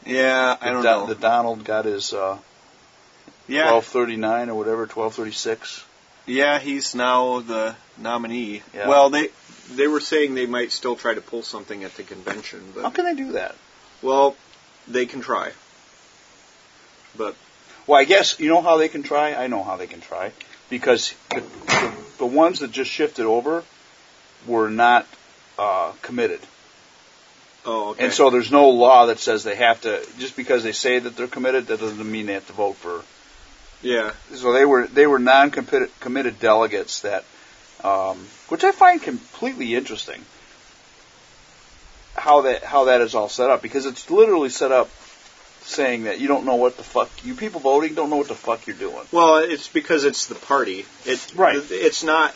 yeah, 0.06 0.56
I 0.62 0.72
don't 0.72 0.84
Don- 0.84 1.08
know. 1.08 1.14
The 1.14 1.20
Donald 1.20 1.64
got 1.66 1.86
his 1.86 2.14
uh, 2.14 2.38
yeah, 3.50 3.72
1239 3.72 4.50
or 4.50 4.56
whatever, 4.56 4.82
1236. 4.82 5.84
Yeah, 6.28 6.60
he's 6.60 6.94
now 6.94 7.40
the 7.40 7.76
nominee. 7.98 8.62
Yeah. 8.74 8.88
Well, 8.88 9.10
they 9.10 9.30
they 9.72 9.88
were 9.88 10.00
saying 10.00 10.36
they 10.36 10.46
might 10.46 10.72
still 10.72 10.96
try 10.96 11.14
to 11.14 11.22
pull 11.22 11.42
something 11.42 11.84
at 11.84 11.96
the 11.96 12.04
convention, 12.04 12.62
but 12.76 12.84
How 12.84 12.90
can 12.90 13.06
they 13.06 13.16
do 13.16 13.32
that? 13.34 13.56
well, 14.02 14.36
they 14.88 15.06
can 15.06 15.22
try. 15.22 15.52
But 17.18 17.36
Well, 17.88 18.00
I 18.00 18.04
guess 18.04 18.40
you 18.40 18.50
know 18.50 18.62
how 18.62 18.78
they 18.78 18.90
can 18.90 19.04
try. 19.04 19.34
I 19.34 19.48
know 19.48 19.64
how 19.64 19.78
they 19.78 19.88
can 19.88 20.02
try 20.02 20.32
because 20.70 21.14
the, 21.30 21.40
the, 21.42 21.94
the 22.20 22.26
ones 22.26 22.60
that 22.60 22.72
just 22.72 22.92
shifted 22.92 23.26
over 23.26 23.64
were 24.46 24.70
not 24.70 25.08
uh, 25.58 25.92
committed, 26.02 26.40
oh, 27.66 27.90
okay. 27.92 28.06
and 28.06 28.14
so 28.14 28.30
there's 28.30 28.52
no 28.52 28.70
law 28.70 29.08
that 29.08 29.20
says 29.20 29.44
they 29.44 29.56
have 29.56 29.82
to. 29.82 30.06
Just 30.20 30.36
because 30.36 30.64
they 30.64 30.74
say 30.74 31.00
that 31.00 31.16
they're 31.16 31.28
committed, 31.28 31.68
that 31.68 31.80
doesn't 31.80 32.12
mean 32.12 32.28
they 32.28 32.34
have 32.34 32.48
to 32.48 32.54
vote 32.54 32.76
for. 32.76 33.04
Yeah, 33.82 34.12
So 34.34 34.54
they 34.54 34.66
were 34.66 34.88
they 34.88 35.06
were 35.08 35.20
non-committed 35.20 35.90
committed 36.00 36.40
delegates 36.40 37.02
that, 37.02 37.24
um, 37.84 38.18
which 38.50 38.64
I 38.64 38.72
find 38.72 39.02
completely 39.02 39.76
interesting. 39.76 40.24
How 42.16 42.42
that 42.42 42.64
how 42.64 42.86
that 42.86 43.02
is 43.02 43.14
all 43.16 43.30
set 43.30 43.50
up 43.50 43.62
because 43.62 43.86
it's 43.86 44.10
literally 44.10 44.50
set 44.50 44.72
up 44.72 44.90
saying 45.62 46.04
that 46.06 46.20
you 46.20 46.28
don't 46.28 46.46
know 46.46 46.56
what 46.56 46.78
the 46.78 46.84
fuck 46.84 47.10
you 47.24 47.36
people 47.36 47.60
voting 47.60 47.94
don't 47.94 48.10
know 48.10 48.16
what 48.18 48.28
the 48.30 48.36
fuck 48.36 48.66
you're 48.66 48.76
doing. 48.76 49.06
well, 49.12 49.38
it's 49.38 49.68
because 49.68 50.04
it's 50.06 50.26
the 50.28 50.36
party. 50.36 50.86
It 51.06 51.34
Right. 51.36 51.58
It's 51.70 52.04
not. 52.04 52.34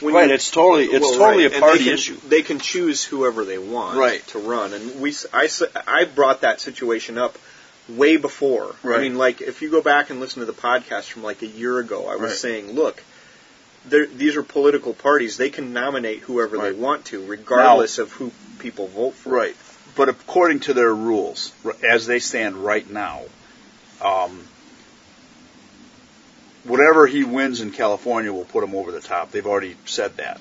When 0.00 0.14
right, 0.14 0.28
you- 0.28 0.34
it's 0.34 0.50
totally 0.50 0.84
it's 0.84 1.00
Well, 1.00 1.16
totally 1.16 1.46
right, 1.46 1.56
a 1.56 1.60
party 1.60 1.78
they 1.78 1.84
can, 1.84 1.94
issue. 1.94 2.16
They 2.28 2.42
can 2.42 2.58
choose 2.58 3.02
whoever 3.04 3.44
they 3.46 3.56
want 3.56 3.96
Right. 3.98 4.26
to 4.28 4.38
run, 4.38 4.74
and 4.74 5.00
we 5.00 5.14
I, 5.32 5.48
I 5.86 6.04
brought 6.04 6.42
that 6.42 6.60
situation 6.60 7.16
up 7.16 7.38
way 7.88 8.16
before. 8.16 8.74
Right. 8.82 9.00
I 9.00 9.02
mean, 9.02 9.16
like 9.16 9.40
if 9.40 9.62
you 9.62 9.70
go 9.70 9.82
back 9.82 10.10
and 10.10 10.20
listen 10.20 10.40
to 10.40 10.46
the 10.46 10.52
podcast 10.52 11.04
from 11.04 11.22
like 11.22 11.42
a 11.42 11.46
year 11.46 11.78
ago, 11.78 12.06
I 12.08 12.16
was 12.16 12.30
Right. 12.30 12.38
saying, 12.38 12.72
look, 12.72 13.02
these 13.88 14.36
are 14.36 14.42
political 14.42 14.94
parties; 14.94 15.36
they 15.36 15.50
can 15.50 15.72
nominate 15.72 16.20
whoever 16.20 16.58
they 16.58 16.72
want 16.72 17.04
to, 17.06 17.24
regardless 17.24 17.98
of 17.98 18.10
who 18.12 18.32
people 18.58 18.88
vote 18.88 19.14
for. 19.14 19.30
Right, 19.30 19.56
but 19.94 20.08
according 20.08 20.60
to 20.60 20.74
their 20.74 20.92
rules, 20.92 21.52
as 21.88 22.06
they 22.06 22.18
stand 22.18 22.56
right 22.56 22.88
now, 22.90 23.22
um, 24.02 24.46
whatever 26.64 27.06
he 27.06 27.22
wins 27.22 27.60
in 27.60 27.70
California 27.70 28.32
will 28.32 28.44
put 28.44 28.64
him 28.64 28.74
over 28.74 28.90
the 28.90 29.00
top. 29.00 29.30
They've 29.30 29.46
already 29.46 29.76
said 29.84 30.16
that. 30.16 30.40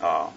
Uh, 0.00 0.30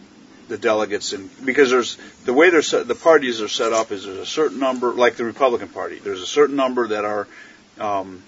the 0.47 0.57
delegates 0.57 1.13
and 1.13 1.29
because 1.45 1.69
there's 1.71 1.97
the 2.25 2.33
way 2.33 2.49
they're 2.49 2.61
set, 2.61 2.87
the 2.87 2.95
parties 2.95 3.41
are 3.41 3.47
set 3.47 3.73
up 3.73 3.91
is 3.91 4.05
there's 4.05 4.17
a 4.19 4.25
certain 4.25 4.59
number 4.59 4.93
like 4.93 5.15
the 5.15 5.25
Republican 5.25 5.69
Party 5.69 5.97
there's 5.99 6.21
a 6.21 6.27
certain 6.27 6.55
number 6.55 6.87
that 6.89 7.05
are 7.05 7.27
um, 7.79 8.21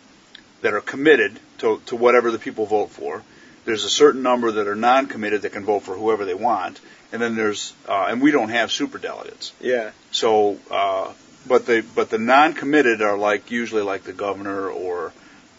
that 0.62 0.74
are 0.74 0.82
committed 0.82 1.40
to, 1.60 1.82
to 1.88 1.96
whatever 1.96 2.32
the 2.32 2.40
people 2.40 2.66
vote 2.66 2.90
for 2.90 3.24
there's 3.66 3.84
a 3.84 3.90
certain 3.90 4.24
number 4.24 4.52
that 4.52 4.68
are 4.68 4.76
non-committed 4.76 5.42
that 5.42 5.52
can 5.52 5.66
vote 5.66 5.82
for 5.82 5.96
whoever 5.96 6.26
they 6.26 6.34
want 6.34 6.80
and 7.12 7.22
then 7.22 7.36
there's 7.36 7.74
uh, 7.88 8.08
and 8.10 8.22
we 8.22 8.32
don't 8.32 8.50
have 8.50 8.72
super 8.72 8.98
delegates 8.98 9.54
Yeah. 9.62 9.92
so, 10.12 10.58
uh, 10.72 11.12
but 11.48 11.66
the 11.66 11.86
but 11.96 12.10
the 12.10 12.18
non-committed 12.18 13.02
are 13.02 13.18
like 13.18 13.52
usually 13.52 13.82
like 13.84 14.04
the 14.04 14.14
governor 14.14 14.70
or 14.70 15.14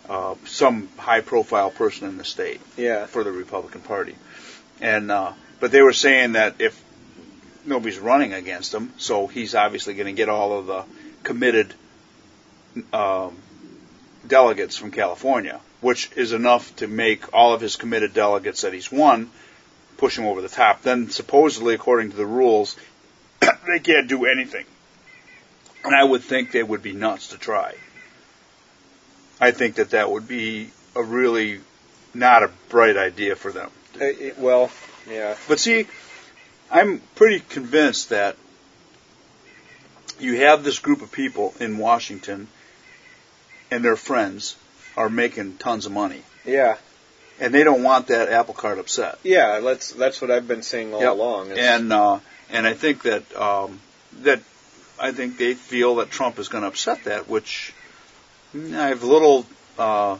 uh, 0.08 0.34
some 0.46 0.88
high-profile 0.96 1.70
person 1.70 2.08
in 2.08 2.16
the 2.18 2.24
state 2.24 2.60
Yeah. 2.76 3.06
for 3.06 3.24
the 3.24 3.30
Republican 3.32 3.80
Party, 3.82 4.16
and 4.80 5.10
uh, 5.10 5.32
but 5.60 5.70
they 5.70 5.82
were 5.82 5.92
saying 5.92 6.32
that 6.32 6.56
if 6.60 6.82
nobody's 7.64 7.98
running 7.98 8.32
against 8.32 8.72
him, 8.72 8.92
so 8.98 9.26
he's 9.26 9.54
obviously 9.54 9.94
going 9.94 10.06
to 10.06 10.12
get 10.12 10.28
all 10.28 10.58
of 10.58 10.66
the 10.66 10.84
committed 11.22 11.74
um, 12.92 13.36
delegates 14.26 14.76
from 14.76 14.90
California, 14.90 15.60
which 15.80 16.10
is 16.16 16.32
enough 16.32 16.74
to 16.76 16.86
make 16.86 17.34
all 17.34 17.54
of 17.54 17.60
his 17.60 17.76
committed 17.76 18.14
delegates 18.14 18.62
that 18.62 18.72
he's 18.72 18.90
won 18.90 19.30
push 19.98 20.16
him 20.16 20.24
over 20.24 20.40
the 20.40 20.48
top. 20.48 20.80
Then 20.82 21.10
supposedly, 21.10 21.74
according 21.74 22.12
to 22.12 22.16
the 22.16 22.24
rules, 22.24 22.76
they 23.40 23.80
can't 23.80 24.08
do 24.08 24.24
anything. 24.24 24.64
And 25.84 25.94
I 25.94 26.02
would 26.02 26.22
think 26.22 26.52
they 26.52 26.62
would 26.62 26.82
be 26.82 26.92
nuts 26.92 27.28
to 27.28 27.38
try. 27.38 27.74
I 29.40 29.50
think 29.50 29.76
that 29.76 29.90
that 29.90 30.10
would 30.10 30.26
be 30.26 30.70
a 30.96 31.02
really 31.02 31.60
not 32.14 32.42
a 32.42 32.50
bright 32.68 32.96
idea 32.96 33.36
for 33.36 33.52
them. 33.52 33.70
Uh, 34.00 34.06
well, 34.38 34.70
yeah. 35.10 35.36
But 35.48 35.58
see, 35.60 35.86
I'm 36.70 37.00
pretty 37.14 37.40
convinced 37.40 38.10
that 38.10 38.36
you 40.18 40.36
have 40.40 40.64
this 40.64 40.78
group 40.78 41.02
of 41.02 41.12
people 41.12 41.54
in 41.60 41.78
Washington 41.78 42.48
and 43.70 43.84
their 43.84 43.96
friends 43.96 44.56
are 44.96 45.08
making 45.08 45.56
tons 45.58 45.86
of 45.86 45.92
money. 45.92 46.22
Yeah. 46.44 46.76
And 47.40 47.54
they 47.54 47.62
don't 47.62 47.82
want 47.84 48.08
that 48.08 48.28
apple 48.30 48.54
cart 48.54 48.78
upset. 48.78 49.18
Yeah. 49.22 49.60
That's 49.60 49.92
that's 49.92 50.20
what 50.20 50.30
I've 50.30 50.48
been 50.48 50.62
saying 50.62 50.92
all 50.92 51.00
Yep. 51.00 51.12
along. 51.12 51.50
is- 51.52 51.58
And 51.58 51.92
uh, 51.92 52.18
and 52.50 52.66
I 52.66 52.74
think 52.74 53.02
that 53.04 53.36
um, 53.36 53.80
that 54.22 54.40
I 54.98 55.12
think 55.12 55.38
they 55.38 55.54
feel 55.54 55.96
that 55.96 56.10
Trump 56.10 56.38
is 56.40 56.48
going 56.48 56.62
to 56.62 56.68
upset 56.68 57.04
that, 57.04 57.28
which 57.28 57.72
I 58.54 58.88
have 58.88 59.04
little 59.04 59.46
uh, 59.78 60.18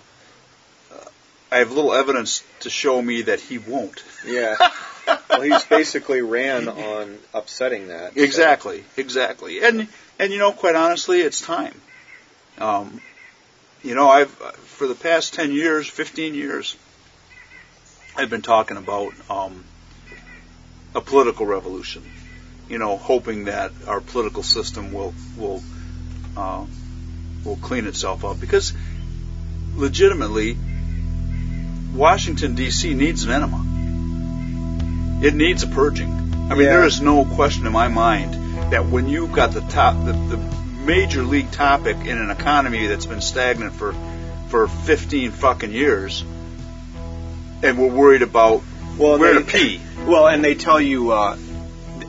I 1.50 1.58
have 1.58 1.72
little 1.72 1.92
evidence 1.94 2.42
to 2.60 2.70
show 2.70 3.00
me 3.00 3.22
that 3.22 3.40
he 3.40 3.58
won't. 3.58 4.02
yeah. 4.26 4.56
well, 5.30 5.40
he's 5.42 5.64
basically 5.64 6.20
ran 6.20 6.68
on 6.68 7.18
upsetting 7.32 7.88
that. 7.88 8.14
so- 8.14 8.20
Exactly, 8.20 8.84
exactly. 8.96 9.60
And 9.62 9.88
and 10.18 10.32
you 10.32 10.38
know, 10.38 10.52
quite 10.52 10.74
honestly, 10.74 11.20
it's 11.20 11.40
time. 11.40 11.80
Um, 12.58 13.00
you 13.82 13.94
know, 13.94 14.08
I've 14.08 14.30
for 14.30 14.86
the 14.86 14.94
past 14.94 15.32
ten 15.34 15.52
years, 15.52 15.88
fifteen 15.88 16.34
years, 16.34 16.76
I've 18.16 18.28
been 18.30 18.42
talking 18.42 18.76
about 18.76 19.14
um, 19.30 19.64
a 20.94 21.00
political 21.00 21.46
revolution. 21.46 22.02
You 22.68 22.76
know, 22.78 22.98
hoping 22.98 23.44
that 23.46 23.72
our 23.86 24.00
political 24.02 24.42
system 24.42 24.92
will 24.92 25.14
will 25.38 25.62
uh, 26.36 26.66
will 27.44 27.56
clean 27.56 27.86
itself 27.86 28.24
up 28.26 28.38
because 28.38 28.74
legitimately, 29.76 30.56
Washington 31.94 32.54
D.C. 32.54 32.94
needs 32.94 33.24
an 33.24 33.30
enema. 33.32 33.64
It 35.22 35.34
needs 35.34 35.62
a 35.62 35.66
purging. 35.66 36.10
I 36.10 36.54
mean, 36.54 36.64
Yeah. 36.64 36.76
there 36.76 36.84
is 36.84 37.00
no 37.00 37.24
question 37.24 37.66
in 37.66 37.72
my 37.72 37.88
mind 37.88 38.34
that 38.72 38.86
when 38.86 39.08
you've 39.08 39.32
got 39.32 39.52
the 39.52 39.60
top, 39.62 39.94
the, 40.04 40.12
the 40.12 40.36
major 40.84 41.22
league 41.22 41.50
topic 41.50 41.96
in 42.04 42.16
an 42.18 42.30
economy 42.30 42.86
that's 42.86 43.06
been 43.06 43.20
stagnant 43.20 43.74
for 43.74 43.94
for 44.48 44.66
15 44.66 45.30
fucking 45.32 45.72
years, 45.72 46.24
and 47.62 47.78
we're 47.78 47.88
worried 47.92 48.22
about 48.22 48.62
Well, 48.96 49.18
where 49.18 49.34
they- 49.34 49.40
to 49.40 49.44
pee. 49.58 49.80
Well, 50.06 50.26
and 50.28 50.42
they 50.42 50.54
tell 50.54 50.80
you 50.80 51.10
uh, 51.10 51.36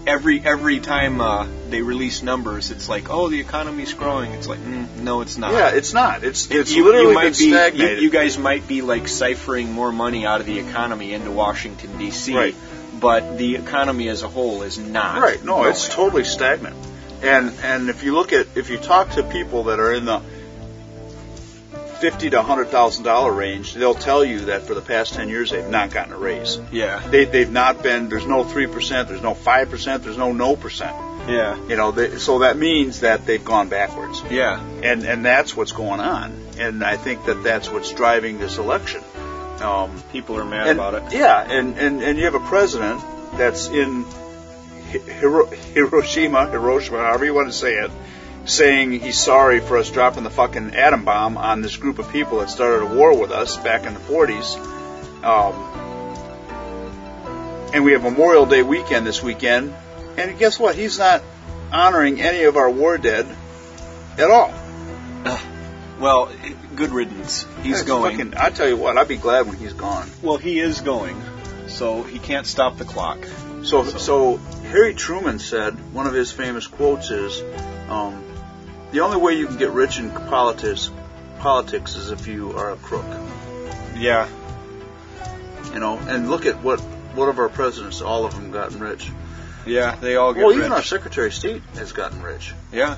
every 0.07 0.39
every 0.39 0.79
time 0.79 1.19
uh, 1.19 1.47
they 1.71 1.81
release 1.81 2.21
numbers, 2.23 2.71
it's 2.71 2.89
like, 2.89 3.09
oh, 3.09 3.29
the 3.29 3.39
economy's 3.39 3.93
growing. 3.93 4.31
It's 4.31 4.47
like, 4.47 4.59
mm, 4.59 4.97
no, 4.97 5.21
it's 5.21 5.37
not. 5.37 5.53
Yeah, 5.53 5.69
it's 5.69 5.93
not. 5.93 6.23
It's 6.23 6.49
it's 6.49 6.71
you, 6.71 6.85
literally 6.85 7.09
you 7.09 7.13
might 7.13 7.23
been 7.23 7.31
be, 7.33 7.51
stagnated. 7.51 7.97
You, 7.97 8.03
you 8.05 8.09
guys 8.09 8.37
might 8.37 8.67
be 8.67 8.81
like 8.81 9.07
ciphering 9.07 9.71
more 9.71 9.91
money 9.91 10.25
out 10.25 10.39
of 10.41 10.45
the 10.45 10.59
economy 10.59 11.13
into 11.13 11.31
Washington 11.31 11.97
D.C. 11.97 12.35
Right. 12.35 12.55
But 12.99 13.37
the 13.37 13.55
economy 13.55 14.09
as 14.09 14.23
a 14.23 14.27
whole 14.27 14.63
is 14.63 14.77
not. 14.77 15.21
Right. 15.21 15.43
No, 15.43 15.63
it's 15.65 15.87
totally 15.87 16.25
stagnant. 16.25 16.75
And 17.21 17.53
and 17.63 17.89
if 17.89 18.03
you 18.03 18.13
look 18.13 18.33
at 18.33 18.47
if 18.55 18.69
you 18.69 18.77
talk 18.77 19.11
to 19.11 19.23
people 19.23 19.65
that 19.65 19.79
are 19.79 19.93
in 19.93 20.05
the 20.05 20.21
fifty 21.99 22.29
to 22.29 22.41
hundred 22.41 22.67
thousand 22.69 23.03
dollar 23.03 23.31
range, 23.31 23.73
they'll 23.73 23.93
tell 23.93 24.23
you 24.23 24.45
that 24.45 24.63
for 24.63 24.73
the 24.73 24.81
past 24.81 25.13
ten 25.13 25.29
years 25.29 25.51
they've 25.51 25.67
not 25.67 25.91
gotten 25.91 26.13
a 26.13 26.17
raise. 26.17 26.59
Yeah. 26.71 26.99
They 27.07 27.25
they've 27.25 27.51
not 27.51 27.83
been. 27.83 28.09
There's 28.09 28.25
no 28.25 28.43
three 28.43 28.67
percent. 28.67 29.09
There's 29.09 29.21
no 29.21 29.33
five 29.33 29.69
percent. 29.69 30.03
There's 30.03 30.17
no 30.17 30.31
no 30.31 30.55
percent. 30.55 30.95
Yeah. 31.27 31.55
You 31.67 31.75
know. 31.75 31.91
They, 31.91 32.17
so 32.17 32.39
that 32.39 32.57
means 32.57 33.01
that 33.01 33.25
they've 33.25 33.43
gone 33.43 33.69
backwards. 33.69 34.23
Yeah. 34.29 34.61
And 34.83 35.03
and 35.03 35.25
that's 35.25 35.55
what's 35.55 35.71
going 35.71 35.99
on. 35.99 36.47
And 36.57 36.83
I 36.83 36.97
think 36.97 37.25
that 37.25 37.43
that's 37.43 37.69
what's 37.69 37.91
driving 37.91 38.39
this 38.39 38.57
election. 38.57 39.01
Um, 39.61 40.01
People 40.11 40.37
are 40.37 40.45
mad 40.45 40.67
and, 40.67 40.79
about 40.79 40.93
it. 40.95 41.13
Yeah, 41.13 41.41
and, 41.41 41.77
and, 41.77 42.01
and 42.01 42.17
you 42.17 42.23
have 42.25 42.35
a 42.35 42.39
president 42.39 43.01
that's 43.33 43.67
in 43.67 44.05
Hiro- 44.89 45.47
Hiroshima, 45.47 46.49
Hiroshima, 46.49 46.97
however 46.99 47.25
you 47.25 47.33
want 47.33 47.47
to 47.47 47.53
say 47.53 47.75
it, 47.75 47.91
saying 48.49 48.99
he's 48.99 49.19
sorry 49.19 49.59
for 49.59 49.77
us 49.77 49.89
dropping 49.89 50.23
the 50.23 50.29
fucking 50.29 50.75
atom 50.75 51.05
bomb 51.05 51.37
on 51.37 51.61
this 51.61 51.77
group 51.77 51.99
of 51.99 52.11
people 52.11 52.39
that 52.39 52.49
started 52.49 52.83
a 52.83 52.95
war 52.95 53.17
with 53.17 53.31
us 53.31 53.57
back 53.57 53.85
in 53.85 53.93
the 53.93 53.99
40s. 53.99 54.57
Um, 55.23 55.53
and 57.73 57.83
we 57.83 57.91
have 57.91 58.03
Memorial 58.03 58.45
Day 58.45 58.63
weekend 58.63 59.05
this 59.05 59.21
weekend, 59.21 59.73
and 60.17 60.37
guess 60.39 60.59
what? 60.59 60.75
He's 60.75 60.97
not 60.97 61.21
honoring 61.71 62.19
any 62.19 62.43
of 62.43 62.57
our 62.57 62.69
war 62.69 62.97
dead 62.97 63.27
at 64.17 64.29
all. 64.29 64.53
Well, 65.99 66.31
good 66.77 66.91
riddance. 66.91 67.45
He's 67.61 67.81
It's 67.81 67.87
going. 67.89 68.17
Fucking, 68.17 68.37
I 68.37 68.51
tell 68.51 68.69
you 68.69 68.77
what, 68.77 68.97
I'd 68.97 69.09
be 69.09 69.17
glad 69.17 69.47
when 69.47 69.57
he's 69.57 69.73
gone. 69.73 70.09
Well, 70.21 70.37
he 70.37 70.57
is 70.57 70.79
going. 70.79 71.21
So 71.67 72.03
he 72.03 72.19
can't 72.19 72.47
stop 72.47 72.77
the 72.77 72.85
clock. 72.85 73.17
So, 73.63 73.83
so 73.83 74.37
Harry 74.71 74.93
Truman 74.93 75.39
said 75.39 75.73
one 75.93 76.07
of 76.07 76.13
his 76.13 76.31
famous 76.31 76.67
quotes 76.67 77.11
is, 77.11 77.43
um, 77.89 78.23
"The 78.91 79.01
only 79.01 79.17
way 79.17 79.33
you 79.33 79.47
can 79.47 79.57
get 79.57 79.71
rich 79.71 79.99
in 79.99 80.09
politics, 80.11 80.89
politics 81.39 81.95
is 81.95 82.11
if 82.11 82.27
you 82.27 82.53
are 82.57 82.71
a 82.71 82.75
crook." 82.77 83.05
Yeah. 83.97 84.27
You 85.73 85.79
know, 85.79 85.97
and 85.99 86.29
look 86.29 86.45
at 86.45 86.61
what 86.63 86.79
what 87.15 87.29
of 87.29 87.39
our 87.39 87.49
presidents, 87.49 88.01
all 88.01 88.25
of 88.25 88.33
them 88.35 88.51
gotten 88.51 88.79
rich. 88.79 89.09
Yeah. 89.65 89.95
They 89.95 90.15
all 90.15 90.33
get 90.33 90.41
Well, 90.41 90.49
rich. 90.49 90.59
even 90.59 90.71
our 90.71 90.81
Secretary 90.83 91.27
of 91.27 91.33
State 91.33 91.61
has 91.75 91.91
gotten 91.91 92.21
rich. 92.21 92.53
yeah. 92.71 92.97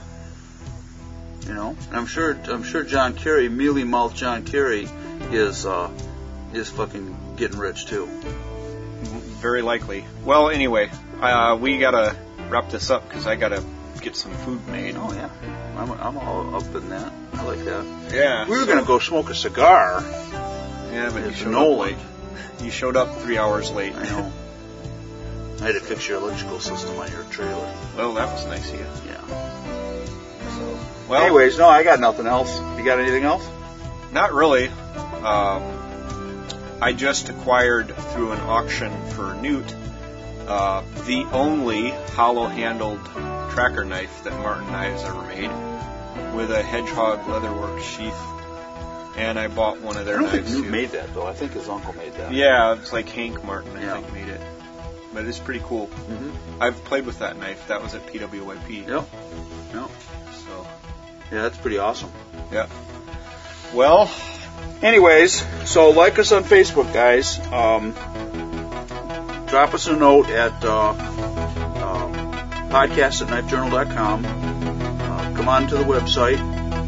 You 1.47 1.53
know, 1.55 1.75
and 1.89 1.97
I'm 1.97 2.05
sure 2.05 2.37
I'm 2.47 2.63
sure 2.63 2.83
John 2.83 3.13
Kerry, 3.15 3.49
mealy 3.49 3.83
mouth 3.83 4.13
John 4.15 4.43
Kerry, 4.43 4.87
is 5.31 5.65
uh, 5.65 5.89
is 6.53 6.69
fucking 6.69 7.35
getting 7.35 7.57
rich 7.57 7.87
too. 7.87 8.05
Very 9.41 9.63
likely. 9.63 10.05
Well, 10.23 10.49
anyway, 10.51 10.91
uh, 11.19 11.57
we 11.59 11.79
gotta 11.79 12.15
wrap 12.49 12.69
this 12.69 12.91
up 12.91 13.09
because 13.09 13.25
I 13.25 13.35
gotta 13.35 13.63
get 14.01 14.15
some 14.15 14.31
food 14.31 14.67
made. 14.67 14.95
Oh 14.97 15.13
yeah, 15.13 15.29
I'm 15.77 15.91
I'm 15.91 16.17
all 16.17 16.55
up 16.55 16.75
in 16.75 16.89
that. 16.89 17.11
I 17.33 17.43
like 17.43 17.63
that. 17.65 17.85
Yeah. 18.13 18.47
We 18.47 18.59
were 18.59 18.65
gonna 18.65 18.83
go 18.85 18.99
smoke 18.99 19.29
a 19.29 19.35
cigar. 19.35 20.01
Yeah, 20.91 21.09
but 21.13 21.25
you 21.25 21.33
showed 21.33 21.51
no 21.51 21.73
up 21.73 21.79
late. 21.79 21.97
You 22.61 22.71
showed 22.71 22.97
up 22.97 23.19
three 23.19 23.37
hours 23.37 23.71
late. 23.71 23.95
I 23.95 24.03
know. 24.03 24.33
I 25.61 25.65
had 25.65 25.73
to 25.73 25.79
fix 25.79 26.07
your 26.07 26.17
electrical 26.17 26.59
system 26.59 26.97
on 26.97 27.11
your 27.11 27.23
trailer. 27.25 27.73
Well, 27.95 28.13
that 28.15 28.33
was 28.33 28.45
nice 28.47 28.71
of 28.71 28.79
you. 28.79 28.85
Yeah. 29.05 29.21
Well, 31.07 31.21
Anyways, 31.21 31.57
no, 31.57 31.67
I 31.67 31.83
got 31.83 31.99
nothing 31.99 32.25
else. 32.25 32.57
You 32.77 32.83
got 32.85 32.99
anything 32.99 33.23
else? 33.23 33.47
not 34.11 34.33
really. 34.33 34.67
Um, 34.67 36.47
I 36.81 36.93
just 36.93 37.29
acquired 37.29 37.95
through 37.95 38.31
an 38.31 38.39
auction 38.41 38.91
for 39.11 39.35
Newt 39.35 39.73
uh, 40.47 40.83
the 41.05 41.23
only 41.31 41.89
hollow-handled 41.89 42.99
tracker 43.51 43.83
knife 43.85 44.23
that 44.23 44.33
Martin 44.39 44.71
Knives 44.71 45.03
ever 45.03 45.21
made, 45.23 45.49
with 46.35 46.51
a 46.51 46.61
hedgehog 46.63 47.19
leatherwork 47.25 47.81
sheath. 47.81 49.17
And 49.17 49.37
I 49.37 49.47
bought 49.49 49.81
one 49.81 49.97
of 49.97 50.05
their 50.05 50.17
I 50.19 50.21
don't 50.21 50.29
think 50.31 50.43
knives 50.45 50.55
Newt 50.55 50.65
too. 50.65 50.71
made 50.71 50.89
that 50.91 51.13
though. 51.13 51.27
I 51.27 51.33
think 51.33 51.51
his 51.53 51.67
uncle 51.67 51.93
made 51.93 52.13
that. 52.13 52.31
Yeah, 52.31 52.73
it's 52.75 52.93
like 52.93 53.09
Hank 53.09 53.43
Martin, 53.43 53.75
I 53.75 53.81
Yeah. 53.83 53.93
think, 53.99 54.13
made 54.13 54.27
it. 54.29 54.41
But 55.13 55.25
it's 55.25 55.39
pretty 55.39 55.59
cool. 55.65 55.87
Mhm. 55.87 56.31
I've 56.61 56.81
played 56.85 57.05
with 57.05 57.19
that 57.19 57.37
knife. 57.37 57.67
That 57.67 57.83
was 57.83 57.93
at 57.93 58.07
PWYP. 58.07 58.87
Yep. 58.87 59.05
Yep. 59.73 59.89
So, 60.45 60.67
Yeah, 61.31 61.41
that's 61.43 61.57
pretty 61.57 61.77
awesome. 61.77 62.11
Yeah. 62.51 62.67
Well, 63.73 64.09
Anyways, 64.81 65.43
so 65.65 65.91
like 65.91 66.17
us 66.17 66.31
on 66.31 66.43
Facebook, 66.43 66.91
guys. 66.91 67.39
Um, 67.51 67.93
drop 69.51 69.73
us 69.73 69.85
a 69.87 69.95
note 69.97 70.29
at 70.29 70.63
uh, 70.63 70.91
um, 70.91 72.13
podcast 72.71 73.21
at 73.21 73.27
knifejournal.com. 73.27 74.23
Uh, 74.25 75.35
come 75.35 75.49
on 75.49 75.67
to 75.67 75.75
the 75.75 75.83
website 75.83 76.39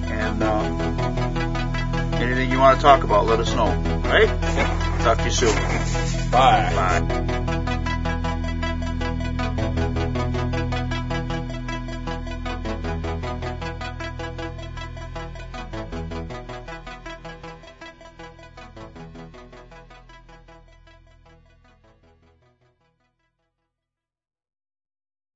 and 0.09 0.41
uh, 0.41 2.16
anything 2.16 2.49
you 2.49 2.59
want 2.59 2.80
to 2.80 2.82
talk 2.82 3.03
about, 3.03 3.26
let 3.26 3.41
us 3.41 3.53
know. 3.53 3.66
All 3.66 3.99
right? 4.03 4.30
Talk 5.01 5.18
to 5.18 5.26
you 5.26 5.32
soon. 5.32 5.53
bye. 6.32 6.72
Bye. 6.74 7.53